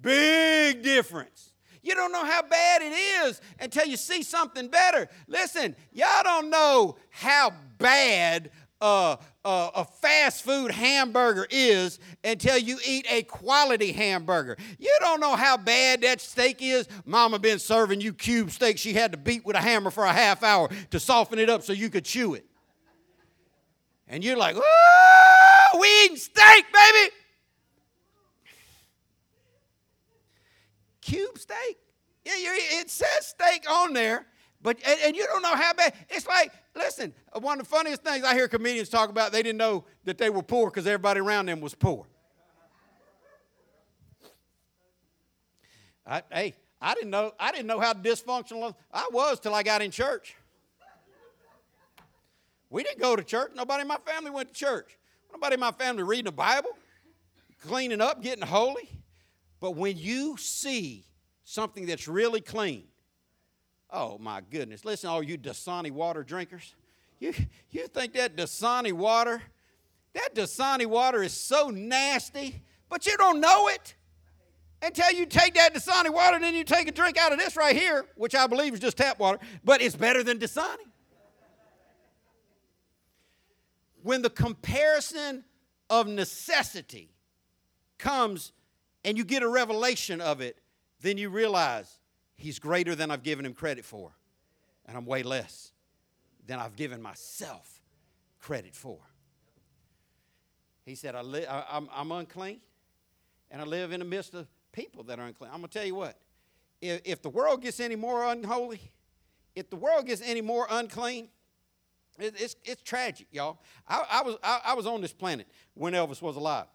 Big 0.00 0.82
difference. 0.82 1.52
You 1.82 1.94
don't 1.94 2.12
know 2.12 2.24
how 2.24 2.42
bad 2.42 2.82
it 2.82 2.92
is 2.92 3.40
until 3.60 3.86
you 3.86 3.96
see 3.96 4.22
something 4.22 4.68
better. 4.68 5.08
Listen, 5.28 5.76
y'all 5.92 6.22
don't 6.24 6.50
know 6.50 6.96
how 7.10 7.52
bad 7.78 8.50
uh, 8.80 9.16
a 9.44 9.84
fast 9.84 10.44
food 10.44 10.70
hamburger 10.70 11.46
is 11.50 11.98
until 12.22 12.58
you 12.58 12.78
eat 12.86 13.06
a 13.10 13.22
quality 13.22 13.92
hamburger. 13.92 14.56
You 14.78 14.94
don't 15.00 15.20
know 15.20 15.36
how 15.36 15.56
bad 15.56 16.02
that 16.02 16.20
steak 16.20 16.58
is. 16.60 16.88
Mama 17.04 17.38
been 17.38 17.58
serving 17.58 18.00
you 18.00 18.12
cube 18.12 18.50
steak 18.50 18.78
she 18.78 18.92
had 18.92 19.12
to 19.12 19.18
beat 19.18 19.44
with 19.44 19.56
a 19.56 19.60
hammer 19.60 19.90
for 19.90 20.04
a 20.04 20.12
half 20.12 20.42
hour 20.42 20.68
to 20.90 21.00
soften 21.00 21.38
it 21.38 21.48
up 21.48 21.62
so 21.62 21.72
you 21.72 21.90
could 21.90 22.04
chew 22.04 22.34
it. 22.34 22.47
And 24.08 24.24
you're 24.24 24.36
like, 24.36 24.56
oh, 24.58 25.78
we 25.80 26.04
eating 26.04 26.16
steak, 26.16 26.64
baby. 26.72 27.14
Cube 31.02 31.38
steak. 31.38 31.78
Yeah, 32.24 32.34
it 32.80 32.90
says 32.90 33.26
steak 33.26 33.64
on 33.70 33.94
there, 33.94 34.26
but 34.60 34.76
and, 34.86 34.98
and, 35.06 35.16
you 35.16 35.24
don't 35.26 35.40
know 35.40 35.54
how 35.54 35.72
bad. 35.72 35.94
It's 36.10 36.26
like, 36.26 36.52
listen, 36.76 37.14
one 37.32 37.58
of 37.58 37.66
the 37.66 37.70
funniest 37.70 38.02
things 38.02 38.24
I 38.24 38.34
hear 38.34 38.48
comedians 38.48 38.90
talk 38.90 39.08
about, 39.08 39.32
they 39.32 39.42
didn't 39.42 39.56
know 39.56 39.84
that 40.04 40.18
they 40.18 40.28
were 40.28 40.42
poor 40.42 40.68
because 40.68 40.86
everybody 40.86 41.20
around 41.20 41.46
them 41.46 41.60
was 41.60 41.74
poor. 41.74 42.06
I, 46.06 46.22
hey, 46.30 46.54
I 46.80 46.94
didn't 46.94 47.10
know. 47.10 47.32
I 47.38 47.50
didn't 47.52 47.66
know 47.66 47.80
how 47.80 47.92
dysfunctional 47.92 48.74
I 48.92 49.08
was 49.12 49.40
till 49.40 49.54
I 49.54 49.62
got 49.62 49.82
in 49.82 49.90
church. 49.90 50.36
We 52.70 52.82
didn't 52.82 53.00
go 53.00 53.16
to 53.16 53.22
church. 53.22 53.52
Nobody 53.54 53.82
in 53.82 53.88
my 53.88 53.98
family 54.04 54.30
went 54.30 54.48
to 54.48 54.54
church. 54.54 54.98
Nobody 55.32 55.54
in 55.54 55.60
my 55.60 55.72
family 55.72 56.02
reading 56.02 56.26
the 56.26 56.32
Bible, 56.32 56.70
cleaning 57.62 58.00
up, 58.00 58.22
getting 58.22 58.46
holy. 58.46 58.88
But 59.60 59.72
when 59.72 59.96
you 59.96 60.36
see 60.36 61.04
something 61.44 61.86
that's 61.86 62.08
really 62.08 62.40
clean, 62.40 62.84
oh 63.90 64.18
my 64.18 64.42
goodness. 64.50 64.84
Listen, 64.84 65.10
all 65.10 65.22
you 65.22 65.38
Dasani 65.38 65.90
water 65.90 66.22
drinkers. 66.22 66.74
You, 67.18 67.34
you 67.70 67.86
think 67.88 68.12
that 68.14 68.36
Dasani 68.36 68.92
water, 68.92 69.42
that 70.14 70.34
Dasani 70.34 70.86
water 70.86 71.22
is 71.22 71.32
so 71.32 71.68
nasty, 71.70 72.62
but 72.88 73.06
you 73.06 73.16
don't 73.16 73.40
know 73.40 73.68
it 73.68 73.94
until 74.80 75.10
you 75.10 75.26
take 75.26 75.54
that 75.54 75.74
Dasani 75.74 76.10
water 76.12 76.36
and 76.36 76.44
then 76.44 76.54
you 76.54 76.64
take 76.64 76.86
a 76.86 76.92
drink 76.92 77.18
out 77.18 77.32
of 77.32 77.38
this 77.38 77.56
right 77.56 77.74
here, 77.74 78.04
which 78.14 78.34
I 78.34 78.46
believe 78.46 78.74
is 78.74 78.80
just 78.80 78.96
tap 78.96 79.18
water, 79.18 79.38
but 79.64 79.82
it's 79.82 79.96
better 79.96 80.22
than 80.22 80.38
Dasani. 80.38 80.76
When 84.02 84.22
the 84.22 84.30
comparison 84.30 85.44
of 85.90 86.06
necessity 86.06 87.10
comes 87.98 88.52
and 89.04 89.16
you 89.16 89.24
get 89.24 89.42
a 89.42 89.48
revelation 89.48 90.20
of 90.20 90.40
it, 90.40 90.58
then 91.00 91.18
you 91.18 91.30
realize 91.30 91.98
he's 92.34 92.58
greater 92.58 92.94
than 92.94 93.10
I've 93.10 93.22
given 93.22 93.44
him 93.44 93.54
credit 93.54 93.84
for. 93.84 94.12
And 94.86 94.96
I'm 94.96 95.04
way 95.04 95.22
less 95.22 95.72
than 96.46 96.58
I've 96.58 96.76
given 96.76 97.02
myself 97.02 97.82
credit 98.40 98.74
for. 98.74 98.98
He 100.84 100.94
said, 100.94 101.14
I 101.14 101.20
li- 101.20 101.46
I, 101.46 101.64
I'm, 101.70 101.88
I'm 101.92 102.10
unclean 102.12 102.60
and 103.50 103.60
I 103.60 103.64
live 103.64 103.92
in 103.92 104.00
the 104.00 104.06
midst 104.06 104.34
of 104.34 104.46
people 104.72 105.02
that 105.04 105.18
are 105.18 105.26
unclean. 105.26 105.50
I'm 105.52 105.60
going 105.60 105.68
to 105.68 105.78
tell 105.78 105.86
you 105.86 105.94
what, 105.94 106.18
if, 106.80 107.00
if 107.04 107.22
the 107.22 107.28
world 107.28 107.62
gets 107.62 107.80
any 107.80 107.96
more 107.96 108.24
unholy, 108.24 108.80
if 109.54 109.68
the 109.68 109.76
world 109.76 110.06
gets 110.06 110.22
any 110.22 110.40
more 110.40 110.66
unclean, 110.70 111.28
it, 112.18 112.34
it's, 112.38 112.56
it's 112.64 112.82
tragic, 112.82 113.26
y'all. 113.30 113.58
I, 113.86 114.04
I 114.10 114.22
was, 114.22 114.36
I, 114.42 114.60
I, 114.66 114.74
was 114.74 114.86
on 114.86 115.00
this 115.00 115.12
planet 115.12 115.46
when 115.74 115.92
Elvis 115.92 116.20
was 116.20 116.36
alive. 116.36 116.66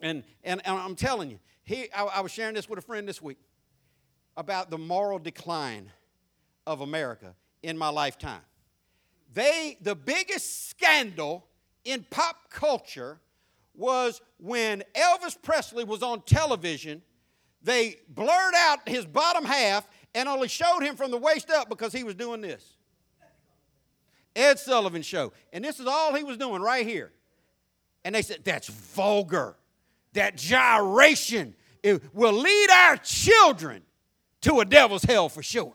And, 0.00 0.24
and, 0.44 0.60
and 0.64 0.76
I'm 0.78 0.94
telling 0.94 1.30
you, 1.30 1.38
he, 1.64 1.88
I, 1.94 2.04
I 2.04 2.20
was 2.20 2.32
sharing 2.32 2.54
this 2.54 2.68
with 2.68 2.78
a 2.78 2.82
friend 2.82 3.08
this 3.08 3.22
week. 3.22 3.38
about 4.36 4.70
the 4.70 4.78
moral 4.78 5.18
decline 5.18 5.90
of 6.66 6.80
America 6.80 7.34
in 7.62 7.76
my 7.76 7.88
lifetime. 7.88 8.42
They, 9.34 9.78
the 9.80 9.94
biggest 9.94 10.68
scandal 10.68 11.46
in 11.84 12.04
pop 12.10 12.50
culture 12.50 13.18
was 13.74 14.20
when 14.38 14.82
Elvis 14.94 15.40
Presley 15.40 15.84
was 15.84 16.02
on 16.02 16.22
television. 16.22 17.02
They 17.62 17.96
blurred 18.08 18.54
out 18.56 18.86
his 18.86 19.06
bottom 19.06 19.44
half 19.44 19.88
and 20.14 20.28
only 20.28 20.48
showed 20.48 20.80
him 20.80 20.96
from 20.96 21.10
the 21.10 21.16
waist 21.16 21.50
up 21.50 21.68
because 21.68 21.92
he 21.92 22.04
was 22.04 22.14
doing 22.14 22.40
this. 22.40 22.76
Ed 24.34 24.58
Sullivan 24.58 25.02
show. 25.02 25.32
And 25.52 25.64
this 25.64 25.80
is 25.80 25.86
all 25.86 26.14
he 26.14 26.24
was 26.24 26.36
doing 26.36 26.62
right 26.62 26.86
here. 26.86 27.12
And 28.04 28.14
they 28.14 28.22
said, 28.22 28.38
that's 28.44 28.68
vulgar. 28.68 29.56
That 30.14 30.36
gyration 30.36 31.54
will 32.12 32.32
lead 32.32 32.70
our 32.70 32.96
children 32.96 33.82
to 34.42 34.60
a 34.60 34.64
devil's 34.64 35.04
hell 35.04 35.28
for 35.28 35.42
sure. 35.42 35.74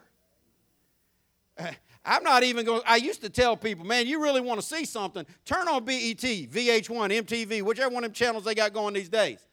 Uh, 1.58 1.72
I'm 2.06 2.24
not 2.24 2.44
even 2.44 2.66
going 2.66 2.82
I 2.86 2.98
used 2.98 3.22
to 3.22 3.30
tell 3.30 3.58
people, 3.58 3.86
man, 3.86 4.08
you 4.08 4.22
really 4.22 4.40
want 4.40 4.62
to 4.62 4.66
see 4.66 4.86
something, 4.86 5.26
turn 5.44 5.68
on 5.68 5.84
BET, 5.84 6.18
VH1, 6.18 6.88
MTV, 6.88 7.62
whichever 7.64 7.94
one 7.94 8.04
of 8.04 8.12
them 8.12 8.14
channels 8.14 8.46
they 8.46 8.56
got 8.56 8.74
going 8.74 8.94
these 8.94 9.10
days. 9.10 9.46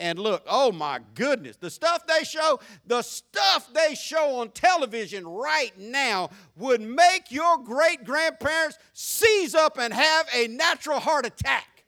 And 0.00 0.18
look, 0.18 0.42
oh 0.48 0.72
my 0.72 1.00
goodness, 1.14 1.56
the 1.56 1.68
stuff 1.68 2.06
they 2.06 2.24
show, 2.24 2.58
the 2.86 3.02
stuff 3.02 3.70
they 3.74 3.94
show 3.94 4.40
on 4.40 4.48
television 4.48 5.28
right 5.28 5.78
now 5.78 6.30
would 6.56 6.80
make 6.80 7.30
your 7.30 7.58
great 7.58 8.04
grandparents 8.04 8.78
seize 8.94 9.54
up 9.54 9.78
and 9.78 9.92
have 9.92 10.26
a 10.34 10.48
natural 10.48 11.00
heart 11.00 11.26
attack. 11.26 11.84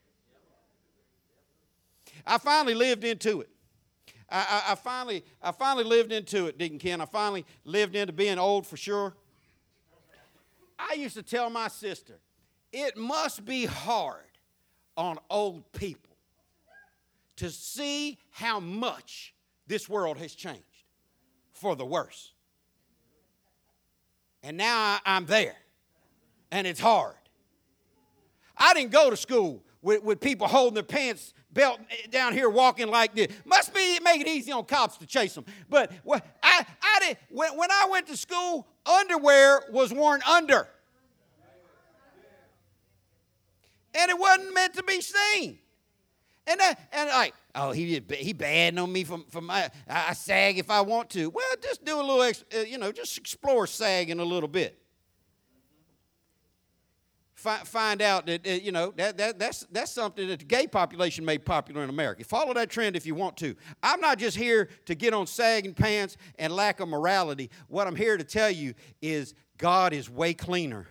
I 2.27 2.37
finally 2.37 2.75
lived 2.75 3.03
into 3.03 3.41
it. 3.41 3.49
I, 4.29 4.63
I, 4.69 4.73
I, 4.73 4.75
finally, 4.75 5.25
I 5.43 5.51
finally 5.51 5.85
lived 5.85 6.13
into 6.13 6.47
it, 6.49 6.59
Deacon 6.59 6.79
Ken. 6.79 7.01
I 7.01 7.07
finally 7.07 7.47
lived 7.65 7.97
into 7.97 8.13
being 8.13 8.39
old 8.39 8.67
for 8.67 8.77
sure. 8.77 9.15
I 10.79 10.95
used 10.95 11.17
to 11.17 11.23
tell 11.23 11.49
my 11.49 11.69
sister, 11.69 12.19
it 12.75 12.95
must 12.95 13.47
be 13.47 13.65
hard 13.65 14.21
on 14.99 15.19
old 15.31 15.73
people 15.73 16.12
to 17.37 17.51
see 17.51 18.19
how 18.31 18.61
much 18.61 19.35
this 19.67 19.89
world 19.89 20.19
has 20.19 20.35
changed 20.35 20.63
for 21.53 21.77
the 21.77 21.85
worse. 21.85 22.33
And 24.43 24.57
now 24.57 24.99
I, 25.05 25.17
am 25.17 25.27
there, 25.27 25.57
and 26.51 26.67
it's 26.67 26.81
hard. 26.81 27.15
I 28.57 28.75
didn't 28.75 28.91
go 28.91 29.11
to 29.11 29.17
school 29.17 29.63
with, 29.81 30.03
with 30.03 30.21
people 30.21 30.47
holding 30.49 30.75
their 30.75 30.83
pants 30.83 31.33
belt 31.53 31.81
eh, 31.91 32.09
down 32.11 32.33
here 32.33 32.49
walking 32.49 32.89
like 32.89 33.15
this. 33.15 33.29
Must 33.45 33.73
be 33.75 33.99
make 34.01 34.21
it 34.21 34.29
easy 34.29 34.53
on 34.53 34.65
cops 34.65 34.97
to 34.99 35.07
chase 35.07 35.35
them. 35.35 35.45
But 35.69 35.93
I, 36.43 36.67
I 36.83 36.99
did, 37.01 37.19
when, 37.31 37.57
when 37.57 37.71
I 37.71 37.87
went 37.91 38.07
to 38.09 38.17
school, 38.17 38.67
underwear 38.87 39.63
was 39.71 39.93
worn 39.93 40.23
under. 40.29 40.69
And 43.95 44.11
it 44.11 44.19
wasn't 44.19 44.55
meant 44.55 44.75
to 44.75 44.83
be 44.83 45.01
seen. 45.01 45.59
And, 46.47 46.61
I, 46.61 46.77
and 46.93 47.09
like, 47.11 47.35
oh, 47.55 47.71
he 47.71 48.03
he 48.11 48.33
bad 48.33 48.77
on 48.77 48.93
me 48.93 49.05
from, 49.05 49.25
from 49.31 49.47
my, 49.47 49.71
I 49.89 50.13
sag 50.13 50.59
if 50.59 50.71
I 50.71 50.81
want 50.81 51.11
to. 51.11 51.31
Well, 51.31 51.45
just 51.63 51.85
do 51.85 52.01
a 52.01 52.03
little, 52.03 52.21
uh, 52.21 52.61
you 52.63 52.79
know, 52.79 52.91
just 52.91 53.17
explore 53.17 53.67
sagging 53.67 54.19
a 54.19 54.25
little 54.25 54.49
bit 54.49 54.83
find 57.43 58.01
out 58.01 58.27
that, 58.27 58.47
you 58.63 58.73
know, 58.73 58.93
that, 58.97 59.19
that, 59.19 59.39
that's, 59.39 59.67
that's 59.73 59.91
something 59.91 60.29
that 60.29 60.39
the 60.39 60.45
gay 60.45 60.67
population 60.67 61.25
made 61.25 61.45
popular 61.45 61.83
in 61.83 61.91
America. 61.91 62.25
Follow 62.25 62.55
that 62.55 62.71
trend 62.71 62.97
if 62.97 63.05
you 63.05 63.15
want 63.15 63.37
to. 63.39 63.57
I'm 63.83 64.01
not 64.01 64.19
just 64.19 64.37
here 64.37 64.69
to 64.87 64.95
get 64.95 65.13
on 65.13 65.27
sagging 65.27 65.75
pants 65.75 66.17
and 66.39 66.55
lack 66.55 66.81
of 66.81 66.89
morality. 66.89 67.51
What 67.69 67.87
I'm 67.87 67.97
here 67.97 68.17
to 68.17 68.25
tell 68.25 68.51
you 68.51 68.75
is 69.01 69.35
God 69.59 69.93
is 69.93 70.09
way 70.09 70.35
cleaner 70.35 70.87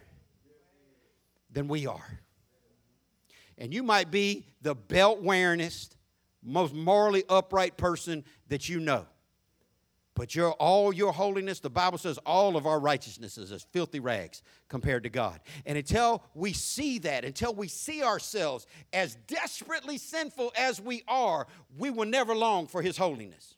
than 1.51 1.67
we 1.67 1.87
are. 1.87 2.20
And 3.61 3.71
you 3.71 3.83
might 3.83 4.09
be 4.09 4.47
the 4.63 4.73
belt 4.73 5.23
wearingest, 5.23 5.91
most 6.41 6.73
morally 6.73 7.23
upright 7.29 7.77
person 7.77 8.23
that 8.47 8.67
you 8.67 8.79
know. 8.79 9.05
But 10.15 10.33
your, 10.33 10.53
all 10.53 10.91
your 10.91 11.13
holiness, 11.13 11.59
the 11.59 11.69
Bible 11.69 11.99
says 11.99 12.17
all 12.25 12.57
of 12.57 12.65
our 12.65 12.79
righteousness 12.79 13.37
is 13.37 13.51
as 13.51 13.61
filthy 13.71 13.99
rags 13.99 14.41
compared 14.67 15.03
to 15.03 15.09
God. 15.09 15.39
And 15.67 15.77
until 15.77 16.23
we 16.33 16.53
see 16.53 16.97
that, 16.99 17.23
until 17.23 17.53
we 17.53 17.67
see 17.67 18.01
ourselves 18.01 18.65
as 18.93 19.13
desperately 19.27 19.99
sinful 19.99 20.51
as 20.57 20.81
we 20.81 21.03
are, 21.07 21.45
we 21.77 21.91
will 21.91 22.07
never 22.07 22.35
long 22.35 22.65
for 22.65 22.81
His 22.81 22.97
holiness. 22.97 23.57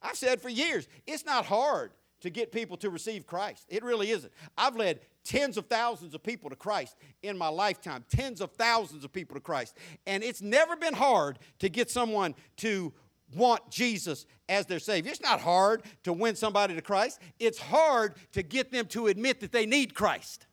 I've 0.00 0.16
said 0.16 0.40
for 0.40 0.48
years, 0.48 0.86
it's 1.08 1.26
not 1.26 1.44
hard 1.44 1.90
to 2.20 2.30
get 2.30 2.52
people 2.52 2.76
to 2.78 2.90
receive 2.90 3.26
Christ. 3.26 3.64
It 3.68 3.82
really 3.82 4.10
isn't. 4.10 4.32
I've 4.56 4.76
led 4.76 5.00
tens 5.24 5.56
of 5.56 5.66
thousands 5.66 6.14
of 6.14 6.22
people 6.22 6.50
to 6.50 6.56
Christ 6.56 6.96
in 7.22 7.36
my 7.36 7.48
lifetime, 7.48 8.04
tens 8.10 8.40
of 8.40 8.52
thousands 8.52 9.04
of 9.04 9.12
people 9.12 9.34
to 9.34 9.40
Christ. 9.40 9.76
And 10.06 10.22
it's 10.22 10.42
never 10.42 10.76
been 10.76 10.94
hard 10.94 11.38
to 11.58 11.68
get 11.68 11.90
someone 11.90 12.34
to 12.58 12.92
want 13.34 13.70
Jesus 13.70 14.26
as 14.48 14.66
their 14.66 14.78
Savior. 14.78 15.10
It's 15.10 15.20
not 15.20 15.40
hard 15.40 15.82
to 16.04 16.12
win 16.12 16.36
somebody 16.36 16.74
to 16.74 16.82
Christ, 16.82 17.20
it's 17.38 17.58
hard 17.58 18.14
to 18.32 18.42
get 18.42 18.70
them 18.72 18.86
to 18.86 19.06
admit 19.06 19.40
that 19.40 19.52
they 19.52 19.66
need 19.66 19.94
Christ. 19.94 20.46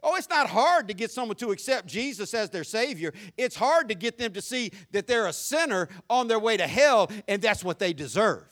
Oh, 0.00 0.14
it's 0.14 0.28
not 0.28 0.48
hard 0.48 0.86
to 0.88 0.94
get 0.94 1.10
someone 1.10 1.36
to 1.38 1.50
accept 1.50 1.88
Jesus 1.88 2.32
as 2.32 2.50
their 2.50 2.62
Savior. 2.62 3.12
It's 3.36 3.56
hard 3.56 3.88
to 3.88 3.96
get 3.96 4.16
them 4.16 4.32
to 4.34 4.40
see 4.40 4.70
that 4.92 5.08
they're 5.08 5.26
a 5.26 5.32
sinner 5.32 5.88
on 6.08 6.28
their 6.28 6.38
way 6.38 6.56
to 6.56 6.68
hell 6.68 7.10
and 7.26 7.42
that's 7.42 7.64
what 7.64 7.80
they 7.80 7.92
deserve. 7.92 8.44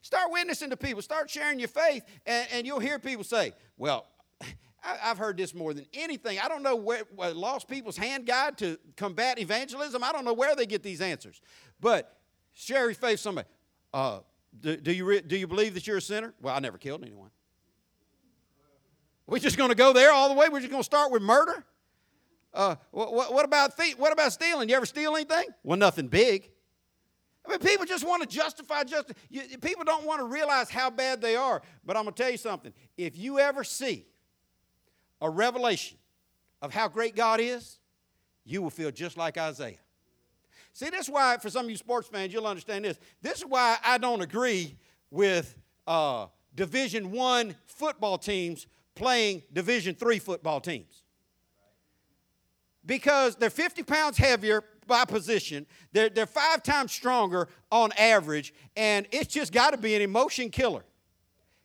Start 0.00 0.30
witnessing 0.30 0.70
to 0.70 0.76
people, 0.76 1.02
start 1.02 1.28
sharing 1.28 1.58
your 1.58 1.68
faith, 1.68 2.04
and, 2.26 2.48
and 2.52 2.66
you'll 2.66 2.78
hear 2.78 2.98
people 2.98 3.24
say, 3.24 3.52
Well, 3.76 4.06
I, 4.82 4.96
have 5.00 5.18
heard 5.18 5.36
this 5.36 5.54
more 5.54 5.74
than 5.74 5.86
anything. 5.92 6.38
I 6.38 6.48
don't 6.48 6.62
know 6.62 6.76
where, 6.76 7.02
Lost 7.16 7.68
People's 7.68 7.96
Hand 7.96 8.26
Guide 8.26 8.56
to 8.58 8.78
Combat 8.96 9.38
Evangelism, 9.38 10.02
I 10.04 10.12
don't 10.12 10.24
know 10.24 10.32
where 10.32 10.54
they 10.54 10.66
get 10.66 10.82
these 10.82 11.00
answers. 11.00 11.40
But 11.80 12.16
share 12.54 12.84
your 12.84 12.94
faith 12.94 13.20
somebody. 13.20 13.48
Uh, 13.92 14.20
do, 14.60 14.76
do, 14.76 14.92
you 14.92 15.04
re- 15.04 15.20
do 15.20 15.36
you 15.36 15.46
believe 15.46 15.74
that 15.74 15.86
you're 15.86 15.98
a 15.98 16.02
sinner? 16.02 16.34
Well, 16.40 16.54
I 16.54 16.60
never 16.60 16.78
killed 16.78 17.02
anyone. 17.02 17.30
We're 19.26 19.38
just 19.38 19.58
going 19.58 19.68
to 19.68 19.76
go 19.76 19.92
there 19.92 20.12
all 20.12 20.28
the 20.28 20.34
way? 20.34 20.48
We're 20.48 20.60
just 20.60 20.70
going 20.70 20.80
to 20.80 20.86
start 20.86 21.12
with 21.12 21.22
murder? 21.22 21.64
Uh, 22.54 22.76
what, 22.92 23.12
what, 23.12 23.44
about 23.44 23.76
thief, 23.76 23.98
what 23.98 24.12
about 24.12 24.32
stealing? 24.32 24.70
You 24.70 24.76
ever 24.76 24.86
steal 24.86 25.14
anything? 25.14 25.44
Well, 25.62 25.76
nothing 25.76 26.08
big. 26.08 26.50
I 27.48 27.52
mean, 27.52 27.60
people 27.60 27.86
just 27.86 28.06
want 28.06 28.22
to 28.22 28.28
justify. 28.28 28.82
You, 29.30 29.42
people 29.58 29.82
don't 29.84 30.04
want 30.04 30.20
to 30.20 30.26
realize 30.26 30.68
how 30.68 30.90
bad 30.90 31.22
they 31.22 31.34
are. 31.34 31.62
But 31.84 31.96
I'm 31.96 32.04
going 32.04 32.14
to 32.14 32.22
tell 32.22 32.30
you 32.30 32.36
something. 32.36 32.74
If 32.98 33.16
you 33.16 33.38
ever 33.38 33.64
see 33.64 34.04
a 35.22 35.30
revelation 35.30 35.96
of 36.60 36.74
how 36.74 36.88
great 36.88 37.16
God 37.16 37.40
is, 37.40 37.78
you 38.44 38.60
will 38.60 38.70
feel 38.70 38.90
just 38.90 39.16
like 39.16 39.38
Isaiah. 39.38 39.78
See, 40.74 40.90
this 40.90 41.02
is 41.02 41.10
why, 41.10 41.38
for 41.38 41.48
some 41.48 41.64
of 41.64 41.70
you 41.70 41.76
sports 41.78 42.06
fans, 42.06 42.32
you'll 42.34 42.46
understand 42.46 42.84
this. 42.84 42.98
This 43.22 43.38
is 43.38 43.46
why 43.46 43.78
I 43.82 43.96
don't 43.96 44.20
agree 44.20 44.76
with 45.10 45.56
uh, 45.86 46.26
Division 46.54 47.10
One 47.10 47.56
football 47.64 48.18
teams 48.18 48.66
playing 48.94 49.42
Division 49.54 49.94
Three 49.94 50.18
football 50.18 50.60
teams. 50.60 51.02
Because 52.84 53.36
they're 53.36 53.50
50 53.50 53.84
pounds 53.84 54.18
heavier 54.18 54.62
by 54.88 55.04
position, 55.04 55.66
they're, 55.92 56.08
they're 56.08 56.26
five 56.26 56.64
times 56.64 56.90
stronger 56.90 57.48
on 57.70 57.92
average, 57.92 58.52
and 58.76 59.06
it's 59.12 59.32
just 59.32 59.52
got 59.52 59.70
to 59.70 59.78
be 59.78 59.94
an 59.94 60.02
emotion 60.02 60.50
killer. 60.50 60.84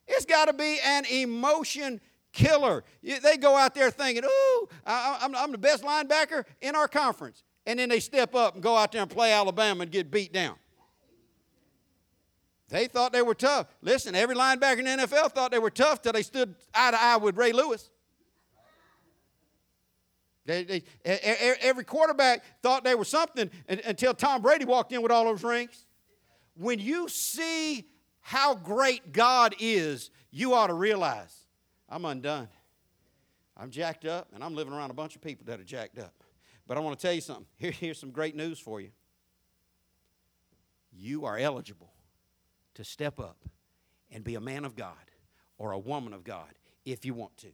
It's 0.07 0.25
got 0.25 0.45
to 0.45 0.53
be 0.53 0.77
an 0.85 1.05
emotion 1.05 1.99
killer. 2.33 2.83
They 3.01 3.37
go 3.37 3.57
out 3.57 3.73
there 3.73 3.89
thinking, 3.89 4.25
ooh, 4.25 4.67
I'm, 4.85 5.35
I'm 5.35 5.51
the 5.51 5.57
best 5.57 5.83
linebacker 5.83 6.43
in 6.61 6.75
our 6.75 6.87
conference 6.87 7.43
and 7.65 7.79
then 7.79 7.89
they 7.89 7.99
step 7.99 8.35
up 8.35 8.55
and 8.55 8.63
go 8.63 8.75
out 8.75 8.91
there 8.91 9.01
and 9.01 9.09
play 9.09 9.31
Alabama 9.31 9.83
and 9.83 9.91
get 9.91 10.11
beat 10.11 10.33
down. 10.33 10.55
They 12.69 12.87
thought 12.87 13.13
they 13.13 13.21
were 13.21 13.35
tough. 13.35 13.67
Listen, 13.81 14.15
every 14.15 14.35
linebacker 14.35 14.79
in 14.79 14.85
the 14.85 15.07
NFL 15.07 15.31
thought 15.33 15.51
they 15.51 15.59
were 15.59 15.69
tough 15.69 16.01
till 16.01 16.13
they 16.13 16.23
stood 16.23 16.55
eye 16.73 16.91
to 16.91 17.01
eye 17.01 17.17
with 17.17 17.37
Ray 17.37 17.51
Lewis. 17.51 17.89
They, 20.45 20.63
they, 20.63 20.83
every 21.61 21.85
quarterback 21.85 22.43
thought 22.61 22.83
they 22.83 22.95
were 22.95 23.05
something 23.05 23.49
until 23.67 24.13
Tom 24.13 24.41
Brady 24.41 24.65
walked 24.65 24.91
in 24.91 25.01
with 25.01 25.11
all 25.11 25.25
those 25.25 25.43
rings. 25.43 25.85
When 26.55 26.79
you 26.79 27.07
see 27.07 27.87
how 28.19 28.55
great 28.55 29.13
God 29.13 29.55
is, 29.59 30.09
you 30.31 30.53
ought 30.53 30.67
to 30.67 30.73
realize 30.73 31.47
I'm 31.87 32.05
undone. 32.05 32.49
I'm 33.55 33.69
jacked 33.69 34.05
up, 34.05 34.29
and 34.33 34.43
I'm 34.43 34.55
living 34.55 34.73
around 34.73 34.89
a 34.89 34.95
bunch 34.95 35.15
of 35.15 35.21
people 35.21 35.45
that 35.45 35.59
are 35.59 35.63
jacked 35.63 35.99
up. 35.99 36.13
But 36.67 36.77
I 36.77 36.79
want 36.79 36.97
to 36.99 37.01
tell 37.05 37.13
you 37.13 37.21
something. 37.21 37.45
Here, 37.57 37.71
here's 37.71 37.99
some 37.99 38.11
great 38.11 38.35
news 38.35 38.59
for 38.59 38.81
you. 38.81 38.89
You 40.91 41.25
are 41.25 41.37
eligible 41.37 41.93
to 42.75 42.83
step 42.83 43.19
up 43.19 43.37
and 44.11 44.23
be 44.23 44.35
a 44.35 44.41
man 44.41 44.65
of 44.65 44.75
God 44.75 44.95
or 45.57 45.71
a 45.71 45.79
woman 45.79 46.13
of 46.13 46.23
God 46.23 46.49
if 46.85 47.05
you 47.05 47.13
want 47.13 47.37
to. 47.37 47.47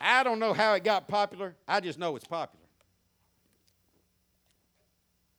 I 0.00 0.22
don't 0.22 0.38
know 0.38 0.54
how 0.54 0.74
it 0.74 0.84
got 0.84 1.08
popular. 1.08 1.54
I 1.68 1.80
just 1.80 1.98
know 1.98 2.16
it's 2.16 2.26
popular. 2.26 2.64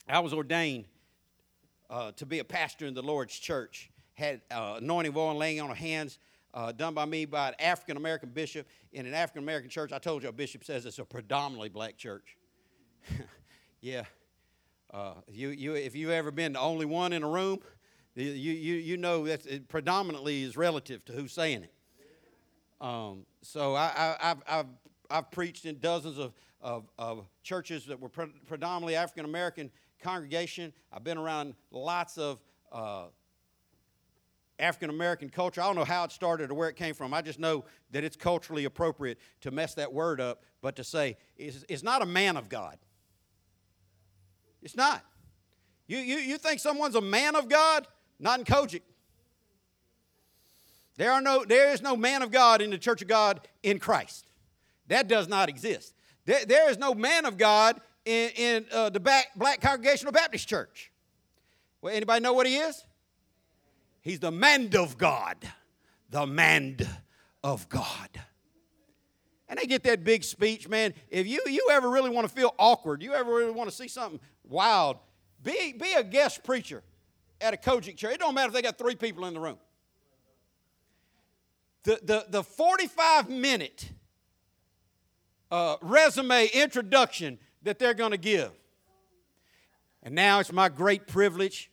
I 0.07 0.19
was 0.19 0.33
ordained 0.33 0.85
uh, 1.89 2.11
to 2.13 2.25
be 2.25 2.39
a 2.39 2.43
pastor 2.43 2.85
in 2.85 2.93
the 2.93 3.01
Lord's 3.01 3.37
church. 3.37 3.89
Had 4.13 4.41
uh, 4.51 4.75
anointing 4.77 5.13
oil 5.15 5.31
and 5.31 5.39
laying 5.39 5.61
on 5.61 5.71
of 5.71 5.77
hands 5.77 6.19
uh, 6.53 6.71
done 6.71 6.93
by 6.93 7.05
me 7.05 7.25
by 7.25 7.49
an 7.49 7.55
African 7.59 7.97
American 7.97 8.29
bishop 8.29 8.67
in 8.91 9.05
an 9.05 9.13
African 9.13 9.41
American 9.41 9.69
church. 9.69 9.91
I 9.91 9.99
told 9.99 10.21
you, 10.23 10.29
a 10.29 10.33
bishop 10.33 10.63
says 10.63 10.85
it's 10.85 10.99
a 10.99 11.05
predominantly 11.05 11.69
black 11.69 11.97
church. 11.97 12.37
yeah. 13.81 14.03
Uh, 14.93 15.13
you, 15.29 15.49
you, 15.49 15.75
if 15.75 15.95
you've 15.95 16.11
ever 16.11 16.31
been 16.31 16.53
the 16.53 16.59
only 16.59 16.85
one 16.85 17.13
in 17.13 17.23
a 17.23 17.29
room, 17.29 17.59
you, 18.15 18.25
you, 18.25 18.75
you 18.75 18.97
know 18.97 19.25
that 19.25 19.45
it 19.45 19.69
predominantly 19.69 20.43
is 20.43 20.57
relative 20.57 21.05
to 21.05 21.13
who's 21.13 21.31
saying 21.31 21.63
it. 21.63 21.73
Um, 22.81 23.27
so 23.43 23.75
I, 23.75 24.15
have 24.19 24.43
I've, 24.47 24.65
I've 25.09 25.31
preached 25.31 25.65
in 25.65 25.77
dozens 25.79 26.17
of, 26.17 26.33
of, 26.61 26.89
of 26.97 27.27
churches 27.43 27.85
that 27.85 27.99
were 27.99 28.09
pre- 28.09 28.33
predominantly 28.47 28.95
African 28.95 29.23
American 29.23 29.69
congregation. 30.01 30.73
I've 30.91 31.03
been 31.03 31.19
around 31.19 31.53
lots 31.69 32.17
of 32.17 32.39
uh, 32.71 33.05
African 34.57 34.89
American 34.89 35.29
culture. 35.29 35.61
I 35.61 35.67
don't 35.67 35.75
know 35.75 35.85
how 35.85 36.03
it 36.05 36.11
started 36.11 36.49
or 36.49 36.55
where 36.55 36.69
it 36.69 36.75
came 36.75 36.95
from. 36.95 37.13
I 37.13 37.21
just 37.21 37.39
know 37.39 37.65
that 37.91 38.03
it's 38.03 38.17
culturally 38.17 38.65
appropriate 38.65 39.19
to 39.41 39.51
mess 39.51 39.75
that 39.75 39.93
word 39.93 40.19
up, 40.19 40.43
but 40.61 40.75
to 40.77 40.83
say 40.83 41.17
it's, 41.37 41.63
it's 41.69 41.83
not 41.83 42.01
a 42.01 42.05
man 42.05 42.35
of 42.35 42.49
God. 42.49 42.77
It's 44.63 44.75
not. 44.75 45.05
You, 45.87 45.99
you, 45.99 46.17
you 46.17 46.37
think 46.39 46.59
someone's 46.59 46.95
a 46.95 47.01
man 47.01 47.35
of 47.35 47.47
God? 47.47 47.87
Not 48.19 48.39
in 48.39 48.45
COGIC. 48.45 48.81
There, 51.01 51.11
are 51.11 51.21
no, 51.21 51.43
there 51.43 51.71
is 51.71 51.81
no 51.81 51.97
man 51.97 52.21
of 52.21 52.29
God 52.29 52.61
in 52.61 52.69
the 52.69 52.77
church 52.77 53.01
of 53.01 53.07
God 53.07 53.47
in 53.63 53.79
Christ. 53.79 54.27
That 54.87 55.07
does 55.07 55.27
not 55.27 55.49
exist. 55.49 55.95
There, 56.25 56.45
there 56.45 56.69
is 56.69 56.77
no 56.77 56.93
man 56.93 57.25
of 57.25 57.39
God 57.39 57.81
in, 58.05 58.29
in 58.35 58.65
uh, 58.71 58.91
the 58.91 58.99
back, 58.99 59.29
Black 59.35 59.61
Congregational 59.61 60.11
Baptist 60.11 60.47
Church. 60.47 60.91
Well, 61.81 61.91
anybody 61.91 62.21
know 62.21 62.33
what 62.33 62.45
he 62.45 62.57
is? 62.57 62.85
He's 64.01 64.19
the 64.19 64.29
man 64.29 64.69
of 64.75 64.99
God. 64.99 65.37
The 66.11 66.27
man 66.27 66.77
of 67.43 67.67
God. 67.67 68.09
And 69.49 69.57
they 69.57 69.65
get 69.65 69.81
that 69.85 70.03
big 70.03 70.23
speech, 70.23 70.69
man. 70.69 70.93
If 71.09 71.25
you, 71.25 71.41
you 71.47 71.69
ever 71.71 71.89
really 71.89 72.11
want 72.11 72.29
to 72.29 72.31
feel 72.31 72.53
awkward, 72.59 73.01
you 73.01 73.15
ever 73.15 73.33
really 73.33 73.49
want 73.49 73.71
to 73.71 73.75
see 73.75 73.87
something 73.87 74.19
wild, 74.47 74.97
be, 75.41 75.73
be 75.73 75.93
a 75.93 76.03
guest 76.03 76.43
preacher 76.43 76.83
at 77.41 77.55
a 77.55 77.57
COGIC 77.57 77.97
church. 77.97 78.13
It 78.13 78.19
don't 78.19 78.35
matter 78.35 78.49
if 78.49 78.53
they 78.53 78.61
got 78.61 78.77
three 78.77 78.93
people 78.93 79.25
in 79.25 79.33
the 79.33 79.39
room. 79.39 79.57
The, 81.83 81.99
the, 82.03 82.25
the 82.29 82.43
45 82.43 83.29
minute 83.29 83.89
uh, 85.49 85.77
resume 85.81 86.47
introduction 86.53 87.39
that 87.63 87.79
they're 87.79 87.93
going 87.93 88.11
to 88.11 88.17
give. 88.17 88.51
And 90.03 90.15
now 90.15 90.39
it's 90.39 90.51
my 90.51 90.69
great 90.69 91.07
privilege, 91.07 91.69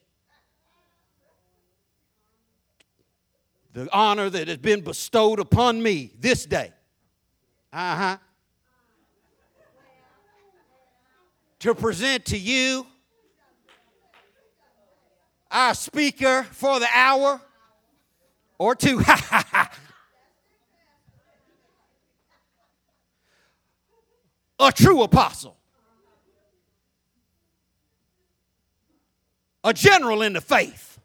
the 3.72 3.88
honor 3.92 4.28
that 4.28 4.48
has 4.48 4.58
been 4.58 4.82
bestowed 4.82 5.38
upon 5.38 5.82
me 5.82 6.12
this 6.18 6.44
day. 6.44 6.72
Uh 7.72 7.96
huh. 7.96 8.16
To 11.60 11.74
present 11.74 12.26
to 12.26 12.38
you 12.38 12.86
our 15.50 15.74
speaker 15.74 16.44
for 16.50 16.78
the 16.78 16.88
hour 16.94 17.40
or 18.58 18.74
two. 18.74 19.02
a 24.58 24.72
true 24.72 25.02
apostle, 25.02 25.56
a 29.62 29.72
general 29.72 30.22
in 30.22 30.32
the 30.32 30.40
faith. 30.40 30.98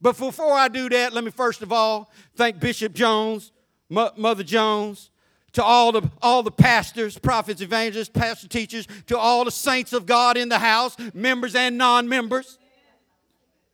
But 0.00 0.18
before 0.18 0.54
I 0.54 0.66
do 0.66 0.88
that, 0.88 1.12
let 1.12 1.22
me 1.22 1.30
first 1.30 1.62
of 1.62 1.72
all 1.72 2.10
thank 2.34 2.58
Bishop 2.58 2.92
Jones, 2.92 3.52
Mother 3.88 4.42
Jones, 4.42 5.10
to 5.52 5.62
all 5.62 5.92
the, 5.92 6.10
all 6.20 6.42
the 6.42 6.50
pastors, 6.50 7.18
prophets, 7.18 7.60
evangelists, 7.60 8.08
pastor 8.08 8.48
teachers, 8.48 8.88
to 9.06 9.16
all 9.16 9.44
the 9.44 9.50
saints 9.50 9.92
of 9.92 10.06
God 10.06 10.36
in 10.36 10.48
the 10.48 10.58
house, 10.58 10.96
members 11.14 11.54
and 11.54 11.78
non 11.78 12.08
members. 12.08 12.58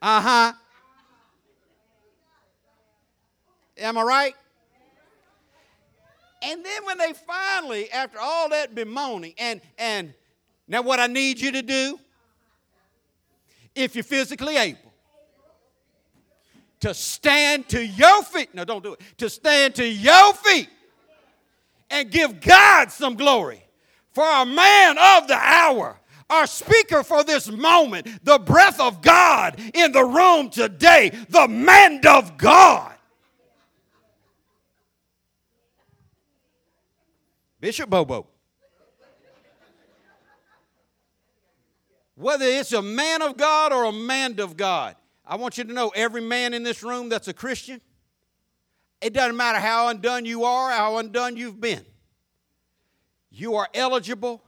Uh 0.03 0.21
huh. 0.21 0.53
Am 3.79 3.97
I 3.97 4.03
right? 4.03 4.35
And 6.43 6.65
then 6.65 6.85
when 6.85 6.99
they 6.99 7.13
finally, 7.13 7.91
after 7.91 8.19
all 8.21 8.49
that 8.51 8.75
bemoaning, 8.75 9.35
and 9.39 9.61
and 9.77 10.15
now 10.67 10.83
what 10.83 11.01
I 11.01 11.07
need 11.07 11.41
you 11.41 11.53
to 11.53 11.63
do, 11.63 11.99
if 13.75 13.95
you're 13.95 14.05
physically 14.05 14.57
able, 14.57 14.93
to 16.81 16.95
stand 16.95 17.69
to 17.71 17.85
your 17.85 18.23
feet. 18.23 18.55
No, 18.55 18.65
don't 18.65 18.83
do 18.83 18.95
it. 18.95 19.01
To 19.19 19.29
stand 19.29 19.75
to 19.77 19.87
your 19.87 20.35
feet 20.35 20.69
and 21.91 22.11
give 22.11 22.41
God 22.41 22.91
some 22.91 23.15
glory 23.15 23.63
for 24.13 24.25
our 24.25 24.47
man 24.47 24.97
of 24.99 25.29
the 25.29 25.37
hour, 25.37 25.99
our 26.31 26.47
speaker 26.47 27.03
for 27.03 27.25
this 27.25 27.51
moment, 27.51 28.07
the 28.25 28.39
breath 28.39 28.81
of 28.81 29.01
God 29.03 29.61
in 29.75 29.93
the 29.93 30.05
room 30.05 30.51
today, 30.51 31.11
the 31.29 31.49
man 31.49 32.01
of 32.07 32.37
God. 32.37 32.93
Bishop 37.61 37.91
Bobo. 37.91 38.27
Whether 42.15 42.47
it's 42.47 42.73
a 42.73 42.83
man 42.83 43.23
of 43.23 43.37
God 43.37 43.73
or 43.73 43.85
a 43.85 43.93
man 43.93 44.41
of 44.41 44.57
God, 44.57 44.97
I 45.25 45.37
want 45.37 45.57
you 45.57 45.65
to 45.65 45.73
know 45.73 45.91
every 45.91 46.21
man 46.21 46.53
in 46.53 46.65
this 46.65 46.83
room 46.83 47.09
that's 47.09 47.29
a 47.29 47.33
Christian, 47.33 47.81
it 49.01 49.13
doesn't 49.13 49.37
matter 49.37 49.61
how 49.61 49.89
undone 49.89 50.25
you 50.25 50.45
are, 50.45 50.73
how 50.73 50.97
undone 50.97 51.37
you've 51.37 51.61
been. 51.61 51.85
You 53.31 53.55
are 53.55 53.69
eligible 53.73 54.43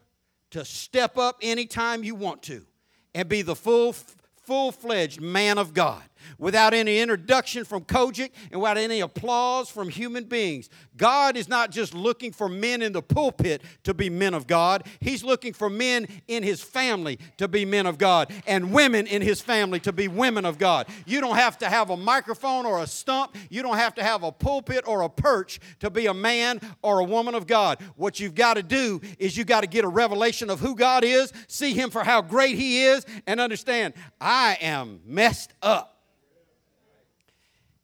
to 0.50 0.64
step 0.64 1.16
up 1.16 1.38
anytime 1.42 2.02
you 2.02 2.16
want 2.16 2.42
to 2.44 2.66
and 3.14 3.28
be 3.28 3.42
the 3.42 3.54
full 3.54 3.94
full 4.42 4.72
fledged 4.72 5.20
man 5.20 5.58
of 5.58 5.72
God 5.72 6.02
without 6.38 6.74
any 6.74 7.00
introduction 7.00 7.64
from 7.64 7.84
COGIC 7.84 8.30
and 8.50 8.60
without 8.60 8.78
any 8.78 9.00
applause 9.00 9.70
from 9.70 9.88
human 9.88 10.24
beings. 10.24 10.68
God 10.96 11.36
is 11.36 11.48
not 11.48 11.70
just 11.70 11.94
looking 11.94 12.32
for 12.32 12.48
men 12.48 12.82
in 12.82 12.92
the 12.92 13.02
pulpit 13.02 13.62
to 13.84 13.94
be 13.94 14.10
men 14.10 14.34
of 14.34 14.46
God, 14.46 14.86
He's 15.00 15.24
looking 15.24 15.52
for 15.52 15.70
men 15.70 16.06
in 16.28 16.42
His 16.42 16.62
family 16.62 17.18
to 17.38 17.48
be 17.48 17.64
men 17.64 17.86
of 17.86 17.98
God 17.98 18.32
and 18.46 18.72
women 18.72 19.06
in 19.06 19.22
His 19.22 19.40
family 19.40 19.80
to 19.80 19.92
be 19.92 20.08
women 20.08 20.44
of 20.44 20.58
God. 20.58 20.88
You 21.06 21.20
don't 21.20 21.36
have 21.36 21.58
to 21.58 21.68
have 21.68 21.90
a 21.90 21.96
microphone 21.96 22.66
or 22.66 22.82
a 22.82 22.86
stump, 22.86 23.36
you 23.48 23.62
don't 23.62 23.76
have 23.76 23.94
to 23.96 24.02
have 24.02 24.22
a 24.22 24.32
pulpit 24.32 24.84
or 24.86 25.02
a 25.02 25.08
perch 25.08 25.60
to 25.80 25.90
be 25.90 26.06
a 26.06 26.14
man 26.14 26.60
or 26.82 27.00
a 27.00 27.04
woman 27.04 27.34
of 27.34 27.46
God. 27.46 27.80
What 27.96 28.20
you've 28.20 28.34
got 28.34 28.54
to 28.54 28.62
do 28.62 29.00
is 29.18 29.36
you've 29.36 29.46
got 29.46 29.62
to 29.62 29.66
get 29.66 29.84
a 29.84 29.88
revelation 29.88 30.50
of 30.50 30.60
who 30.60 30.74
God 30.74 31.04
is, 31.04 31.32
see 31.48 31.72
Him 31.72 31.90
for 31.90 32.04
how 32.04 32.22
great 32.22 32.56
He 32.56 32.84
is, 32.84 33.04
and 33.26 33.40
understand 33.40 33.94
I 34.20 34.58
am 34.60 35.00
messed 35.04 35.54
up. 35.62 35.99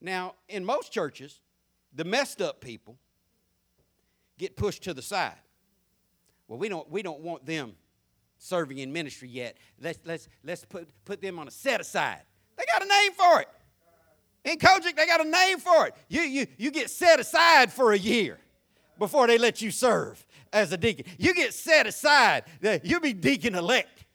Now, 0.00 0.34
in 0.48 0.64
most 0.64 0.92
churches, 0.92 1.40
the 1.94 2.04
messed 2.04 2.42
up 2.42 2.60
people 2.60 2.98
get 4.38 4.56
pushed 4.56 4.82
to 4.84 4.94
the 4.94 5.02
side. 5.02 5.34
Well, 6.48 6.58
we 6.58 6.68
don't, 6.68 6.88
we 6.90 7.02
don't 7.02 7.20
want 7.20 7.46
them 7.46 7.74
serving 8.38 8.78
in 8.78 8.92
ministry 8.92 9.28
yet. 9.28 9.56
Let's, 9.80 9.98
let's, 10.04 10.28
let's 10.44 10.64
put, 10.64 10.88
put 11.04 11.20
them 11.20 11.38
on 11.38 11.48
a 11.48 11.50
set 11.50 11.80
aside. 11.80 12.22
They 12.56 12.64
got 12.72 12.82
a 12.82 12.88
name 12.88 13.12
for 13.12 13.40
it. 13.40 13.48
In 14.44 14.58
COGIC, 14.58 14.94
they 14.94 15.06
got 15.06 15.24
a 15.24 15.28
name 15.28 15.58
for 15.58 15.88
it. 15.88 15.94
You, 16.08 16.22
you, 16.22 16.46
you 16.56 16.70
get 16.70 16.88
set 16.88 17.18
aside 17.18 17.72
for 17.72 17.92
a 17.92 17.98
year 17.98 18.38
before 18.98 19.26
they 19.26 19.38
let 19.38 19.60
you 19.60 19.70
serve 19.70 20.24
as 20.52 20.72
a 20.72 20.76
deacon. 20.76 21.06
You 21.18 21.34
get 21.34 21.52
set 21.52 21.86
aside. 21.86 22.44
You'll 22.84 23.00
be 23.00 23.12
deacon 23.12 23.56
elect 23.56 24.05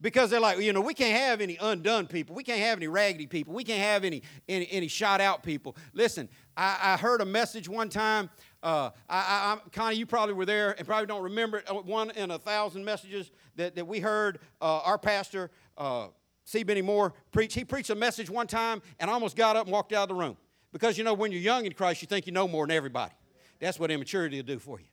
because 0.00 0.30
they're 0.30 0.40
like, 0.40 0.58
you 0.58 0.72
know, 0.72 0.80
we 0.80 0.94
can't 0.94 1.16
have 1.18 1.40
any 1.40 1.56
undone 1.60 2.06
people. 2.06 2.34
We 2.34 2.42
can't 2.42 2.60
have 2.60 2.78
any 2.78 2.88
raggedy 2.88 3.26
people. 3.26 3.54
We 3.54 3.64
can't 3.64 3.80
have 3.80 4.04
any 4.04 4.22
any, 4.48 4.68
any 4.70 4.88
shot 4.88 5.20
out 5.20 5.42
people. 5.42 5.76
Listen, 5.92 6.28
I, 6.56 6.78
I 6.82 6.96
heard 6.96 7.20
a 7.20 7.24
message 7.24 7.68
one 7.68 7.88
time. 7.88 8.30
Uh, 8.62 8.90
I, 9.08 9.18
I, 9.18 9.58
Connie, 9.72 9.96
you 9.96 10.06
probably 10.06 10.34
were 10.34 10.46
there 10.46 10.74
and 10.76 10.86
probably 10.86 11.06
don't 11.06 11.22
remember 11.22 11.58
it. 11.58 11.70
Uh, 11.70 11.74
one 11.74 12.10
in 12.10 12.30
a 12.30 12.38
thousand 12.38 12.84
messages 12.84 13.30
that, 13.56 13.74
that 13.74 13.86
we 13.86 14.00
heard 14.00 14.38
uh, 14.60 14.80
our 14.80 14.98
pastor, 14.98 15.50
uh, 15.78 16.08
C. 16.44 16.62
Benny 16.62 16.82
Moore, 16.82 17.14
preach. 17.32 17.54
He 17.54 17.64
preached 17.64 17.90
a 17.90 17.94
message 17.94 18.28
one 18.28 18.46
time 18.46 18.82
and 18.98 19.10
almost 19.10 19.36
got 19.36 19.56
up 19.56 19.64
and 19.64 19.72
walked 19.72 19.92
out 19.92 20.04
of 20.04 20.08
the 20.08 20.14
room. 20.14 20.36
Because, 20.72 20.98
you 20.98 21.04
know, 21.04 21.14
when 21.14 21.32
you're 21.32 21.40
young 21.40 21.66
in 21.66 21.72
Christ, 21.72 22.02
you 22.02 22.06
think 22.06 22.26
you 22.26 22.32
know 22.32 22.46
more 22.46 22.66
than 22.66 22.76
everybody. 22.76 23.12
That's 23.58 23.78
what 23.78 23.90
immaturity 23.90 24.36
will 24.36 24.44
do 24.44 24.58
for 24.58 24.78
you. 24.78 24.86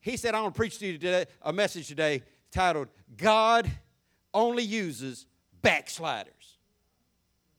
He 0.00 0.16
said, 0.16 0.34
I 0.34 0.40
want 0.40 0.54
to 0.54 0.58
preach 0.58 0.78
to 0.80 0.86
you 0.86 0.94
today 0.94 1.26
a 1.42 1.52
message 1.52 1.86
today 1.88 2.22
titled, 2.50 2.88
God 3.16 3.70
only 4.34 4.62
uses 4.62 5.26
backsliders. 5.62 6.58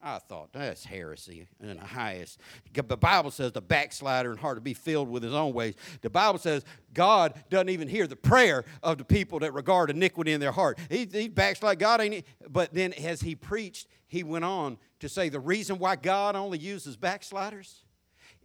I 0.05 0.19
thought 0.19 0.51
that's 0.51 0.83
heresy 0.83 1.47
and 1.61 1.79
the 1.79 1.85
highest. 1.85 2.39
The 2.73 2.83
Bible 2.97 3.31
says 3.31 3.53
the 3.53 3.61
backslider 3.61 4.31
and 4.31 4.39
hard 4.39 4.57
to 4.57 4.61
be 4.61 4.73
filled 4.73 5.09
with 5.09 5.23
his 5.23 5.33
own 5.33 5.53
ways. 5.53 5.75
The 6.01 6.09
Bible 6.09 6.39
says 6.39 6.65
God 6.93 7.33
doesn't 7.49 7.69
even 7.69 7.87
hear 7.87 8.05
the 8.05 8.17
prayer 8.17 8.65
of 8.83 8.97
the 8.97 9.05
people 9.05 9.39
that 9.39 9.53
regard 9.53 9.89
iniquity 9.89 10.33
in 10.33 10.41
their 10.41 10.51
heart. 10.51 10.77
He, 10.89 11.07
he 11.09 11.29
backslide. 11.29 11.79
God 11.79 12.01
ain't. 12.01 12.25
But 12.49 12.73
then 12.73 12.91
as 12.93 13.21
he 13.21 13.33
preached, 13.33 13.87
he 14.05 14.23
went 14.23 14.43
on 14.43 14.77
to 14.99 15.07
say 15.07 15.29
the 15.29 15.39
reason 15.39 15.79
why 15.79 15.95
God 15.95 16.35
only 16.35 16.57
uses 16.57 16.97
backsliders 16.97 17.83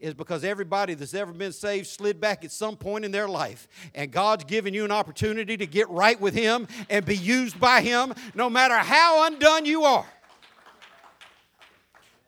is 0.00 0.14
because 0.14 0.44
everybody 0.44 0.94
that's 0.94 1.14
ever 1.14 1.32
been 1.32 1.52
saved 1.52 1.86
slid 1.86 2.20
back 2.20 2.44
at 2.44 2.52
some 2.52 2.76
point 2.76 3.04
in 3.04 3.10
their 3.10 3.28
life. 3.28 3.68
And 3.94 4.10
God's 4.10 4.44
given 4.44 4.74
you 4.74 4.84
an 4.84 4.90
opportunity 4.90 5.56
to 5.56 5.66
get 5.66 5.88
right 5.90 6.20
with 6.20 6.34
Him 6.34 6.68
and 6.88 7.04
be 7.04 7.16
used 7.16 7.58
by 7.58 7.80
Him 7.80 8.14
no 8.34 8.48
matter 8.48 8.76
how 8.76 9.26
undone 9.26 9.64
you 9.64 9.84
are. 9.84 10.06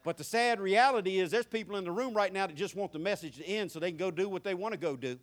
But 0.03 0.17
the 0.17 0.25
sad 0.25 0.61
reality 0.61 1.19
is 1.19 1.31
there's 1.31 1.47
people 1.47 1.77
in 1.77 1.85
the 1.85 1.93
room 1.93 2.15
right 2.15 2.33
now 2.33 2.47
that 2.47 2.57
just 2.57 2.75
want 2.75 2.93
the 2.93 2.99
message 2.99 3.37
to 3.37 3.47
end 3.47 3.71
so 3.71 3.79
they 3.79 3.91
can 3.91 3.99
go 3.99 4.11
do 4.11 4.29
what 4.29 4.45
they 4.45 4.55
want 4.55 4.73
to 4.73 4.79
go 4.79 4.97
do. 4.97 5.19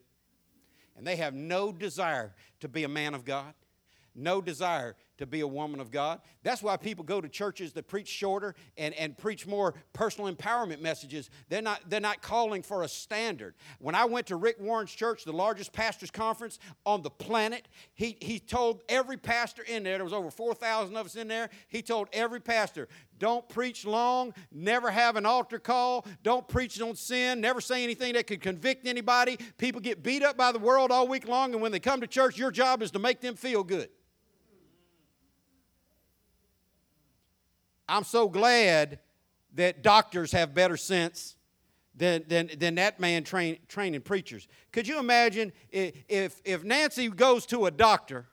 And 0.95 1.05
they 1.05 1.15
have 1.15 1.33
no 1.33 1.71
desire 1.71 2.33
to 2.59 2.67
be 2.67 2.83
a 2.83 2.87
man 2.87 3.13
of 3.13 3.25
God, 3.25 3.53
no 4.15 4.41
desire 4.41 4.95
to 5.17 5.25
be 5.25 5.41
a 5.41 5.47
woman 5.47 5.79
of 5.79 5.91
God. 5.91 6.21
That's 6.43 6.61
why 6.61 6.77
people 6.77 7.03
go 7.03 7.21
to 7.21 7.27
churches 7.27 7.73
that 7.73 7.87
preach 7.87 8.07
shorter 8.07 8.55
and, 8.77 8.93
and 8.95 9.17
preach 9.17 9.47
more 9.47 9.73
personal 9.93 10.31
empowerment 10.33 10.81
messages. 10.81 11.29
They're 11.49 11.61
not, 11.61 11.81
they're 11.89 11.99
not 11.99 12.21
calling 12.21 12.61
for 12.61 12.83
a 12.83 12.87
standard. 12.87 13.55
When 13.79 13.95
I 13.95 14.05
went 14.05 14.27
to 14.27 14.35
Rick 14.35 14.57
Warren's 14.59 14.91
church, 14.91 15.23
the 15.23 15.33
largest 15.33 15.73
pastors' 15.73 16.11
conference 16.11 16.59
on 16.85 17.01
the 17.01 17.09
planet, 17.09 17.67
he, 17.93 18.17
he 18.21 18.39
told 18.39 18.81
every 18.89 19.17
pastor 19.17 19.63
in 19.63 19.83
there, 19.83 19.97
there 19.97 20.03
was 20.03 20.13
over 20.13 20.31
4,000 20.31 20.95
of 20.95 21.05
us 21.05 21.15
in 21.15 21.27
there, 21.27 21.49
he 21.67 21.81
told 21.81 22.07
every 22.13 22.39
pastor, 22.39 22.87
don't 23.19 23.47
preach 23.49 23.85
long, 23.85 24.33
never 24.51 24.91
have 24.91 25.15
an 25.15 25.25
altar 25.25 25.59
call, 25.59 26.05
don't 26.21 26.47
preach 26.47 26.79
on 26.81 26.95
sin, 26.95 27.41
never 27.41 27.59
say 27.59 27.83
anything 27.83 28.13
that 28.13 28.27
could 28.27 28.41
convict 28.41 28.85
anybody. 28.85 29.37
People 29.57 29.81
get 29.81 30.03
beat 30.03 30.23
up 30.23 30.37
by 30.37 30.51
the 30.51 30.59
world 30.59 30.91
all 30.91 31.07
week 31.07 31.27
long, 31.27 31.53
and 31.53 31.61
when 31.61 31.71
they 31.71 31.79
come 31.79 32.01
to 32.01 32.07
church, 32.07 32.37
your 32.37 32.51
job 32.51 32.81
is 32.81 32.91
to 32.91 32.99
make 32.99 33.21
them 33.21 33.35
feel 33.35 33.63
good. 33.63 33.89
I'm 37.87 38.03
so 38.03 38.27
glad 38.27 38.99
that 39.55 39.81
doctors 39.81 40.31
have 40.31 40.53
better 40.53 40.77
sense 40.77 41.35
than, 41.95 42.23
than, 42.27 42.49
than 42.57 42.75
that 42.75 42.99
man 42.99 43.23
train, 43.23 43.57
training 43.67 44.01
preachers. 44.01 44.47
Could 44.71 44.87
you 44.87 44.99
imagine 44.99 45.51
if, 45.71 46.41
if 46.45 46.63
Nancy 46.63 47.09
goes 47.09 47.45
to 47.47 47.65
a 47.65 47.71
doctor 47.71 48.27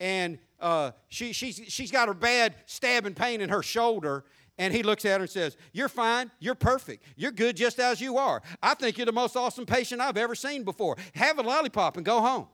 and 0.00 0.38
uh, 0.60 0.92
she, 1.08 1.32
she's, 1.32 1.60
she's 1.68 1.90
got 1.90 2.08
her 2.08 2.14
bad 2.14 2.54
stabbing 2.66 3.14
pain 3.14 3.40
in 3.40 3.48
her 3.48 3.62
shoulder 3.62 4.24
and 4.58 4.74
he 4.74 4.82
looks 4.82 5.04
at 5.04 5.18
her 5.18 5.22
and 5.22 5.30
says, 5.30 5.56
You're 5.72 5.88
fine. 5.88 6.30
You're 6.40 6.56
perfect. 6.56 7.04
You're 7.16 7.30
good 7.30 7.56
just 7.56 7.78
as 7.78 8.00
you 8.00 8.18
are. 8.18 8.42
I 8.60 8.74
think 8.74 8.98
you're 8.98 9.06
the 9.06 9.12
most 9.12 9.36
awesome 9.36 9.64
patient 9.64 10.00
I've 10.00 10.16
ever 10.16 10.34
seen 10.34 10.64
before. 10.64 10.96
Have 11.14 11.38
a 11.38 11.42
lollipop 11.42 11.96
and 11.96 12.04
go 12.04 12.20
home. 12.20 12.48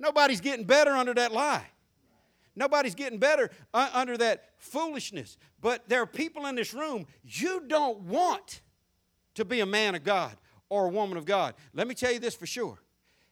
Nobody's 0.00 0.40
getting 0.40 0.64
better 0.64 0.92
under 0.92 1.12
that 1.12 1.30
lie. 1.30 1.66
Nobody's 2.56 2.94
getting 2.94 3.18
better 3.18 3.50
uh, 3.74 3.90
under 3.92 4.16
that 4.16 4.46
foolishness. 4.56 5.36
But 5.60 5.88
there 5.88 6.00
are 6.00 6.06
people 6.06 6.46
in 6.46 6.54
this 6.54 6.72
room, 6.72 7.06
you 7.22 7.62
don't 7.68 8.00
want 8.00 8.62
to 9.34 9.44
be 9.44 9.60
a 9.60 9.66
man 9.66 9.94
of 9.94 10.02
God 10.02 10.36
or 10.70 10.86
a 10.86 10.88
woman 10.88 11.18
of 11.18 11.26
God. 11.26 11.54
Let 11.74 11.86
me 11.86 11.94
tell 11.94 12.10
you 12.12 12.18
this 12.18 12.34
for 12.34 12.46
sure. 12.46 12.80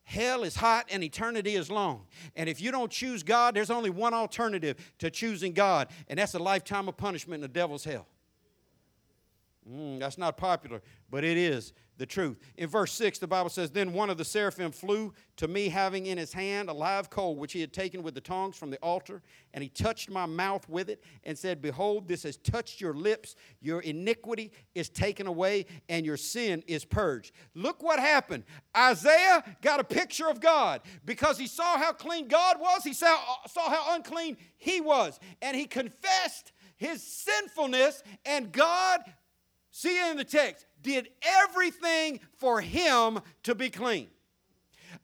Hell 0.04 0.42
is 0.42 0.56
hot 0.56 0.86
and 0.90 1.02
eternity 1.02 1.54
is 1.54 1.70
long. 1.70 2.04
And 2.36 2.48
if 2.48 2.60
you 2.60 2.70
don't 2.70 2.90
choose 2.90 3.22
God, 3.22 3.54
there's 3.54 3.70
only 3.70 3.90
one 3.90 4.12
alternative 4.12 4.94
to 4.98 5.10
choosing 5.10 5.52
God, 5.52 5.88
and 6.08 6.18
that's 6.18 6.34
a 6.34 6.38
lifetime 6.38 6.88
of 6.88 6.96
punishment 6.96 7.36
in 7.36 7.40
the 7.42 7.48
devil's 7.48 7.84
hell. 7.84 8.06
Mm, 9.70 9.98
that's 9.98 10.16
not 10.16 10.36
popular, 10.36 10.82
but 11.10 11.24
it 11.24 11.36
is 11.36 11.72
the 11.98 12.06
truth. 12.06 12.38
In 12.56 12.68
verse 12.68 12.92
6, 12.92 13.18
the 13.18 13.26
Bible 13.26 13.50
says, 13.50 13.70
Then 13.70 13.92
one 13.92 14.08
of 14.08 14.16
the 14.16 14.24
seraphim 14.24 14.70
flew 14.72 15.12
to 15.36 15.48
me, 15.48 15.68
having 15.68 16.06
in 16.06 16.16
his 16.16 16.32
hand 16.32 16.70
a 16.70 16.72
live 16.72 17.10
coal 17.10 17.36
which 17.36 17.52
he 17.52 17.60
had 17.60 17.72
taken 17.72 18.02
with 18.02 18.14
the 18.14 18.20
tongs 18.20 18.56
from 18.56 18.70
the 18.70 18.78
altar, 18.78 19.22
and 19.52 19.62
he 19.62 19.68
touched 19.68 20.08
my 20.08 20.24
mouth 20.24 20.68
with 20.68 20.88
it 20.88 21.02
and 21.24 21.36
said, 21.36 21.60
Behold, 21.60 22.08
this 22.08 22.22
has 22.22 22.36
touched 22.36 22.80
your 22.80 22.94
lips. 22.94 23.34
Your 23.60 23.80
iniquity 23.80 24.52
is 24.74 24.88
taken 24.88 25.26
away, 25.26 25.66
and 25.88 26.06
your 26.06 26.16
sin 26.16 26.62
is 26.66 26.84
purged. 26.84 27.32
Look 27.54 27.82
what 27.82 27.98
happened. 27.98 28.44
Isaiah 28.76 29.44
got 29.60 29.80
a 29.80 29.84
picture 29.84 30.28
of 30.28 30.40
God 30.40 30.80
because 31.04 31.36
he 31.36 31.46
saw 31.46 31.78
how 31.78 31.92
clean 31.92 32.28
God 32.28 32.60
was, 32.60 32.84
he 32.84 32.94
saw, 32.94 33.18
saw 33.48 33.68
how 33.68 33.94
unclean 33.94 34.36
he 34.56 34.80
was, 34.80 35.18
and 35.42 35.56
he 35.56 35.66
confessed 35.66 36.52
his 36.76 37.02
sinfulness, 37.02 38.02
and 38.24 38.52
God 38.52 39.00
See 39.70 40.10
in 40.10 40.16
the 40.16 40.24
text, 40.24 40.66
did 40.82 41.08
everything 41.22 42.20
for 42.36 42.60
him 42.60 43.20
to 43.44 43.54
be 43.54 43.70
clean. 43.70 44.08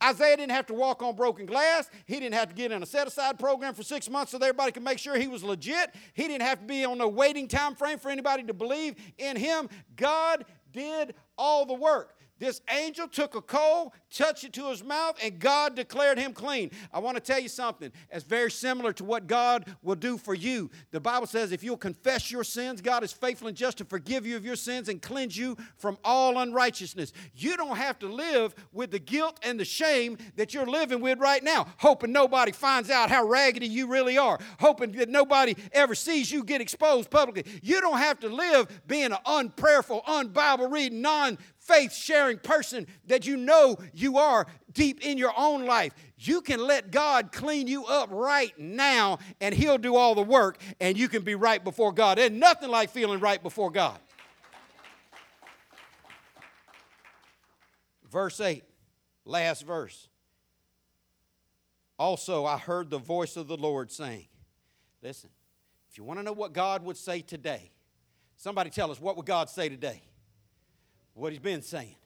Isaiah 0.02 0.36
didn't 0.36 0.52
have 0.52 0.66
to 0.66 0.74
walk 0.74 1.02
on 1.02 1.14
broken 1.14 1.46
glass. 1.46 1.88
He 2.06 2.14
didn't 2.14 2.34
have 2.34 2.48
to 2.48 2.54
get 2.54 2.72
in 2.72 2.82
a 2.82 2.86
set 2.86 3.06
aside 3.06 3.38
program 3.38 3.74
for 3.74 3.82
six 3.82 4.10
months 4.10 4.32
so 4.32 4.38
that 4.38 4.46
everybody 4.46 4.72
could 4.72 4.82
make 4.82 4.98
sure 4.98 5.16
he 5.16 5.28
was 5.28 5.44
legit. 5.44 5.94
He 6.14 6.26
didn't 6.26 6.42
have 6.42 6.60
to 6.60 6.64
be 6.64 6.84
on 6.84 7.00
a 7.00 7.08
waiting 7.08 7.48
time 7.48 7.74
frame 7.74 7.98
for 7.98 8.10
anybody 8.10 8.42
to 8.44 8.54
believe 8.54 8.96
in 9.18 9.36
him. 9.36 9.68
God 9.96 10.44
did 10.72 11.14
all 11.38 11.66
the 11.66 11.74
work. 11.74 12.13
This 12.38 12.60
angel 12.68 13.06
took 13.06 13.36
a 13.36 13.40
coal, 13.40 13.94
touched 14.10 14.44
it 14.44 14.52
to 14.54 14.68
his 14.68 14.82
mouth, 14.82 15.16
and 15.22 15.38
God 15.38 15.76
declared 15.76 16.18
him 16.18 16.32
clean. 16.32 16.72
I 16.92 16.98
want 16.98 17.16
to 17.16 17.22
tell 17.22 17.38
you 17.38 17.48
something. 17.48 17.92
It's 18.10 18.24
very 18.24 18.50
similar 18.50 18.92
to 18.94 19.04
what 19.04 19.28
God 19.28 19.72
will 19.82 19.94
do 19.94 20.18
for 20.18 20.34
you. 20.34 20.70
The 20.90 21.00
Bible 21.00 21.28
says 21.28 21.52
if 21.52 21.62
you'll 21.62 21.76
confess 21.76 22.32
your 22.32 22.42
sins, 22.42 22.80
God 22.80 23.04
is 23.04 23.12
faithful 23.12 23.46
and 23.46 23.56
just 23.56 23.78
to 23.78 23.84
forgive 23.84 24.26
you 24.26 24.36
of 24.36 24.44
your 24.44 24.56
sins 24.56 24.88
and 24.88 25.00
cleanse 25.00 25.36
you 25.36 25.56
from 25.76 25.96
all 26.02 26.38
unrighteousness. 26.38 27.12
You 27.36 27.56
don't 27.56 27.76
have 27.76 28.00
to 28.00 28.08
live 28.08 28.54
with 28.72 28.90
the 28.90 28.98
guilt 28.98 29.38
and 29.44 29.58
the 29.58 29.64
shame 29.64 30.18
that 30.34 30.52
you're 30.52 30.66
living 30.66 31.00
with 31.00 31.20
right 31.20 31.42
now, 31.42 31.68
hoping 31.78 32.10
nobody 32.10 32.50
finds 32.50 32.90
out 32.90 33.10
how 33.10 33.24
raggedy 33.24 33.68
you 33.68 33.86
really 33.86 34.18
are, 34.18 34.40
hoping 34.58 34.90
that 34.92 35.08
nobody 35.08 35.54
ever 35.72 35.94
sees 35.94 36.32
you 36.32 36.42
get 36.42 36.60
exposed 36.60 37.10
publicly. 37.10 37.44
You 37.62 37.80
don't 37.80 37.98
have 37.98 38.18
to 38.20 38.28
live 38.28 38.82
being 38.88 39.12
an 39.12 39.18
unprayerful, 39.24 40.04
unbible 40.04 40.70
reading, 40.70 41.00
non 41.00 41.38
faith 41.64 41.92
sharing 41.92 42.38
person 42.38 42.86
that 43.06 43.26
you 43.26 43.36
know 43.36 43.76
you 43.92 44.18
are 44.18 44.46
deep 44.72 45.04
in 45.04 45.18
your 45.18 45.32
own 45.36 45.66
life. 45.66 45.92
You 46.18 46.40
can 46.40 46.60
let 46.60 46.90
God 46.90 47.32
clean 47.32 47.66
you 47.66 47.84
up 47.86 48.08
right 48.12 48.56
now, 48.58 49.18
and 49.40 49.54
He'll 49.54 49.78
do 49.78 49.96
all 49.96 50.14
the 50.14 50.22
work, 50.22 50.60
and 50.80 50.96
you 50.96 51.08
can 51.08 51.22
be 51.22 51.34
right 51.34 51.62
before 51.62 51.92
God. 51.92 52.18
There's 52.18 52.30
nothing 52.30 52.70
like 52.70 52.90
feeling 52.90 53.20
right 53.20 53.42
before 53.42 53.70
God. 53.70 53.98
verse 58.14 58.40
8, 58.40 58.62
last 59.24 59.66
verse. 59.66 60.08
Also, 61.98 62.44
I 62.44 62.58
heard 62.58 62.88
the 62.88 62.98
voice 62.98 63.36
of 63.36 63.48
the 63.48 63.56
Lord 63.56 63.90
saying, 63.90 64.26
Listen, 65.02 65.30
if 65.90 65.98
you 65.98 66.04
want 66.04 66.20
to 66.20 66.22
know 66.22 66.32
what 66.32 66.52
God 66.52 66.84
would 66.84 66.96
say 66.96 67.20
today, 67.20 67.72
somebody 68.36 68.70
tell 68.70 68.90
us, 68.90 69.00
what 69.00 69.16
would 69.16 69.26
God 69.26 69.50
say 69.50 69.68
today? 69.68 70.00
What 71.14 71.32
he's 71.32 71.40
been 71.40 71.62
saying, 71.62 71.96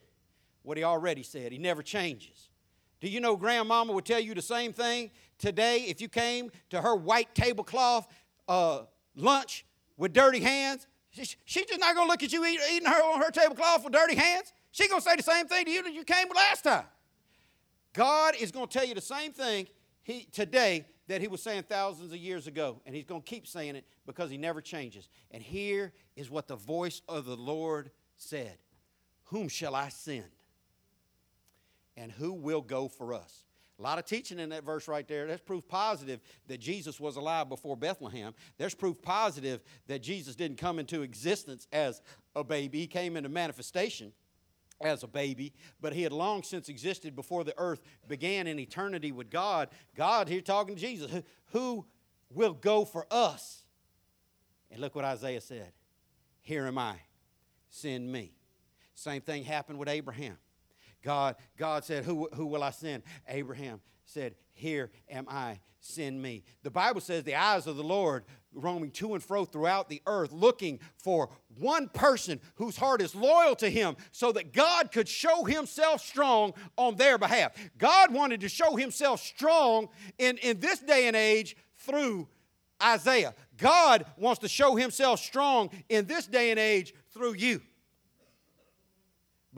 what 0.62 0.76
he 0.76 0.84
already 0.84 1.22
said. 1.22 1.52
He 1.52 1.58
never 1.58 1.82
changes. 1.82 2.48
Do 3.00 3.08
you 3.08 3.20
know 3.20 3.36
grandmama 3.36 3.92
would 3.92 4.04
tell 4.04 4.20
you 4.20 4.34
the 4.34 4.42
same 4.42 4.72
thing 4.72 5.10
today 5.38 5.84
if 5.88 6.00
you 6.00 6.08
came 6.08 6.50
to 6.70 6.80
her 6.80 6.94
white 6.94 7.34
tablecloth 7.34 8.08
uh, 8.48 8.82
lunch 9.14 9.64
with 9.96 10.12
dirty 10.12 10.40
hands? 10.40 10.86
She, 11.10 11.24
she's 11.44 11.66
just 11.66 11.80
not 11.80 11.94
going 11.94 12.06
to 12.06 12.10
look 12.10 12.22
at 12.22 12.32
you 12.32 12.44
eat, 12.44 12.60
eating 12.72 12.88
her 12.88 13.02
on 13.02 13.20
her 13.20 13.30
tablecloth 13.30 13.84
with 13.84 13.92
dirty 13.92 14.14
hands. 14.14 14.52
She's 14.72 14.88
going 14.88 15.00
to 15.00 15.08
say 15.08 15.16
the 15.16 15.22
same 15.22 15.46
thing 15.46 15.64
to 15.64 15.70
you 15.70 15.82
that 15.82 15.92
you 15.92 16.04
came 16.04 16.26
last 16.34 16.64
time. 16.64 16.84
God 17.94 18.34
is 18.38 18.52
going 18.52 18.66
to 18.68 18.78
tell 18.78 18.86
you 18.86 18.94
the 18.94 19.00
same 19.00 19.32
thing 19.32 19.66
he, 20.02 20.28
today 20.30 20.86
that 21.08 21.20
he 21.20 21.28
was 21.28 21.42
saying 21.42 21.64
thousands 21.68 22.12
of 22.12 22.18
years 22.18 22.46
ago, 22.46 22.80
and 22.84 22.94
he's 22.94 23.04
going 23.04 23.22
to 23.22 23.26
keep 23.26 23.46
saying 23.46 23.76
it 23.76 23.84
because 24.06 24.30
he 24.30 24.36
never 24.36 24.60
changes. 24.60 25.08
And 25.30 25.42
here 25.42 25.92
is 26.16 26.30
what 26.30 26.48
the 26.48 26.56
voice 26.56 27.00
of 27.08 27.24
the 27.24 27.36
Lord 27.36 27.90
said 28.16 28.58
whom 29.28 29.48
shall 29.48 29.74
I 29.74 29.88
send? 29.88 30.24
And 31.96 32.12
who 32.12 32.32
will 32.32 32.62
go 32.62 32.88
for 32.88 33.14
us? 33.14 33.44
A 33.78 33.82
lot 33.82 33.98
of 33.98 34.04
teaching 34.04 34.38
in 34.38 34.48
that 34.50 34.64
verse 34.64 34.88
right 34.88 35.06
there. 35.06 35.26
That's 35.26 35.42
proof 35.42 35.66
positive 35.68 36.20
that 36.48 36.58
Jesus 36.58 36.98
was 36.98 37.16
alive 37.16 37.48
before 37.48 37.76
Bethlehem. 37.76 38.34
There's 38.56 38.74
proof 38.74 39.00
positive 39.00 39.62
that 39.86 40.02
Jesus 40.02 40.34
didn't 40.34 40.58
come 40.58 40.78
into 40.78 41.02
existence 41.02 41.68
as 41.72 42.02
a 42.34 42.42
baby. 42.42 42.80
He 42.80 42.86
came 42.86 43.16
into 43.16 43.28
manifestation 43.28 44.12
as 44.80 45.02
a 45.02 45.08
baby, 45.08 45.52
but 45.80 45.92
he 45.92 46.02
had 46.02 46.12
long 46.12 46.42
since 46.42 46.68
existed 46.68 47.14
before 47.14 47.44
the 47.44 47.54
earth 47.58 47.80
began 48.06 48.46
in 48.46 48.58
eternity 48.58 49.12
with 49.12 49.30
God. 49.30 49.68
God 49.96 50.28
here 50.28 50.40
talking 50.40 50.76
to 50.76 50.80
Jesus, 50.80 51.22
who, 51.52 51.84
will 52.30 52.54
go 52.54 52.84
for 52.84 53.06
us? 53.10 53.62
And 54.70 54.80
look 54.80 54.94
what 54.94 55.04
Isaiah 55.04 55.40
said 55.40 55.72
Here 56.40 56.66
am 56.66 56.78
I, 56.78 56.96
send 57.70 58.10
me. 58.10 58.37
Same 58.98 59.20
thing 59.20 59.44
happened 59.44 59.78
with 59.78 59.88
Abraham. 59.88 60.36
God, 61.04 61.36
God 61.56 61.84
said, 61.84 62.04
who, 62.04 62.28
who 62.34 62.46
will 62.46 62.64
I 62.64 62.70
send? 62.70 63.04
Abraham 63.28 63.80
said, 64.04 64.34
Here 64.54 64.90
am 65.08 65.26
I, 65.28 65.60
send 65.78 66.20
me. 66.20 66.42
The 66.64 66.72
Bible 66.72 67.00
says 67.00 67.22
the 67.22 67.36
eyes 67.36 67.68
of 67.68 67.76
the 67.76 67.84
Lord 67.84 68.24
roaming 68.52 68.90
to 68.92 69.14
and 69.14 69.22
fro 69.22 69.44
throughout 69.44 69.88
the 69.88 70.02
earth, 70.06 70.32
looking 70.32 70.80
for 70.96 71.30
one 71.60 71.88
person 71.90 72.40
whose 72.56 72.76
heart 72.76 73.00
is 73.00 73.14
loyal 73.14 73.54
to 73.56 73.70
him 73.70 73.96
so 74.10 74.32
that 74.32 74.52
God 74.52 74.90
could 74.90 75.08
show 75.08 75.44
himself 75.44 76.04
strong 76.04 76.52
on 76.76 76.96
their 76.96 77.18
behalf. 77.18 77.52
God 77.78 78.12
wanted 78.12 78.40
to 78.40 78.48
show 78.48 78.74
himself 78.74 79.20
strong 79.20 79.90
in, 80.18 80.38
in 80.38 80.58
this 80.58 80.80
day 80.80 81.06
and 81.06 81.14
age 81.14 81.56
through 81.76 82.26
Isaiah. 82.82 83.36
God 83.56 84.06
wants 84.16 84.40
to 84.40 84.48
show 84.48 84.74
himself 84.74 85.20
strong 85.20 85.70
in 85.88 86.06
this 86.06 86.26
day 86.26 86.50
and 86.50 86.58
age 86.58 86.94
through 87.12 87.34
you. 87.34 87.60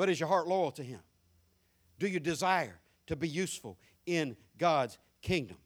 But 0.00 0.08
is 0.08 0.18
your 0.18 0.30
heart 0.30 0.48
loyal 0.48 0.70
to 0.70 0.82
him? 0.82 1.00
Do 1.98 2.08
you 2.08 2.20
desire 2.20 2.80
to 3.06 3.16
be 3.16 3.28
useful 3.28 3.76
in 4.06 4.34
God's 4.56 4.96
kingdom? 5.20 5.58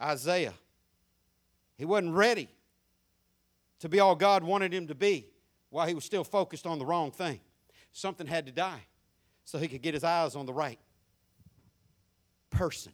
Isaiah, 0.00 0.54
he 1.76 1.84
wasn't 1.84 2.14
ready 2.14 2.48
to 3.80 3.88
be 3.90 4.00
all 4.00 4.14
God 4.14 4.42
wanted 4.42 4.72
him 4.72 4.86
to 4.86 4.94
be 4.94 5.26
while 5.68 5.86
he 5.86 5.92
was 5.92 6.06
still 6.06 6.24
focused 6.24 6.66
on 6.66 6.78
the 6.78 6.86
wrong 6.86 7.10
thing. 7.10 7.38
Something 7.92 8.26
had 8.26 8.46
to 8.46 8.52
die 8.52 8.86
so 9.44 9.58
he 9.58 9.68
could 9.68 9.82
get 9.82 9.92
his 9.92 10.04
eyes 10.04 10.34
on 10.34 10.46
the 10.46 10.54
right 10.54 10.78
person. 12.48 12.92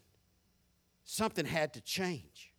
Something 1.05 1.47
had 1.47 1.74
to 1.74 1.80
change. 1.80 2.53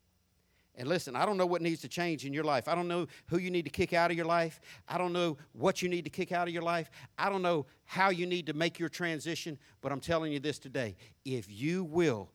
And 0.78 0.90
listen, 0.90 1.16
I 1.16 1.26
don't 1.26 1.38
know 1.38 1.46
what 1.46 1.62
needs 1.62 1.82
to 1.82 1.88
change 1.88 2.26
in 2.26 2.34
your 2.34 2.44
life. 2.44 2.68
I 2.68 2.76
don't 2.76 2.88
know 2.88 3.08
who 3.28 3.38
you 3.38 3.50
need 3.50 3.64
to 3.64 3.72
kick 3.72 3.94
out 3.94 4.12
of 4.12 4.18
your 4.18 4.26
life. 4.26 4.60
I 4.90 4.98
don't 4.98 5.14
know 5.14 5.38
what 5.54 5.82
you 5.82 5.88
need 5.88 6.04
to 6.04 6.10
kick 6.10 6.32
out 6.34 6.48
of 6.48 6.54
your 6.54 6.64
life. 6.64 6.90
I 7.18 7.30
don't 7.30 7.42
know 7.42 7.66
how 7.86 8.10
you 8.10 8.26
need 8.26 8.48
to 8.48 8.54
make 8.54 8.78
your 8.78 8.90
transition, 8.90 9.58
but 9.82 9.92
I'm 9.92 10.02
telling 10.02 10.34
you 10.34 10.40
this 10.40 10.60
today. 10.60 10.98
If 11.24 11.50
you 11.50 11.86
will 11.86 12.30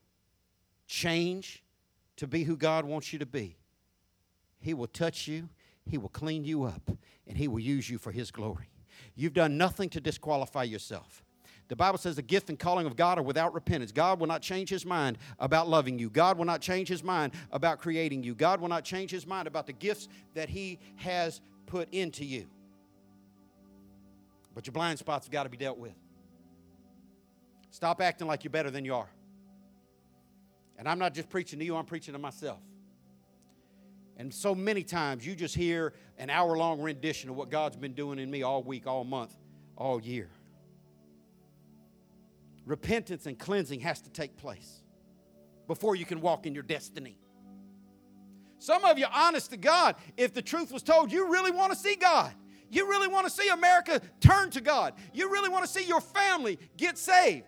change 0.86 1.62
to 2.16 2.26
be 2.26 2.44
who 2.44 2.56
God 2.56 2.84
wants 2.86 3.12
you 3.12 3.18
to 3.18 3.26
be, 3.26 3.56
He 4.58 4.72
will 4.72 4.86
touch 4.86 5.28
you, 5.28 5.50
He 5.86 5.98
will 5.98 6.08
clean 6.08 6.44
you 6.44 6.64
up, 6.64 6.90
and 7.26 7.36
He 7.36 7.46
will 7.46 7.60
use 7.60 7.90
you 7.90 7.98
for 7.98 8.10
His 8.10 8.30
glory. 8.30 8.70
You've 9.14 9.34
done 9.34 9.58
nothing 9.58 9.90
to 9.90 10.00
disqualify 10.00 10.64
yourself. 10.64 11.22
The 11.70 11.76
Bible 11.76 11.98
says 11.98 12.16
the 12.16 12.22
gift 12.22 12.50
and 12.50 12.58
calling 12.58 12.84
of 12.84 12.96
God 12.96 13.16
are 13.16 13.22
without 13.22 13.54
repentance. 13.54 13.92
God 13.92 14.18
will 14.18 14.26
not 14.26 14.42
change 14.42 14.68
his 14.68 14.84
mind 14.84 15.18
about 15.38 15.68
loving 15.68 16.00
you. 16.00 16.10
God 16.10 16.36
will 16.36 16.44
not 16.44 16.60
change 16.60 16.88
his 16.88 17.04
mind 17.04 17.32
about 17.52 17.78
creating 17.78 18.24
you. 18.24 18.34
God 18.34 18.60
will 18.60 18.68
not 18.68 18.84
change 18.84 19.12
his 19.12 19.24
mind 19.24 19.46
about 19.46 19.68
the 19.68 19.72
gifts 19.72 20.08
that 20.34 20.48
he 20.48 20.80
has 20.96 21.40
put 21.66 21.88
into 21.94 22.24
you. 22.24 22.46
But 24.52 24.66
your 24.66 24.72
blind 24.72 24.98
spots 24.98 25.26
have 25.26 25.32
got 25.32 25.44
to 25.44 25.48
be 25.48 25.56
dealt 25.56 25.78
with. 25.78 25.94
Stop 27.70 28.00
acting 28.00 28.26
like 28.26 28.42
you're 28.42 28.50
better 28.50 28.72
than 28.72 28.84
you 28.84 28.96
are. 28.96 29.08
And 30.76 30.88
I'm 30.88 30.98
not 30.98 31.14
just 31.14 31.30
preaching 31.30 31.60
to 31.60 31.64
you, 31.64 31.76
I'm 31.76 31.84
preaching 31.84 32.14
to 32.14 32.18
myself. 32.18 32.58
And 34.16 34.34
so 34.34 34.56
many 34.56 34.82
times 34.82 35.24
you 35.24 35.36
just 35.36 35.54
hear 35.54 35.92
an 36.18 36.30
hour 36.30 36.56
long 36.56 36.80
rendition 36.80 37.30
of 37.30 37.36
what 37.36 37.48
God's 37.48 37.76
been 37.76 37.94
doing 37.94 38.18
in 38.18 38.28
me 38.28 38.42
all 38.42 38.64
week, 38.64 38.88
all 38.88 39.04
month, 39.04 39.36
all 39.76 40.00
year 40.02 40.30
repentance 42.70 43.26
and 43.26 43.38
cleansing 43.38 43.80
has 43.80 44.00
to 44.02 44.10
take 44.10 44.36
place 44.36 44.82
before 45.66 45.96
you 45.96 46.04
can 46.04 46.20
walk 46.20 46.46
in 46.46 46.54
your 46.54 46.62
destiny. 46.62 47.18
Some 48.58 48.84
of 48.84 48.98
you, 48.98 49.06
honest 49.12 49.50
to 49.50 49.56
God, 49.56 49.96
if 50.16 50.32
the 50.32 50.42
truth 50.42 50.70
was 50.70 50.82
told, 50.82 51.10
you 51.10 51.30
really 51.30 51.50
want 51.50 51.72
to 51.72 51.78
see 51.78 51.96
God. 51.96 52.32
You 52.70 52.88
really 52.88 53.08
want 53.08 53.26
to 53.26 53.32
see 53.32 53.48
America 53.48 54.00
turn 54.20 54.50
to 54.50 54.60
God. 54.60 54.94
You 55.12 55.32
really 55.32 55.48
want 55.48 55.64
to 55.64 55.70
see 55.70 55.84
your 55.84 56.00
family 56.00 56.58
get 56.76 56.96
saved. 56.96 57.46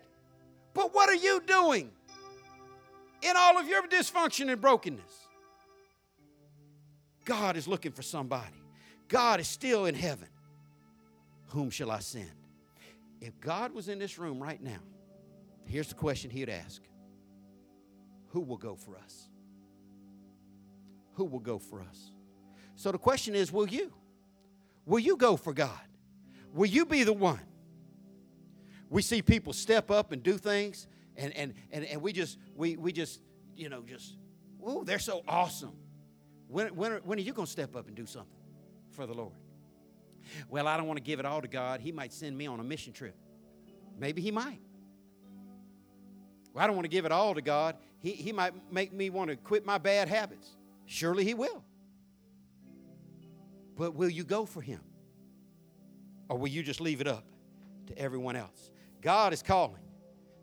But 0.73 0.93
what 0.93 1.07
are 1.09 1.15
you 1.15 1.41
doing 1.45 1.91
in 3.21 3.33
all 3.37 3.57
of 3.57 3.67
your 3.67 3.87
dysfunction 3.87 4.51
and 4.51 4.59
brokenness? 4.59 5.27
God 7.23 7.55
is 7.55 7.67
looking 7.67 7.93
for 7.93 8.01
somebody. 8.01 8.61
God 9.07 9.39
is 9.39 9.47
still 9.47 9.85
in 9.85 9.95
heaven. 9.95 10.27
Whom 11.49 11.69
shall 11.69 11.91
I 11.91 11.99
send? 11.99 12.31
If 13.21 13.39
God 13.39 13.73
was 13.73 13.87
in 13.87 13.99
this 13.99 14.17
room 14.17 14.43
right 14.43 14.61
now, 14.61 14.79
Here's 15.65 15.87
the 15.87 15.95
question 15.95 16.29
he 16.29 16.41
would 16.41 16.49
ask 16.49 16.81
Who 18.29 18.41
will 18.41 18.57
go 18.57 18.75
for 18.75 18.97
us? 18.97 19.29
Who 21.13 21.25
will 21.25 21.39
go 21.39 21.59
for 21.59 21.81
us? 21.81 22.11
So 22.75 22.91
the 22.91 22.97
question 22.97 23.35
is 23.35 23.51
Will 23.51 23.67
you? 23.67 23.91
Will 24.85 24.99
you 24.99 25.15
go 25.15 25.37
for 25.37 25.53
God? 25.53 25.79
Will 26.53 26.67
you 26.67 26.85
be 26.85 27.03
the 27.03 27.13
one? 27.13 27.41
We 28.89 29.01
see 29.01 29.21
people 29.21 29.53
step 29.53 29.89
up 29.89 30.11
and 30.11 30.21
do 30.21 30.37
things, 30.37 30.87
and, 31.15 31.35
and, 31.35 31.53
and, 31.71 31.85
and 31.85 32.01
we 32.01 32.13
just, 32.13 32.37
we, 32.55 32.75
we 32.75 32.91
just, 32.91 33.21
you 33.55 33.69
know, 33.69 33.81
just, 33.81 34.17
oh, 34.63 34.83
they're 34.83 34.99
so 34.99 35.23
awesome. 35.27 35.73
When, 36.47 36.75
when, 36.75 36.91
are, 36.91 36.99
when 36.99 37.17
are 37.17 37.21
you 37.21 37.33
going 37.33 37.47
to 37.47 37.51
step 37.51 37.75
up 37.75 37.87
and 37.87 37.95
do 37.95 38.05
something 38.05 38.37
for 38.91 39.07
the 39.07 39.13
Lord? 39.13 39.33
Well, 40.47 40.67
I 40.67 40.77
don't 40.77 40.85
want 40.85 40.97
to 40.97 41.03
give 41.03 41.19
it 41.19 41.25
all 41.25 41.41
to 41.41 41.47
God. 41.47 41.81
He 41.81 41.91
might 41.91 42.13
send 42.13 42.37
me 42.37 42.45
on 42.45 42.59
a 42.59 42.63
mission 42.63 42.93
trip. 42.93 43.15
Maybe 43.97 44.21
He 44.21 44.29
might. 44.29 44.59
I 46.55 46.67
don't 46.67 46.75
want 46.75 46.85
to 46.85 46.89
give 46.89 47.05
it 47.05 47.11
all 47.11 47.33
to 47.33 47.41
God. 47.41 47.75
He, 47.99 48.11
he 48.11 48.31
might 48.31 48.53
make 48.71 48.93
me 48.93 49.09
want 49.09 49.29
to 49.29 49.35
quit 49.35 49.65
my 49.65 49.77
bad 49.77 50.07
habits. 50.07 50.55
Surely 50.85 51.23
He 51.23 51.33
will. 51.33 51.63
But 53.75 53.95
will 53.95 54.09
you 54.09 54.23
go 54.23 54.45
for 54.45 54.61
Him? 54.61 54.81
Or 56.29 56.37
will 56.37 56.49
you 56.49 56.61
just 56.63 56.79
leave 56.79 57.01
it 57.01 57.07
up 57.07 57.25
to 57.87 57.97
everyone 57.97 58.35
else? 58.35 58.71
God 59.01 59.33
is 59.33 59.41
calling. 59.41 59.81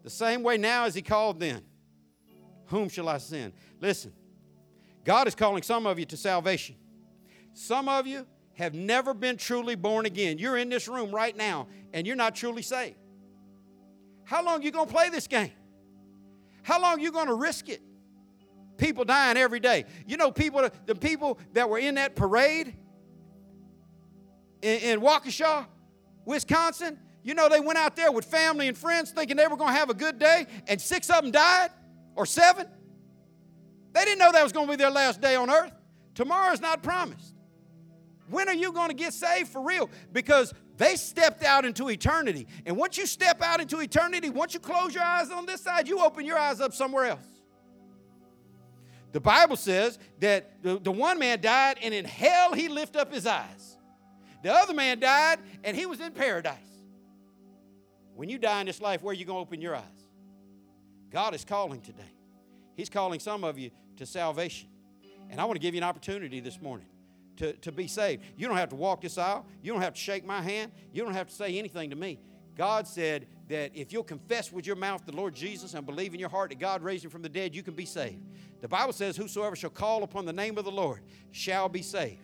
The 0.02 0.10
same 0.10 0.42
way 0.42 0.56
now 0.56 0.84
as 0.84 0.94
He 0.94 1.02
called 1.02 1.38
then. 1.38 1.62
Whom 2.66 2.88
shall 2.88 3.08
I 3.08 3.18
send? 3.18 3.52
Listen, 3.80 4.12
God 5.04 5.28
is 5.28 5.34
calling 5.34 5.62
some 5.62 5.86
of 5.86 5.98
you 5.98 6.04
to 6.06 6.16
salvation. 6.16 6.76
Some 7.52 7.88
of 7.88 8.06
you 8.06 8.26
have 8.54 8.74
never 8.74 9.14
been 9.14 9.36
truly 9.36 9.74
born 9.74 10.06
again. 10.06 10.38
You're 10.38 10.56
in 10.56 10.68
this 10.68 10.86
room 10.86 11.10
right 11.10 11.36
now 11.36 11.68
and 11.92 12.06
you're 12.06 12.16
not 12.16 12.34
truly 12.34 12.62
saved. 12.62 12.96
How 14.24 14.44
long 14.44 14.60
are 14.60 14.62
you 14.62 14.70
going 14.70 14.86
to 14.86 14.92
play 14.92 15.08
this 15.08 15.26
game? 15.26 15.52
How 16.62 16.80
long 16.80 16.98
are 16.98 17.00
you 17.00 17.12
going 17.12 17.28
to 17.28 17.34
risk 17.34 17.68
it? 17.68 17.82
People 18.76 19.04
dying 19.04 19.36
every 19.36 19.60
day. 19.60 19.84
You 20.06 20.16
know, 20.16 20.30
people, 20.30 20.68
the 20.86 20.94
people 20.94 21.38
that 21.52 21.68
were 21.68 21.78
in 21.78 21.96
that 21.96 22.16
parade 22.16 22.74
in, 24.62 24.78
in 24.80 25.00
Waukesha, 25.00 25.66
Wisconsin, 26.24 26.98
you 27.22 27.34
know, 27.34 27.48
they 27.48 27.60
went 27.60 27.78
out 27.78 27.96
there 27.96 28.10
with 28.10 28.24
family 28.24 28.68
and 28.68 28.76
friends 28.76 29.10
thinking 29.10 29.36
they 29.36 29.46
were 29.46 29.56
going 29.56 29.72
to 29.72 29.78
have 29.78 29.90
a 29.90 29.94
good 29.94 30.18
day, 30.18 30.46
and 30.68 30.80
six 30.80 31.10
of 31.10 31.22
them 31.22 31.30
died, 31.30 31.70
or 32.14 32.24
seven. 32.24 32.66
They 33.92 34.04
didn't 34.04 34.18
know 34.18 34.32
that 34.32 34.42
was 34.42 34.52
going 34.52 34.66
to 34.66 34.72
be 34.72 34.76
their 34.76 34.90
last 34.90 35.20
day 35.20 35.34
on 35.34 35.50
earth. 35.50 35.72
Tomorrow 36.14 36.52
is 36.52 36.60
not 36.60 36.82
promised. 36.82 37.34
When 38.30 38.48
are 38.48 38.54
you 38.54 38.72
going 38.72 38.88
to 38.88 38.94
get 38.94 39.12
saved 39.12 39.48
for 39.48 39.60
real? 39.60 39.90
Because 40.12 40.54
they 40.80 40.96
stepped 40.96 41.44
out 41.44 41.66
into 41.66 41.90
eternity. 41.90 42.46
And 42.64 42.74
once 42.74 42.96
you 42.96 43.04
step 43.04 43.42
out 43.42 43.60
into 43.60 43.80
eternity, 43.80 44.30
once 44.30 44.54
you 44.54 44.60
close 44.60 44.94
your 44.94 45.04
eyes 45.04 45.30
on 45.30 45.44
this 45.44 45.60
side, 45.60 45.86
you 45.86 46.00
open 46.00 46.24
your 46.24 46.38
eyes 46.38 46.58
up 46.58 46.72
somewhere 46.72 47.04
else. 47.04 47.26
The 49.12 49.20
Bible 49.20 49.56
says 49.56 49.98
that 50.20 50.62
the, 50.62 50.78
the 50.78 50.90
one 50.90 51.18
man 51.18 51.42
died, 51.42 51.76
and 51.82 51.92
in 51.92 52.06
hell 52.06 52.54
he 52.54 52.68
lifted 52.68 52.98
up 52.98 53.12
his 53.12 53.26
eyes. 53.26 53.76
The 54.42 54.54
other 54.54 54.72
man 54.72 55.00
died, 55.00 55.40
and 55.64 55.76
he 55.76 55.84
was 55.84 56.00
in 56.00 56.12
paradise. 56.12 56.56
When 58.14 58.30
you 58.30 58.38
die 58.38 58.60
in 58.60 58.66
this 58.66 58.80
life, 58.80 59.02
where 59.02 59.10
are 59.10 59.14
you 59.14 59.26
going 59.26 59.36
to 59.36 59.42
open 59.42 59.60
your 59.60 59.76
eyes? 59.76 59.84
God 61.10 61.34
is 61.34 61.44
calling 61.44 61.82
today. 61.82 62.02
He's 62.74 62.88
calling 62.88 63.20
some 63.20 63.44
of 63.44 63.58
you 63.58 63.70
to 63.98 64.06
salvation. 64.06 64.70
And 65.28 65.42
I 65.42 65.44
want 65.44 65.56
to 65.56 65.60
give 65.60 65.74
you 65.74 65.80
an 65.80 65.84
opportunity 65.84 66.40
this 66.40 66.58
morning 66.58 66.86
to, 67.40 67.54
to 67.54 67.72
be 67.72 67.86
saved. 67.86 68.22
You 68.36 68.46
don't 68.46 68.58
have 68.58 68.68
to 68.68 68.76
walk 68.76 69.00
this 69.00 69.16
aisle. 69.16 69.46
You 69.62 69.72
don't 69.72 69.80
have 69.80 69.94
to 69.94 70.00
shake 70.00 70.26
my 70.26 70.42
hand. 70.42 70.72
You 70.92 71.02
don't 71.02 71.14
have 71.14 71.28
to 71.28 71.34
say 71.34 71.58
anything 71.58 71.88
to 71.88 71.96
me. 71.96 72.20
God 72.54 72.86
said 72.86 73.26
that 73.48 73.70
if 73.74 73.94
you'll 73.94 74.04
confess 74.04 74.52
with 74.52 74.66
your 74.66 74.76
mouth 74.76 75.06
the 75.06 75.16
Lord 75.16 75.34
Jesus 75.34 75.72
and 75.72 75.86
believe 75.86 76.12
in 76.12 76.20
your 76.20 76.28
heart 76.28 76.50
that 76.50 76.58
God 76.58 76.82
raised 76.82 77.04
him 77.04 77.10
from 77.10 77.22
the 77.22 77.28
dead, 77.30 77.54
you 77.54 77.62
can 77.62 77.72
be 77.72 77.86
saved. 77.86 78.22
The 78.60 78.68
Bible 78.68 78.92
says, 78.92 79.16
Whosoever 79.16 79.56
shall 79.56 79.70
call 79.70 80.02
upon 80.02 80.26
the 80.26 80.34
name 80.34 80.58
of 80.58 80.66
the 80.66 80.70
Lord 80.70 81.00
shall 81.30 81.70
be 81.70 81.80
saved. 81.80 82.20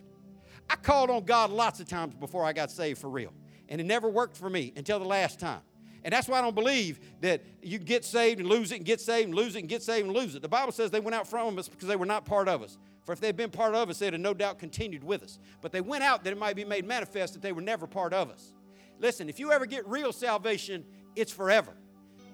I 0.69 0.75
called 0.75 1.09
on 1.09 1.25
God 1.25 1.49
lots 1.49 1.79
of 1.79 1.87
times 1.87 2.13
before 2.13 2.45
I 2.45 2.53
got 2.53 2.69
saved 2.69 2.99
for 3.01 3.09
real, 3.09 3.33
and 3.69 3.81
it 3.81 3.85
never 3.85 4.07
worked 4.07 4.37
for 4.37 4.49
me 4.49 4.71
until 4.75 4.99
the 4.99 5.05
last 5.05 5.39
time. 5.39 5.61
And 6.07 6.13
that's 6.13 6.29
why 6.29 6.39
I 6.39 6.41
don't 6.41 6.55
believe 6.55 7.01
that 7.19 7.43
you 7.61 7.79
get 7.79 8.05
saved 8.05 8.39
and 8.39 8.47
lose 8.47 8.71
it 8.71 8.77
and 8.77 8.85
get 8.85 9.01
saved 9.01 9.25
and 9.25 9.35
lose 9.35 9.57
it 9.57 9.59
and 9.59 9.67
get 9.67 9.83
saved 9.83 10.05
and 10.07 10.15
lose 10.15 10.35
it. 10.35 10.41
The 10.41 10.47
Bible 10.47 10.71
says 10.71 10.89
they 10.89 11.01
went 11.01 11.15
out 11.15 11.27
from 11.27 11.59
us 11.59 11.67
because 11.67 11.89
they 11.89 11.97
were 11.97 12.05
not 12.05 12.23
part 12.23 12.47
of 12.47 12.61
us. 12.61 12.77
For 13.03 13.11
if 13.11 13.19
they'd 13.19 13.35
been 13.35 13.49
part 13.49 13.75
of 13.75 13.89
us, 13.89 13.99
they'd 13.99 14.13
have 14.13 14.21
no 14.21 14.33
doubt 14.33 14.57
continued 14.57 15.03
with 15.03 15.21
us. 15.21 15.37
But 15.61 15.73
they 15.73 15.81
went 15.81 16.05
out 16.05 16.23
that 16.23 16.31
it 16.31 16.39
might 16.39 16.55
be 16.55 16.63
made 16.63 16.85
manifest 16.87 17.33
that 17.33 17.41
they 17.41 17.51
were 17.51 17.61
never 17.61 17.87
part 17.87 18.13
of 18.13 18.29
us. 18.29 18.53
Listen, 18.99 19.27
if 19.27 19.37
you 19.37 19.51
ever 19.51 19.65
get 19.65 19.85
real 19.85 20.13
salvation, 20.13 20.85
it's 21.17 21.33
forever. 21.33 21.73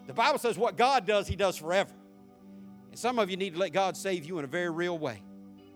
The 0.05 0.13
Bible 0.13 0.38
says 0.38 0.55
what 0.55 0.78
God 0.78 1.07
does, 1.07 1.28
He 1.28 1.36
does 1.36 1.57
forever. 1.57 1.95
And 2.91 2.99
some 2.99 3.17
of 3.17 3.32
you 3.32 3.38
need 3.38 3.55
to 3.55 3.59
let 3.59 3.74
God 3.74 3.97
save 3.97 4.24
you 4.24 4.38
in 4.38 4.45
a 4.45 4.47
very 4.47 4.69
real 4.69 4.99
way 4.99 5.24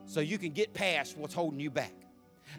so 0.05 0.19
you 0.19 0.37
can 0.37 0.51
get 0.51 0.71
past 0.75 1.17
what's 1.17 1.33
holding 1.33 1.59
you 1.59 1.71
back. 1.71 1.95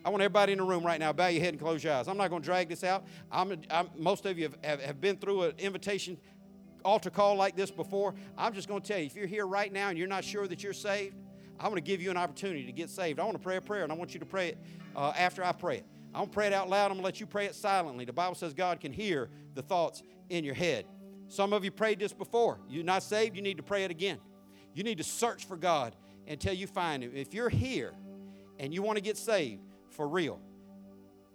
I 0.04 0.10
want 0.10 0.22
everybody 0.22 0.52
in 0.52 0.58
the 0.58 0.64
room 0.64 0.84
right 0.84 1.00
now, 1.00 1.12
bow 1.12 1.28
your 1.28 1.42
head 1.42 1.54
and 1.54 1.60
close 1.60 1.82
your 1.82 1.92
eyes. 1.92 2.08
I'm 2.08 2.16
not 2.16 2.30
going 2.30 2.42
to 2.42 2.46
drag 2.46 2.68
this 2.68 2.84
out. 2.84 3.04
I'm, 3.30 3.60
I'm, 3.70 3.88
most 3.96 4.26
of 4.26 4.38
you 4.38 4.44
have, 4.44 4.58
have, 4.62 4.80
have 4.80 5.00
been 5.00 5.16
through 5.16 5.42
an 5.42 5.54
invitation 5.58 6.18
altar 6.84 7.10
call 7.10 7.36
like 7.36 7.56
this 7.56 7.70
before, 7.70 8.14
I'm 8.36 8.54
just 8.54 8.68
going 8.68 8.80
to 8.80 8.88
tell 8.88 8.98
you 8.98 9.06
if 9.06 9.14
you're 9.14 9.26
here 9.26 9.46
right 9.46 9.72
now 9.72 9.88
and 9.88 9.98
you're 9.98 10.08
not 10.08 10.24
sure 10.24 10.46
that 10.46 10.62
you're 10.62 10.72
saved, 10.72 11.16
I 11.60 11.64
want 11.64 11.76
to 11.76 11.82
give 11.82 12.00
you 12.00 12.10
an 12.10 12.16
opportunity 12.16 12.64
to 12.64 12.72
get 12.72 12.88
saved. 12.88 13.18
I 13.20 13.24
want 13.24 13.36
to 13.36 13.42
pray 13.42 13.56
a 13.56 13.60
prayer, 13.60 13.82
and 13.82 13.92
I 13.92 13.96
want 13.96 14.14
you 14.14 14.20
to 14.20 14.26
pray 14.26 14.48
it 14.48 14.58
uh, 14.94 15.12
after 15.16 15.44
I 15.44 15.52
pray 15.52 15.78
it. 15.78 15.86
I'm 16.14 16.20
going 16.20 16.28
to 16.28 16.34
pray 16.34 16.46
it 16.46 16.52
out 16.52 16.68
loud. 16.68 16.86
I'm 16.86 16.92
going 16.92 17.00
to 17.00 17.04
let 17.04 17.20
you 17.20 17.26
pray 17.26 17.46
it 17.46 17.54
silently. 17.54 18.04
The 18.04 18.12
Bible 18.12 18.34
says 18.34 18.54
God 18.54 18.80
can 18.80 18.92
hear 18.92 19.28
the 19.54 19.62
thoughts 19.62 20.02
in 20.30 20.44
your 20.44 20.54
head. 20.54 20.86
Some 21.28 21.52
of 21.52 21.64
you 21.64 21.70
prayed 21.70 21.98
this 21.98 22.12
before. 22.12 22.58
You're 22.68 22.84
not 22.84 23.02
saved, 23.02 23.36
you 23.36 23.42
need 23.42 23.58
to 23.58 23.62
pray 23.62 23.84
it 23.84 23.90
again. 23.90 24.18
You 24.74 24.84
need 24.84 24.98
to 24.98 25.04
search 25.04 25.46
for 25.46 25.56
God 25.56 25.94
until 26.26 26.54
you 26.54 26.66
find 26.66 27.02
Him. 27.02 27.12
If 27.14 27.34
you're 27.34 27.48
here 27.48 27.92
and 28.58 28.72
you 28.72 28.82
want 28.82 28.96
to 28.96 29.02
get 29.02 29.16
saved 29.16 29.62
for 29.98 30.06
real, 30.08 30.40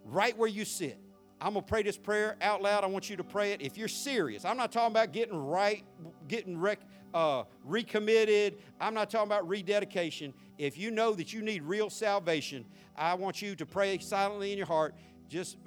right 0.06 0.36
where 0.36 0.48
you 0.48 0.64
sit, 0.64 0.98
I'm 1.38 1.52
going 1.52 1.64
to 1.64 1.68
pray 1.68 1.82
this 1.82 1.98
prayer 1.98 2.36
out 2.40 2.62
loud. 2.62 2.82
I 2.82 2.86
want 2.86 3.10
you 3.10 3.16
to 3.16 3.22
pray 3.22 3.52
it. 3.52 3.60
If 3.60 3.76
you're 3.76 3.88
serious, 3.88 4.46
I'm 4.46 4.56
not 4.56 4.72
talking 4.72 4.90
about 4.90 5.12
getting 5.12 5.36
right, 5.36 5.84
getting 6.28 6.58
rec, 6.58 6.80
uh, 7.12 7.44
recommitted. 7.62 8.56
I'm 8.80 8.94
not 8.94 9.10
talking 9.10 9.28
about 9.28 9.46
rededication. 9.46 10.32
If 10.56 10.78
you 10.78 10.90
know 10.90 11.12
that 11.12 11.34
you 11.34 11.42
need 11.42 11.62
real 11.62 11.90
salvation, 11.90 12.64
I 12.96 13.12
want 13.14 13.42
you 13.42 13.54
to 13.54 13.66
pray 13.66 13.98
silently 13.98 14.50
in 14.50 14.56
your 14.56 14.66
heart. 14.66 14.94
Just 15.28 15.58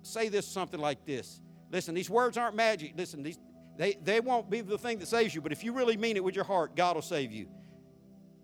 say 0.00 0.30
this 0.30 0.48
something 0.48 0.80
like 0.80 1.04
this. 1.04 1.42
Listen, 1.70 1.94
these 1.94 2.08
words 2.08 2.38
aren't 2.38 2.56
magic. 2.56 2.94
Listen, 2.96 3.22
these, 3.22 3.38
they, 3.76 3.98
they 4.02 4.20
won't 4.20 4.48
be 4.48 4.62
the 4.62 4.78
thing 4.78 4.98
that 5.00 5.08
saves 5.08 5.34
you, 5.34 5.42
but 5.42 5.52
if 5.52 5.62
you 5.62 5.74
really 5.74 5.98
mean 5.98 6.16
it 6.16 6.24
with 6.24 6.34
your 6.34 6.44
heart, 6.44 6.74
God 6.74 6.94
will 6.96 7.02
save 7.02 7.30
you. 7.30 7.48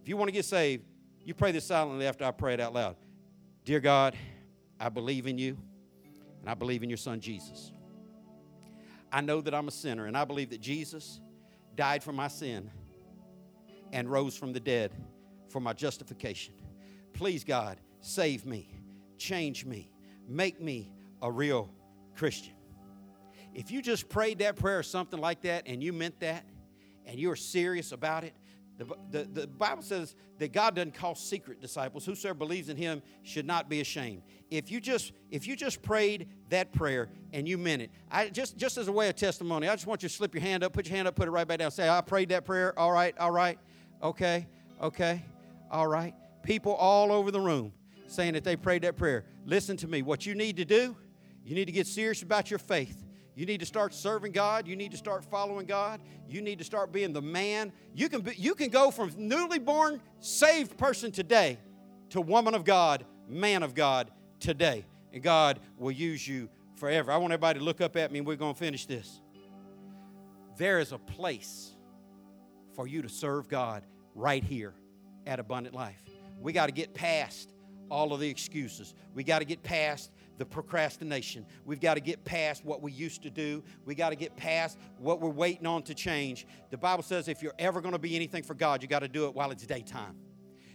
If 0.02 0.08
you 0.10 0.18
want 0.18 0.28
to 0.28 0.32
get 0.32 0.44
saved, 0.44 0.84
you 1.24 1.32
pray 1.32 1.52
this 1.52 1.64
silently 1.64 2.06
after 2.06 2.26
I 2.26 2.32
pray 2.32 2.52
it 2.52 2.60
out 2.60 2.74
loud. 2.74 2.96
Dear 3.64 3.78
God, 3.78 4.16
I 4.80 4.88
believe 4.88 5.28
in 5.28 5.38
you, 5.38 5.56
and 6.40 6.50
I 6.50 6.54
believe 6.54 6.82
in 6.82 6.90
your 6.90 6.96
son 6.96 7.20
Jesus. 7.20 7.70
I 9.12 9.20
know 9.20 9.40
that 9.40 9.54
I'm 9.54 9.68
a 9.68 9.70
sinner, 9.70 10.06
and 10.06 10.16
I 10.16 10.24
believe 10.24 10.50
that 10.50 10.60
Jesus 10.60 11.20
died 11.76 12.02
for 12.02 12.12
my 12.12 12.26
sin 12.26 12.68
and 13.92 14.10
rose 14.10 14.36
from 14.36 14.52
the 14.52 14.58
dead 14.58 14.90
for 15.48 15.60
my 15.60 15.72
justification. 15.72 16.54
Please, 17.12 17.44
God, 17.44 17.78
save 18.00 18.44
me, 18.44 18.68
change 19.16 19.64
me, 19.64 19.92
make 20.26 20.60
me 20.60 20.90
a 21.20 21.30
real 21.30 21.70
Christian. 22.16 22.54
If 23.54 23.70
you 23.70 23.80
just 23.80 24.08
prayed 24.08 24.40
that 24.40 24.56
prayer 24.56 24.80
or 24.80 24.82
something 24.82 25.20
like 25.20 25.42
that 25.42 25.68
and 25.68 25.84
you 25.84 25.92
meant 25.92 26.18
that 26.18 26.44
and 27.06 27.20
you're 27.20 27.36
serious 27.36 27.92
about 27.92 28.24
it, 28.24 28.34
the, 28.84 29.24
the, 29.24 29.40
the, 29.40 29.46
Bible 29.46 29.82
says 29.82 30.14
that 30.38 30.52
God 30.52 30.74
doesn't 30.74 30.94
call 30.94 31.14
secret 31.14 31.60
disciples. 31.60 32.04
Whosoever 32.04 32.38
believes 32.38 32.68
in 32.68 32.76
him 32.76 33.02
should 33.22 33.46
not 33.46 33.68
be 33.68 33.80
ashamed. 33.80 34.22
If 34.50 34.70
you 34.70 34.80
just 34.80 35.12
if 35.30 35.46
you 35.46 35.56
just 35.56 35.82
prayed 35.82 36.28
that 36.50 36.72
prayer 36.72 37.08
and 37.32 37.48
you 37.48 37.58
meant 37.58 37.82
it, 37.82 37.90
I 38.10 38.28
just 38.28 38.56
just 38.56 38.78
as 38.78 38.88
a 38.88 38.92
way 38.92 39.08
of 39.08 39.16
testimony, 39.16 39.68
I 39.68 39.74
just 39.74 39.86
want 39.86 40.02
you 40.02 40.08
to 40.08 40.14
slip 40.14 40.34
your 40.34 40.42
hand 40.42 40.62
up, 40.64 40.72
put 40.72 40.86
your 40.88 40.96
hand 40.96 41.08
up, 41.08 41.16
put 41.16 41.28
it 41.28 41.30
right 41.30 41.46
back 41.46 41.58
down. 41.58 41.70
Say, 41.70 41.88
I 41.88 42.00
prayed 42.00 42.30
that 42.30 42.44
prayer. 42.44 42.78
All 42.78 42.92
right, 42.92 43.16
all 43.18 43.30
right, 43.30 43.58
okay, 44.02 44.46
okay, 44.80 45.24
all 45.70 45.86
right. 45.86 46.14
People 46.42 46.74
all 46.74 47.12
over 47.12 47.30
the 47.30 47.40
room 47.40 47.72
saying 48.06 48.34
that 48.34 48.44
they 48.44 48.56
prayed 48.56 48.82
that 48.82 48.96
prayer. 48.96 49.24
Listen 49.46 49.76
to 49.78 49.88
me. 49.88 50.02
What 50.02 50.26
you 50.26 50.34
need 50.34 50.56
to 50.56 50.64
do, 50.64 50.96
you 51.44 51.54
need 51.54 51.66
to 51.66 51.72
get 51.72 51.86
serious 51.86 52.22
about 52.22 52.50
your 52.50 52.58
faith. 52.58 53.02
You 53.34 53.46
need 53.46 53.60
to 53.60 53.66
start 53.66 53.94
serving 53.94 54.32
God. 54.32 54.68
You 54.68 54.76
need 54.76 54.90
to 54.90 54.96
start 54.96 55.24
following 55.24 55.66
God. 55.66 56.00
You 56.28 56.42
need 56.42 56.58
to 56.58 56.64
start 56.64 56.92
being 56.92 57.12
the 57.12 57.22
man. 57.22 57.72
You 57.94 58.08
can, 58.08 58.20
be, 58.20 58.34
you 58.36 58.54
can 58.54 58.68
go 58.68 58.90
from 58.90 59.10
newly 59.16 59.58
born, 59.58 60.00
saved 60.20 60.76
person 60.76 61.12
today 61.12 61.58
to 62.10 62.20
woman 62.20 62.54
of 62.54 62.64
God, 62.64 63.04
man 63.28 63.62
of 63.62 63.74
God 63.74 64.10
today. 64.38 64.84
And 65.12 65.22
God 65.22 65.60
will 65.78 65.92
use 65.92 66.26
you 66.26 66.50
forever. 66.76 67.10
I 67.10 67.16
want 67.16 67.32
everybody 67.32 67.58
to 67.58 67.64
look 67.64 67.80
up 67.80 67.96
at 67.96 68.12
me 68.12 68.18
and 68.18 68.26
we're 68.26 68.36
going 68.36 68.54
to 68.54 68.58
finish 68.58 68.86
this. 68.86 69.20
There 70.58 70.78
is 70.78 70.92
a 70.92 70.98
place 70.98 71.74
for 72.74 72.86
you 72.86 73.02
to 73.02 73.08
serve 73.08 73.48
God 73.48 73.84
right 74.14 74.44
here 74.44 74.74
at 75.26 75.40
Abundant 75.40 75.74
Life. 75.74 76.02
We 76.40 76.52
got 76.52 76.66
to 76.66 76.72
get 76.72 76.92
past 76.92 77.52
all 77.90 78.12
of 78.12 78.20
the 78.20 78.28
excuses. 78.28 78.94
We 79.14 79.24
got 79.24 79.38
to 79.38 79.44
get 79.44 79.62
past 79.62 80.10
the 80.42 80.46
procrastination. 80.46 81.46
We've 81.64 81.78
got 81.78 81.94
to 81.94 82.00
get 82.00 82.24
past 82.24 82.64
what 82.64 82.82
we 82.82 82.90
used 82.90 83.22
to 83.22 83.30
do. 83.30 83.62
We 83.84 83.94
got 83.94 84.10
to 84.10 84.16
get 84.16 84.36
past 84.36 84.76
what 84.98 85.20
we're 85.20 85.30
waiting 85.30 85.68
on 85.68 85.84
to 85.84 85.94
change. 85.94 86.48
The 86.70 86.76
Bible 86.76 87.04
says 87.04 87.28
if 87.28 87.44
you're 87.44 87.54
ever 87.60 87.80
going 87.80 87.92
to 87.92 87.98
be 88.00 88.16
anything 88.16 88.42
for 88.42 88.54
God, 88.54 88.82
you 88.82 88.88
got 88.88 89.02
to 89.02 89.08
do 89.08 89.26
it 89.26 89.34
while 89.36 89.52
it's 89.52 89.64
daytime. 89.64 90.16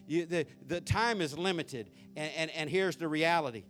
You, 0.07 0.25
the, 0.25 0.47
the 0.67 0.79
time 0.79 1.19
is 1.19 1.37
limited, 1.37 1.91
and, 2.15 2.31
and, 2.37 2.51
and 2.51 2.69
here's 2.69 2.95
the 2.95 3.09
reality. 3.09 3.65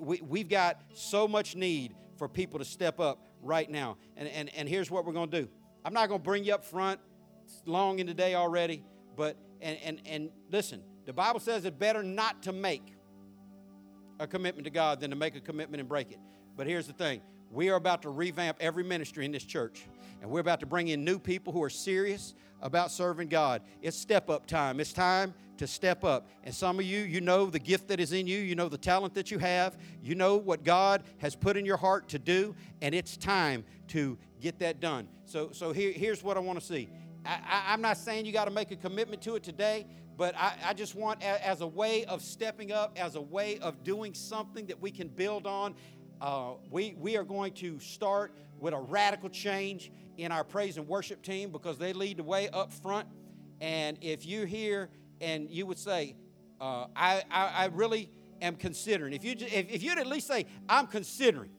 We, 0.00 0.20
we've 0.20 0.48
got 0.48 0.80
so 0.94 1.28
much 1.28 1.54
need 1.54 1.94
for 2.18 2.28
people 2.28 2.58
to 2.58 2.64
step 2.64 2.98
up 2.98 3.24
right 3.40 3.70
now. 3.70 3.98
And, 4.16 4.26
and, 4.26 4.52
and 4.56 4.68
here's 4.68 4.90
what 4.90 5.06
we're 5.06 5.12
going 5.12 5.30
to 5.30 5.42
do. 5.42 5.48
I'm 5.84 5.94
not 5.94 6.08
going 6.08 6.18
to 6.22 6.24
bring 6.24 6.42
you 6.42 6.54
up 6.54 6.64
front. 6.64 6.98
It's 7.44 7.62
long 7.66 8.00
in 8.00 8.08
the 8.08 8.14
day 8.14 8.34
already, 8.34 8.82
but 9.16 9.36
and, 9.60 9.78
and, 9.84 10.00
and 10.06 10.30
listen, 10.50 10.82
the 11.04 11.12
Bible 11.12 11.38
says 11.38 11.64
it's 11.64 11.76
better 11.76 12.02
not 12.02 12.42
to 12.42 12.52
make 12.52 12.95
a 14.18 14.26
commitment 14.26 14.64
to 14.64 14.70
God 14.70 15.00
than 15.00 15.10
to 15.10 15.16
make 15.16 15.36
a 15.36 15.40
commitment 15.40 15.80
and 15.80 15.88
break 15.88 16.10
it. 16.10 16.18
But 16.56 16.66
here's 16.66 16.86
the 16.86 16.92
thing 16.92 17.20
we 17.50 17.68
are 17.68 17.76
about 17.76 18.02
to 18.02 18.10
revamp 18.10 18.58
every 18.60 18.84
ministry 18.84 19.24
in 19.24 19.32
this 19.32 19.44
church, 19.44 19.86
and 20.20 20.30
we're 20.30 20.40
about 20.40 20.60
to 20.60 20.66
bring 20.66 20.88
in 20.88 21.04
new 21.04 21.18
people 21.18 21.52
who 21.52 21.62
are 21.62 21.70
serious 21.70 22.34
about 22.60 22.90
serving 22.90 23.28
God. 23.28 23.62
It's 23.82 23.96
step 23.96 24.30
up 24.30 24.46
time. 24.46 24.80
It's 24.80 24.92
time 24.92 25.34
to 25.58 25.66
step 25.66 26.04
up. 26.04 26.26
And 26.44 26.54
some 26.54 26.78
of 26.78 26.84
you, 26.84 27.00
you 27.00 27.20
know 27.20 27.46
the 27.46 27.58
gift 27.58 27.88
that 27.88 28.00
is 28.00 28.12
in 28.12 28.26
you, 28.26 28.38
you 28.38 28.54
know 28.54 28.68
the 28.68 28.78
talent 28.78 29.14
that 29.14 29.30
you 29.30 29.38
have, 29.38 29.76
you 30.02 30.14
know 30.14 30.36
what 30.36 30.64
God 30.64 31.02
has 31.18 31.34
put 31.34 31.56
in 31.56 31.64
your 31.64 31.76
heart 31.76 32.08
to 32.08 32.18
do, 32.18 32.54
and 32.82 32.94
it's 32.94 33.16
time 33.16 33.64
to 33.88 34.18
get 34.40 34.58
that 34.58 34.80
done. 34.80 35.08
So, 35.24 35.50
so 35.52 35.72
here, 35.72 35.92
here's 35.92 36.22
what 36.22 36.36
I 36.36 36.40
want 36.40 36.58
to 36.58 36.64
see. 36.64 36.88
I, 37.24 37.74
am 37.74 37.80
not 37.80 37.96
saying 37.96 38.24
you 38.26 38.32
got 38.32 38.44
to 38.44 38.50
make 38.52 38.70
a 38.70 38.76
commitment 38.76 39.20
to 39.22 39.34
it 39.34 39.42
today, 39.42 39.86
but 40.16 40.34
I, 40.36 40.54
I 40.66 40.74
just 40.74 40.94
want, 40.94 41.22
as 41.22 41.60
a 41.60 41.66
way 41.66 42.04
of 42.06 42.22
stepping 42.22 42.72
up, 42.72 42.98
as 42.98 43.16
a 43.16 43.20
way 43.20 43.58
of 43.58 43.82
doing 43.84 44.14
something 44.14 44.66
that 44.66 44.80
we 44.80 44.90
can 44.90 45.08
build 45.08 45.46
on, 45.46 45.74
uh, 46.20 46.52
we, 46.70 46.94
we 46.98 47.16
are 47.16 47.24
going 47.24 47.52
to 47.54 47.78
start 47.78 48.32
with 48.58 48.72
a 48.72 48.80
radical 48.80 49.28
change 49.28 49.92
in 50.16 50.32
our 50.32 50.44
praise 50.44 50.78
and 50.78 50.88
worship 50.88 51.22
team 51.22 51.50
because 51.50 51.76
they 51.76 51.92
lead 51.92 52.16
the 52.16 52.22
way 52.22 52.48
up 52.48 52.72
front. 52.72 53.06
And 53.60 53.98
if 54.00 54.24
you're 54.24 54.46
here 54.46 54.88
and 55.20 55.50
you 55.50 55.66
would 55.66 55.78
say, 55.78 56.16
uh, 56.60 56.86
I, 56.96 57.22
I, 57.30 57.46
I, 57.46 57.64
really 57.66 58.08
am 58.40 58.56
considering, 58.56 59.12
if, 59.12 59.24
you, 59.24 59.32
if, 59.38 59.70
if 59.70 59.82
you'd 59.82 59.98
at 59.98 60.06
least 60.06 60.26
say, 60.26 60.46
I'm 60.68 60.86
considering 60.86 61.50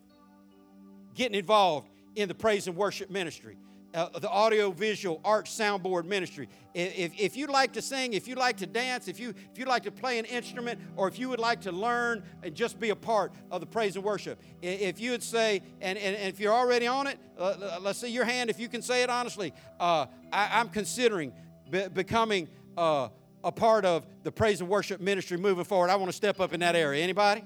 getting 1.13 1.37
involved 1.37 1.89
in 2.15 2.27
the 2.27 2.33
praise 2.33 2.67
and 2.67 2.75
worship 2.75 3.11
ministry, 3.11 3.57
uh, 3.93 4.09
the 4.19 4.29
audio 4.29 4.71
visual 4.71 5.19
art 5.23 5.45
soundboard 5.45 6.05
ministry. 6.05 6.49
If, 6.73 7.19
if 7.19 7.35
you'd 7.35 7.49
like 7.49 7.73
to 7.73 7.81
sing, 7.81 8.13
if 8.13 8.27
you'd 8.27 8.37
like 8.37 8.57
to 8.57 8.67
dance, 8.67 9.07
if 9.07 9.19
you, 9.19 9.29
if 9.29 9.57
you'd 9.57 9.67
like 9.67 9.83
to 9.83 9.91
play 9.91 10.19
an 10.19 10.25
instrument, 10.25 10.79
or 10.95 11.07
if 11.07 11.17
you 11.17 11.29
would 11.29 11.39
like 11.39 11.61
to 11.61 11.71
learn 11.71 12.23
and 12.43 12.53
just 12.53 12.79
be 12.79 12.89
a 12.89 12.95
part 12.95 13.31
of 13.49 13.61
the 13.61 13.65
praise 13.65 13.95
and 13.95 14.05
worship, 14.05 14.39
if 14.61 14.99
you 14.99 15.11
would 15.11 15.23
say, 15.23 15.61
and, 15.81 15.97
and, 15.97 16.15
and 16.15 16.29
if 16.29 16.39
you're 16.39 16.53
already 16.53 16.85
on 16.87 17.07
it, 17.07 17.17
uh, 17.39 17.79
let's 17.81 17.99
see 17.99 18.09
your 18.09 18.25
hand 18.25 18.49
if 18.49 18.59
you 18.59 18.67
can 18.67 18.81
say 18.81 19.03
it 19.03 19.09
honestly. 19.09 19.53
Uh, 19.79 20.05
I, 20.31 20.59
am 20.59 20.69
considering 20.69 21.33
be, 21.69 21.87
becoming 21.87 22.49
uh, 22.77 23.09
a 23.43 23.51
part 23.51 23.85
of 23.85 24.05
the 24.23 24.31
praise 24.31 24.61
and 24.61 24.69
worship 24.69 25.01
ministry 25.01 25.37
moving 25.37 25.63
forward. 25.63 25.89
I 25.89 25.95
want 25.95 26.09
to 26.09 26.15
step 26.15 26.39
up 26.39 26.53
in 26.53 26.59
that 26.59 26.75
area. 26.75 27.03
Anybody? 27.03 27.43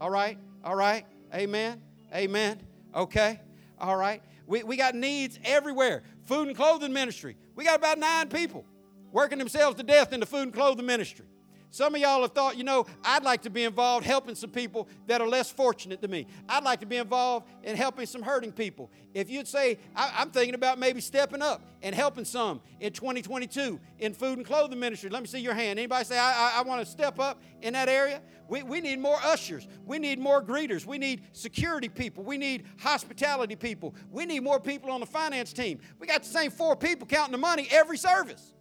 All 0.00 0.10
right? 0.10 0.38
All 0.64 0.74
right? 0.74 1.06
Amen? 1.34 1.80
Amen? 2.14 2.58
Okay? 2.94 3.40
All 3.78 3.96
right? 3.96 4.22
We, 4.52 4.62
we 4.64 4.76
got 4.76 4.94
needs 4.94 5.38
everywhere. 5.44 6.02
Food 6.26 6.48
and 6.48 6.54
clothing 6.54 6.92
ministry. 6.92 7.38
We 7.56 7.64
got 7.64 7.78
about 7.78 7.98
nine 7.98 8.28
people 8.28 8.66
working 9.10 9.38
themselves 9.38 9.78
to 9.78 9.82
death 9.82 10.12
in 10.12 10.20
the 10.20 10.26
food 10.26 10.42
and 10.42 10.52
clothing 10.52 10.84
ministry. 10.84 11.24
Some 11.72 11.94
of 11.94 12.02
y'all 12.02 12.20
have 12.20 12.32
thought, 12.32 12.58
you 12.58 12.64
know, 12.64 12.84
I'd 13.02 13.24
like 13.24 13.40
to 13.42 13.50
be 13.50 13.64
involved 13.64 14.04
helping 14.04 14.34
some 14.34 14.50
people 14.50 14.88
that 15.06 15.22
are 15.22 15.26
less 15.26 15.50
fortunate 15.50 16.02
than 16.02 16.10
me. 16.10 16.26
I'd 16.46 16.64
like 16.64 16.80
to 16.80 16.86
be 16.86 16.98
involved 16.98 17.48
in 17.62 17.76
helping 17.76 18.04
some 18.04 18.20
hurting 18.20 18.52
people. 18.52 18.90
If 19.14 19.30
you'd 19.30 19.48
say, 19.48 19.78
I, 19.96 20.20
am 20.20 20.30
thinking 20.30 20.54
about 20.54 20.78
maybe 20.78 21.00
stepping 21.00 21.40
up 21.40 21.62
and 21.80 21.94
helping 21.94 22.26
some 22.26 22.60
in 22.80 22.92
2022 22.92 23.80
in 24.00 24.12
food 24.12 24.36
and 24.36 24.46
clothing 24.46 24.78
ministry, 24.78 25.08
let 25.08 25.22
me 25.22 25.28
see 25.28 25.38
your 25.38 25.54
hand. 25.54 25.78
Anybody 25.78 26.04
say, 26.04 26.18
I, 26.18 26.50
I, 26.50 26.58
I 26.58 26.62
want 26.62 26.84
to 26.84 26.86
step 26.86 27.18
up 27.18 27.42
in 27.62 27.72
that 27.72 27.88
area? 27.88 28.20
We, 28.48 28.62
we 28.62 28.82
need 28.82 28.98
more 28.98 29.18
ushers. 29.24 29.66
We 29.86 29.98
need 29.98 30.18
more 30.18 30.42
greeters. 30.42 30.84
We 30.84 30.98
need 30.98 31.22
security 31.32 31.88
people. 31.88 32.22
We 32.22 32.36
need 32.36 32.66
hospitality 32.80 33.56
people. 33.56 33.94
We 34.10 34.26
need 34.26 34.40
more 34.40 34.60
people 34.60 34.90
on 34.90 35.00
the 35.00 35.06
finance 35.06 35.54
team. 35.54 35.80
We 35.98 36.06
got 36.06 36.22
the 36.22 36.28
same 36.28 36.50
four 36.50 36.76
people 36.76 37.06
counting 37.06 37.32
the 37.32 37.38
money 37.38 37.66
every 37.70 37.96
service. 37.96 38.52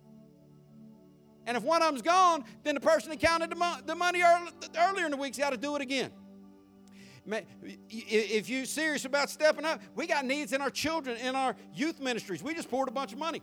And 1.45 1.57
if 1.57 1.63
one 1.63 1.81
of 1.81 1.89
them's 1.89 2.01
gone, 2.01 2.43
then 2.63 2.75
the 2.75 2.81
person 2.81 3.09
that 3.09 3.19
counted 3.19 3.49
the, 3.49 3.55
mo- 3.55 3.77
the 3.85 3.95
money 3.95 4.21
early, 4.21 4.51
earlier 4.77 5.05
in 5.05 5.11
the 5.11 5.17
week's 5.17 5.37
got 5.37 5.51
to 5.51 5.57
do 5.57 5.75
it 5.75 5.81
again. 5.81 6.11
If 7.89 8.49
you're 8.49 8.65
serious 8.65 9.05
about 9.05 9.29
stepping 9.29 9.65
up, 9.65 9.81
we 9.95 10.07
got 10.07 10.25
needs 10.25 10.53
in 10.53 10.61
our 10.61 10.69
children, 10.69 11.17
in 11.17 11.35
our 11.35 11.55
youth 11.73 11.99
ministries. 11.99 12.41
We 12.41 12.53
just 12.53 12.69
poured 12.69 12.89
a 12.89 12.91
bunch 12.91 13.13
of 13.13 13.19
money 13.19 13.41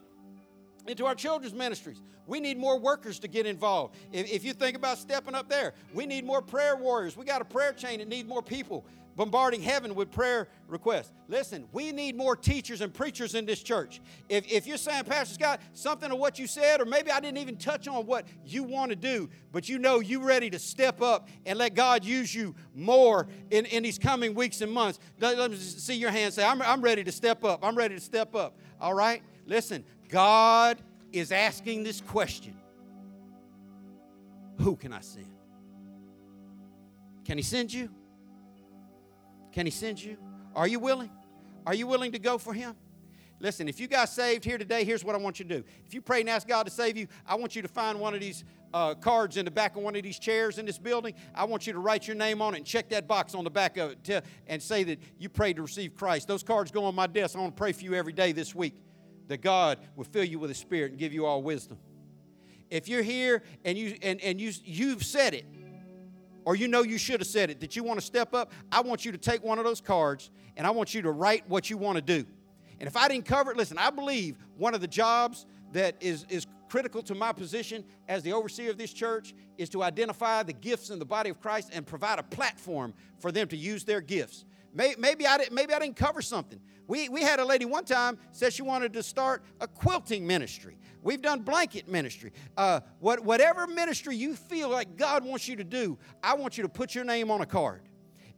into 0.87 1.07
our 1.07 1.15
children's 1.15 1.55
ministries. 1.55 2.01
We 2.27 2.41
need 2.41 2.59
more 2.59 2.79
workers 2.79 3.19
to 3.21 3.29
get 3.29 3.47
involved. 3.47 3.97
If, 4.13 4.31
if, 4.31 4.45
you 4.45 4.53
think 4.53 4.77
about 4.77 4.99
stepping 4.99 5.35
up 5.35 5.49
there, 5.49 5.75
we 5.95 6.07
need 6.07 6.25
more 6.25 6.43
prayer 6.43 6.77
warriors. 6.77 7.17
We 7.17 7.25
got 7.25 7.41
a 7.41 7.45
prayer 7.45 7.73
chain 7.73 8.01
that 8.01 8.09
needs 8.09 8.29
more 8.29 8.43
people 8.43 8.85
bombarding 9.19 9.61
heaven 9.61 9.97
with 9.97 10.13
prayer 10.13 10.47
requests. 10.69 11.13
Listen, 11.27 11.67
we 11.73 11.91
need 11.91 12.17
more 12.17 12.37
teachers 12.37 12.81
and 12.81 12.95
preachers 12.95 13.35
in 13.35 13.45
this 13.45 13.61
church. 13.61 14.01
If, 14.29 14.51
if 14.51 14.65
you're 14.65 14.77
saying, 14.77 15.05
Pastor 15.05 15.35
Scott, 15.35 15.61
something 15.73 16.13
of 16.13 16.19
what 16.19 16.39
you 16.39 16.47
said, 16.47 16.81
or 16.81 16.85
maybe 16.85 17.11
I 17.11 17.19
didn't 17.19 17.39
even 17.39 17.57
touch 17.57 17.89
on 17.89 18.07
what 18.07 18.29
you 18.47 18.63
want 18.63 18.91
to 18.91 18.97
do, 18.97 19.29
but 19.51 19.69
you 19.69 19.81
know 19.81 19.99
you're 19.99 20.25
ready 20.25 20.49
to 20.51 20.59
step 20.61 21.03
up 21.03 21.29
and 21.45 21.59
let 21.59 21.75
God 21.75 22.05
use 22.05 22.33
you 22.33 22.55
more 22.77 23.27
in, 23.51 23.67
in 23.67 23.83
these 23.83 23.99
coming 23.99 24.35
weeks 24.35 24.61
and 24.61 24.71
months, 24.71 25.01
let, 25.19 25.51
me 25.51 25.57
see 25.57 25.97
your 25.97 26.13
hand 26.13 26.33
say, 26.33 26.45
I'm, 26.45 26.63
I'm 26.63 26.81
ready 26.81 27.03
to 27.03 27.11
step 27.11 27.43
up. 27.43 27.65
I'm 27.65 27.75
ready 27.75 27.97
to 27.97 28.01
step 28.01 28.37
up. 28.37 28.57
All 28.81 28.95
right? 28.95 29.21
Listen, 29.47 29.85
God 30.09 30.79
is 31.13 31.33
asking 31.33 31.83
this 31.83 32.01
question 32.01 32.57
Who 34.59 34.77
can 34.77 34.93
I 34.93 35.01
send? 35.01 35.27
Can 37.25 37.37
He 37.37 37.43
send 37.43 37.73
you? 37.73 37.91
Can 39.59 39.67
He 39.67 39.73
send 39.73 40.01
you? 40.01 40.17
Are 40.55 40.69
you 40.69 40.79
willing? 40.79 41.11
Are 41.67 41.75
you 41.75 41.89
willing 41.89 42.13
to 42.13 42.21
go 42.21 42.39
for 42.39 42.55
Him? 42.55 42.77
Listen, 43.41 43.67
if 43.69 43.81
you 43.81 43.89
got 43.89 44.09
saved 44.09 44.45
here 44.45 44.57
today, 44.57 44.85
here's 44.85 45.05
what 45.05 45.17
I 45.17 45.19
want 45.19 45.41
you 45.41 45.47
to 45.47 45.59
do. 45.59 45.65
If 45.85 45.93
you 45.95 46.01
pray 46.01 46.21
and 46.21 46.31
ask 46.31 46.47
God 46.47 46.63
to 46.67 46.71
save 46.71 46.97
you, 46.97 47.09
I 47.27 47.35
want 47.35 47.57
you 47.57 47.63
to 47.63 47.67
find 47.67 47.99
one 47.99 48.15
of 48.15 48.21
these 48.21 48.45
uh, 48.73 48.95
cards 48.95 49.37
in 49.37 49.45
the 49.45 49.51
back 49.51 49.75
of 49.75 49.83
one 49.83 49.97
of 49.97 50.05
these 50.05 50.21
chairs 50.21 50.59
in 50.59 50.65
this 50.65 50.79
building. 50.79 51.13
I 51.35 51.43
want 51.43 51.67
you 51.67 51.73
to 51.73 51.81
write 51.81 52.07
your 52.07 52.15
name 52.15 52.41
on 52.41 52.55
it 52.55 52.59
and 52.59 52.67
check 52.67 52.89
that 52.91 53.09
box 53.09 53.35
on 53.35 53.43
the 53.43 53.51
back 53.51 53.77
of 53.79 53.91
it 53.91 54.05
to, 54.05 54.23
and 54.47 54.63
say 54.63 54.85
that 54.85 55.01
you 55.19 55.29
prayed 55.29 55.57
to 55.57 55.63
receive 55.63 55.97
Christ. 55.97 56.29
Those 56.29 56.45
cards 56.45 56.71
go 56.71 56.85
on 56.85 56.95
my 56.95 57.09
desk. 57.09 57.35
I 57.35 57.41
want 57.41 57.57
to 57.57 57.61
pray 57.61 57.73
for 57.73 57.83
you 57.83 57.95
every 57.95 58.13
day 58.13 58.31
this 58.31 58.55
week 58.55 58.77
that 59.27 59.43
God 59.43 59.81
will 59.97 60.05
fill 60.05 60.23
you 60.23 60.39
with 60.39 60.51
His 60.51 60.59
Spirit 60.59 60.93
and 60.93 61.01
give 61.01 61.13
you 61.13 61.27
all 61.27 61.43
wisdom. 61.43 61.79
If 62.71 62.89
you're 62.89 63.03
here 63.03 63.43
and 63.65 63.77
you 63.77 63.97
and, 64.03 64.21
and 64.21 64.41
you 64.41 64.53
you've 64.63 65.05
said 65.05 65.35
it, 65.35 65.47
or 66.49 66.57
you 66.57 66.67
know 66.67 66.81
you 66.81 66.97
should 66.97 67.21
have 67.21 67.27
said 67.27 67.51
it, 67.51 67.61
that 67.61 67.77
you 67.77 67.85
want 67.85 68.01
to 68.01 68.07
step 68.07 68.33
up, 68.33 68.53
I 68.73 68.81
want 68.81 69.05
you 69.05 69.13
to 69.13 69.19
take 69.19 69.45
one 69.45 69.59
of 69.59 69.67
those 69.67 69.83
cards 69.83 70.31
and 70.57 70.67
I 70.67 70.71
want 70.71 70.95
you 70.95 71.03
to 71.03 71.11
write 71.11 71.47
what 71.47 71.69
you 71.69 71.77
want 71.77 71.97
to 71.97 72.01
do. 72.01 72.27
And 72.81 72.87
if 72.87 72.97
I 72.97 73.07
didn't 73.07 73.27
cover 73.27 73.51
it, 73.51 73.59
listen, 73.59 73.77
I 73.77 73.91
believe 73.91 74.39
one 74.57 74.75
of 74.75 74.81
the 74.81 74.87
jobs 74.87 75.45
that 75.75 75.97
is, 76.01 76.25
is 76.31 76.47
critical 76.71 77.03
to 77.03 77.15
my 77.15 77.33
position 77.33 77.85
as 78.09 78.23
the 78.23 78.33
overseer 78.33 78.71
of 78.71 78.79
this 78.79 78.95
church 78.95 79.35
is 79.59 79.69
to 79.69 79.83
identify 79.83 80.43
the 80.43 80.55
gifts 80.55 80.89
in 80.89 80.99
the 80.99 81.05
body 81.05 81.29
of 81.29 81.39
Christ 81.39 81.69
and 81.71 81.87
provide 81.87 82.19
a 82.19 82.23
platform 82.23 82.95
for 83.19 83.31
them 83.31 83.47
to 83.49 83.57
use 83.57 83.85
their 83.85 84.01
gifts. 84.01 84.47
Maybe 84.73 85.27
I, 85.27 85.37
didn't, 85.37 85.53
maybe 85.53 85.75
I 85.75 85.79
didn't 85.79 85.97
cover 85.97 86.23
something. 86.23 86.61
We, 86.89 87.11
we 87.11 87.21
had 87.21 87.39
a 87.39 87.45
lady 87.45 87.67
one 87.67 87.85
time 87.85 88.19
said 88.33 88.53
she 88.53 88.63
wanted 88.63 88.95
to 88.95 89.03
start 89.03 89.45
a 89.61 89.69
quilting 89.69 90.27
ministry. 90.27 90.79
We've 91.03 91.21
done 91.21 91.43
blanket 91.43 91.87
ministry. 91.87 92.33
Uh, 92.57 92.81
what, 92.99 93.21
whatever 93.21 93.67
ministry 93.67 94.17
you 94.17 94.35
feel 94.35 94.71
like 94.71 94.97
God 94.97 95.23
wants 95.23 95.47
you 95.47 95.55
to 95.57 95.65
do, 95.65 95.99
I 96.23 96.35
want 96.35 96.57
you 96.57 96.63
to 96.63 96.69
put 96.69 96.95
your 96.95 97.05
name 97.05 97.31
on 97.31 97.43
a 97.43 97.47
card. 97.47 97.83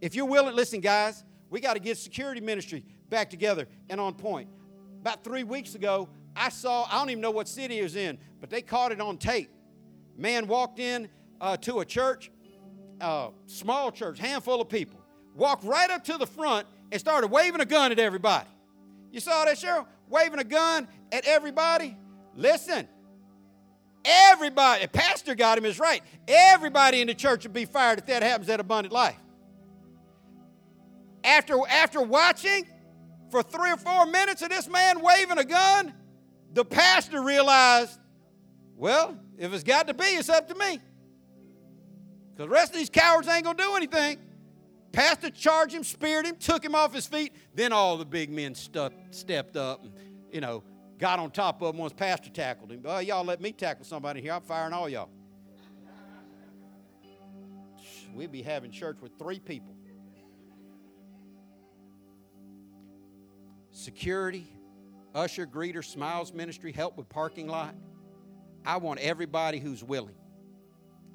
If 0.01 0.17
you're 0.17 0.27
willing, 0.27 0.57
listen, 0.57 0.81
guys, 0.81 1.25
we 1.49 1.61
got 1.61 1.75
to 1.75 1.81
get 1.81 1.97
security 1.97 2.41
ministry 2.41 2.85
back 3.09 3.31
together 3.31 3.69
and 3.89 4.01
on 4.01 4.15
point. 4.15 4.49
About 5.01 5.23
three 5.23 5.45
weeks 5.45 5.77
ago, 5.77 6.09
I 6.35 6.49
saw, 6.49 6.89
I 6.91 6.99
don't 6.99 7.11
even 7.11 7.23
know 7.23 7.31
what 7.31 7.47
city 7.47 7.79
it 7.79 7.83
was 7.85 7.95
in, 7.95 8.19
but 8.41 8.51
they 8.51 8.63
caught 8.63 8.91
it 8.91 9.01
on 9.01 9.17
tape. 9.17 9.51
Man 10.17 10.49
walked 10.49 10.81
in 10.81 11.09
uh, 11.41 11.57
to 11.59 11.81
a 11.81 11.85
church, 11.85 12.33
uh, 13.01 13.31
small 13.47 13.93
church, 13.93 14.19
handful 14.19 14.61
of 14.61 14.69
people, 14.69 15.01
walked 15.37 15.63
right 15.63 15.91
up 15.91 16.03
to 16.05 16.19
the 16.19 16.27
front 16.27 16.67
and 16.91 17.01
started 17.01 17.29
waving 17.29 17.61
a 17.61 17.65
gun 17.65 17.93
at 17.93 17.99
everybody. 17.99 18.49
You 19.11 19.21
saw 19.21 19.45
that, 19.45 19.57
Cheryl? 19.57 19.87
Waving 20.09 20.41
a 20.41 20.45
gun 20.45 20.89
at 21.13 21.25
everybody. 21.25 21.97
Listen, 22.35 22.89
everybody, 24.05 24.87
pastor 24.87 25.35
got 25.35 25.59
him 25.59 25.65
is 25.65 25.79
right. 25.79 26.03
Everybody 26.27 27.01
in 27.01 27.07
the 27.07 27.15
church 27.15 27.45
would 27.45 27.53
be 27.53 27.65
fired 27.65 27.99
if 27.99 28.07
that 28.07 28.23
happens 28.23 28.49
at 28.49 28.61
Abundant 28.61 28.93
Life. 28.93 29.17
After, 31.23 31.59
after 31.69 32.01
watching 32.01 32.67
for 33.31 33.43
three 33.43 33.71
or 33.73 33.77
four 33.77 34.07
minutes 34.07 34.43
of 34.43 34.49
this 34.49 34.69
man 34.69 35.01
waving 35.01 35.39
a 35.39 35.45
gun, 35.45 35.93
the 36.53 36.65
pastor 36.65 37.23
realized, 37.23 37.99
well, 38.77 39.17
if 39.39 39.53
it's 39.53 39.63
got 39.63 39.87
to 39.87 39.95
be, 39.95 40.05
it's 40.05 40.29
up 40.29 40.49
to 40.49 40.55
me. 40.55 40.81
Because 42.33 42.47
the 42.47 42.49
rest 42.49 42.73
of 42.73 42.79
these 42.79 42.91
cowards 42.91 43.29
ain't 43.29 43.45
going 43.45 43.57
to 43.57 43.63
do 43.63 43.75
anything. 43.77 44.19
Pastor 44.93 45.31
charged 45.31 45.75
him, 45.75 45.85
speared 45.85 46.27
him, 46.27 46.37
took 46.37 46.65
him 46.65 46.75
off 46.75 46.93
his 46.93 47.07
feet. 47.07 47.33
Then 47.55 47.73
all 47.73 47.97
the 47.97 48.05
big 48.05 48.31
men 48.31 48.55
stuck, 48.55 48.93
stepped 49.11 49.57
up 49.57 49.85
and, 49.85 49.93
you 50.33 50.41
know, 50.41 50.65
got 50.99 51.19
on 51.19 51.31
top 51.31 51.63
of 51.63 51.75
him 51.75 51.81
once 51.81 51.93
Pastor 51.93 52.31
tackled 52.31 52.73
him. 52.73 52.83
Oh, 52.85 52.99
y'all 52.99 53.25
let 53.25 53.41
me 53.41 53.53
tackle 53.53 53.85
somebody 53.85 54.21
here. 54.21 54.33
I'm 54.33 54.43
firing 54.43 54.73
all 54.73 54.89
y'all. 54.89 55.09
We'd 58.15 58.33
be 58.33 58.43
having 58.43 58.73
church 58.73 58.99
with 59.01 59.13
three 59.19 59.39
people. 59.39 59.75
Security, 63.71 64.47
usher, 65.15 65.47
greeter, 65.47 65.85
smiles 65.85 66.33
ministry, 66.33 66.73
help 66.73 66.97
with 66.99 67.09
parking 67.09 67.47
lot. 67.47 67.75
I 68.67 68.77
want 68.79 69.01
everybody 69.01 69.59
who's 69.59 69.83
willing. 69.83 70.17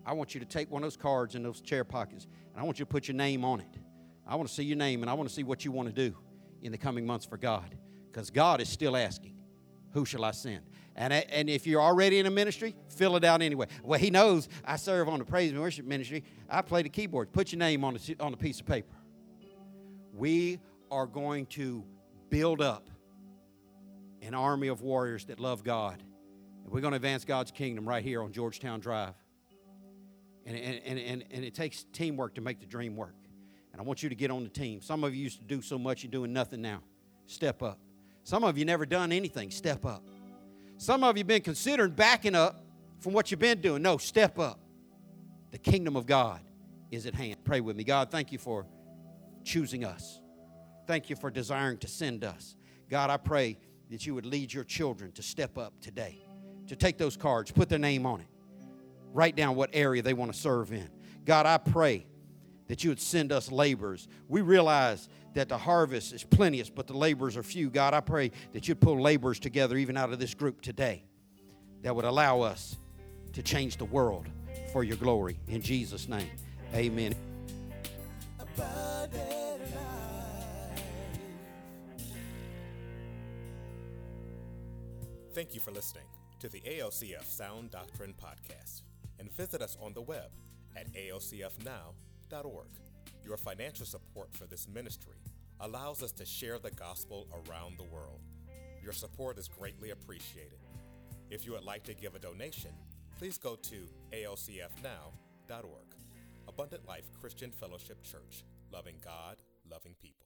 I 0.06 0.14
want 0.14 0.34
you 0.34 0.39
to 0.39 0.45
take 0.45 0.70
one 0.70 0.84
of 0.84 0.86
those 0.86 0.97
cards 0.97 1.36
in 1.36 1.43
those 1.43 1.62
chair 1.62 1.84
pockets 1.84 2.28
and 2.53 2.62
I 2.62 2.64
want 2.64 2.80
you 2.80 2.86
to 2.86 2.89
put 2.89 3.08
your 3.08 3.16
name 3.16 3.43
on 3.43 3.60
it. 3.60 3.78
I 4.28 4.36
want 4.36 4.47
to 4.47 4.53
see 4.53 4.64
your 4.64 4.78
name 4.78 5.01
and 5.01 5.10
I 5.10 5.14
want 5.14 5.28
to 5.30 5.34
see 5.34 5.43
what 5.43 5.66
you 5.66 5.72
want 5.72 5.88
to 5.88 5.93
do 5.93 6.16
in 6.62 6.72
the 6.72 6.78
coming 6.78 7.06
months 7.06 7.26
for 7.26 7.38
God 7.38 7.76
because 8.12 8.30
God 8.30 8.62
is 8.62 8.70
still 8.70 8.95
asking, 8.95 9.36
Who 9.91 10.06
shall 10.06 10.24
I 10.24 10.32
send? 10.32 10.62
And, 10.95 11.12
and 11.12 11.49
if 11.49 11.68
you're 11.68 11.82
already 11.82 12.20
in 12.20 12.26
a 12.26 12.32
ministry, 12.32 12.76
fill 12.88 13.18
it 13.18 13.24
out 13.24 13.41
anyway. 13.41 13.68
Well, 13.84 13.99
He 13.99 14.10
knows 14.10 14.47
I 14.64 14.78
serve 14.78 15.10
on 15.10 15.20
the 15.20 15.26
praise 15.26 15.51
and 15.51 15.60
worship 15.60 15.86
ministry. 15.86 16.24
I 16.49 16.62
play 16.62 16.84
the 16.84 16.89
keyboard. 16.89 17.34
Put 17.34 17.51
your 17.51 17.60
name 17.60 17.84
on 17.84 17.97
a, 17.97 18.24
on 18.24 18.34
a 18.34 18.38
piece 18.38 18.60
of 18.62 18.66
paper. 18.66 18.95
We 20.14 20.60
are 20.89 21.06
going 21.06 21.47
to 21.47 21.84
build 22.30 22.62
up 22.62 22.89
an 24.22 24.34
army 24.34 24.70
of 24.70 24.82
warriors 24.82 25.26
that 25.26 25.39
love 25.39 25.64
God. 25.64 26.01
And 26.64 26.72
we're 26.72 26.82
going 26.82 26.93
to 26.93 26.97
advance 26.97 27.26
God's 27.26 27.51
kingdom 27.51 27.88
right 27.88 28.03
here 28.03 28.24
on 28.24 28.32
Georgetown 28.32 28.80
Drive. 28.80 29.14
And, 30.45 30.55
and, 30.55 30.99
and, 30.99 31.23
and 31.31 31.43
it 31.43 31.55
takes 31.55 31.85
teamwork 31.91 32.35
to 32.35 32.41
make 32.41 32.59
the 32.59 32.65
dream 32.65 32.95
work. 32.95 33.15
And 33.71 33.81
I 33.81 33.83
want 33.83 34.03
you 34.03 34.09
to 34.09 34.15
get 34.15 34.31
on 34.31 34.43
the 34.43 34.49
team. 34.49 34.81
Some 34.81 35.03
of 35.03 35.15
you 35.15 35.23
used 35.23 35.39
to 35.39 35.43
do 35.43 35.61
so 35.61 35.77
much, 35.77 36.03
you're 36.03 36.11
doing 36.11 36.31
nothing 36.31 36.61
now. 36.61 36.81
Step 37.25 37.63
up. 37.63 37.79
Some 38.23 38.43
of 38.43 38.57
you 38.57 38.65
never 38.65 38.85
done 38.85 39.11
anything. 39.11 39.51
Step 39.51 39.85
up. 39.85 40.03
Some 40.77 41.03
of 41.03 41.17
you 41.17 41.23
been 41.23 41.41
considering 41.41 41.91
backing 41.91 42.35
up 42.35 42.63
from 42.99 43.13
what 43.13 43.31
you've 43.31 43.39
been 43.39 43.61
doing. 43.61 43.81
No, 43.81 43.97
step 43.97 44.39
up. 44.39 44.59
The 45.51 45.57
kingdom 45.57 45.95
of 45.95 46.05
God 46.05 46.41
is 46.91 47.05
at 47.05 47.15
hand. 47.15 47.43
Pray 47.43 47.61
with 47.61 47.75
me. 47.75 47.83
God, 47.83 48.11
thank 48.11 48.31
you 48.31 48.37
for 48.37 48.65
choosing 49.43 49.85
us. 49.85 50.19
Thank 50.87 51.09
you 51.09 51.15
for 51.15 51.31
desiring 51.31 51.77
to 51.79 51.87
send 51.87 52.23
us. 52.23 52.55
God, 52.89 53.09
I 53.09 53.17
pray 53.17 53.57
that 53.89 54.05
you 54.05 54.15
would 54.15 54.25
lead 54.25 54.53
your 54.53 54.63
children 54.63 55.11
to 55.13 55.21
step 55.21 55.57
up 55.57 55.73
today, 55.81 56.19
to 56.67 56.75
take 56.75 56.97
those 56.97 57.17
cards, 57.17 57.51
put 57.51 57.69
their 57.69 57.79
name 57.79 58.05
on 58.05 58.21
it, 58.21 58.27
write 59.16 59.36
down 59.36 59.55
what 59.55 59.70
area 59.74 60.01
they 60.01 60.13
want 60.13 60.32
to 60.32 60.38
serve 60.38 60.74
in. 60.74 60.89
God, 61.24 61.45
I 61.45 61.57
pray 61.57 62.05
that 62.68 62.84
you 62.84 62.91
would 62.91 62.99
send 62.99 63.32
us 63.32 63.49
laborers. 63.51 64.07
We 64.28 64.41
realize 64.41 65.07
that 65.34 65.47
the 65.49 65.57
harvest 65.57 66.13
is 66.13 66.24
plenteous, 66.24 66.70
but 66.70 66.86
the 66.86 66.97
laborers 66.97 67.38
are 67.38 67.43
few. 67.43 67.70
God, 67.70 67.93
I 67.93 68.01
pray 68.01 68.32
that 68.53 68.68
you'd 68.68 68.82
pull 68.82 69.01
laborers 69.01 69.39
together 69.39 69.78
even 69.78 69.95
out 69.95 70.11
of 70.11 70.20
this 70.20 70.34
group 70.34 70.61
today 70.61 71.05
that 71.82 71.95
would 71.95 72.05
allow 72.05 72.41
us 72.41 72.78
to 73.34 73.41
change 73.41 73.78
the 73.78 73.86
world 73.86 74.28
for 74.74 74.84
your 74.84 74.97
glory. 74.97 75.39
In 75.47 75.61
Jesus' 75.61 76.09
name, 76.09 76.30
amen. 76.74 77.16
Thank 85.34 85.53
you 85.53 85.59
for 85.59 85.72
listening 85.72 86.05
to 86.39 86.47
the 86.47 86.61
ALCF 86.61 87.26
Sound 87.26 87.72
Doctrine 87.72 88.13
Podcast 88.13 88.84
and 89.20 89.32
visit 89.32 89.61
us 89.61 89.78
on 89.82 89.93
the 89.93 90.01
web 90.01 90.32
at 90.76 90.91
alcfnow.org. 90.93 92.68
Your 93.26 93.38
financial 93.38 93.86
support 93.86 94.34
for 94.34 94.45
this 94.45 94.68
ministry 94.68 95.18
allows 95.59 96.03
us 96.03 96.11
to 96.13 96.26
share 96.26 96.59
the 96.59 96.72
gospel 96.72 97.28
around 97.34 97.78
the 97.78 97.84
world. 97.84 98.22
Your 98.84 98.93
support 98.93 99.38
is 99.38 99.47
greatly 99.47 99.91
appreciated. 99.91 100.59
If 101.30 101.45
you 101.45 101.53
would 101.53 101.63
like 101.63 101.84
to 101.86 101.93
give 101.93 102.16
a 102.16 102.20
donation, 102.20 102.72
please 103.18 103.38
go 103.38 103.55
to 103.55 103.88
alcfnow.org. 104.13 105.95
Abundant 106.47 106.88
Life 106.88 107.05
Christian 107.20 107.51
Fellowship 107.51 108.03
Church, 108.03 108.43
loving 108.72 108.97
God, 109.03 109.38
loving 109.70 109.95
people. 109.99 110.24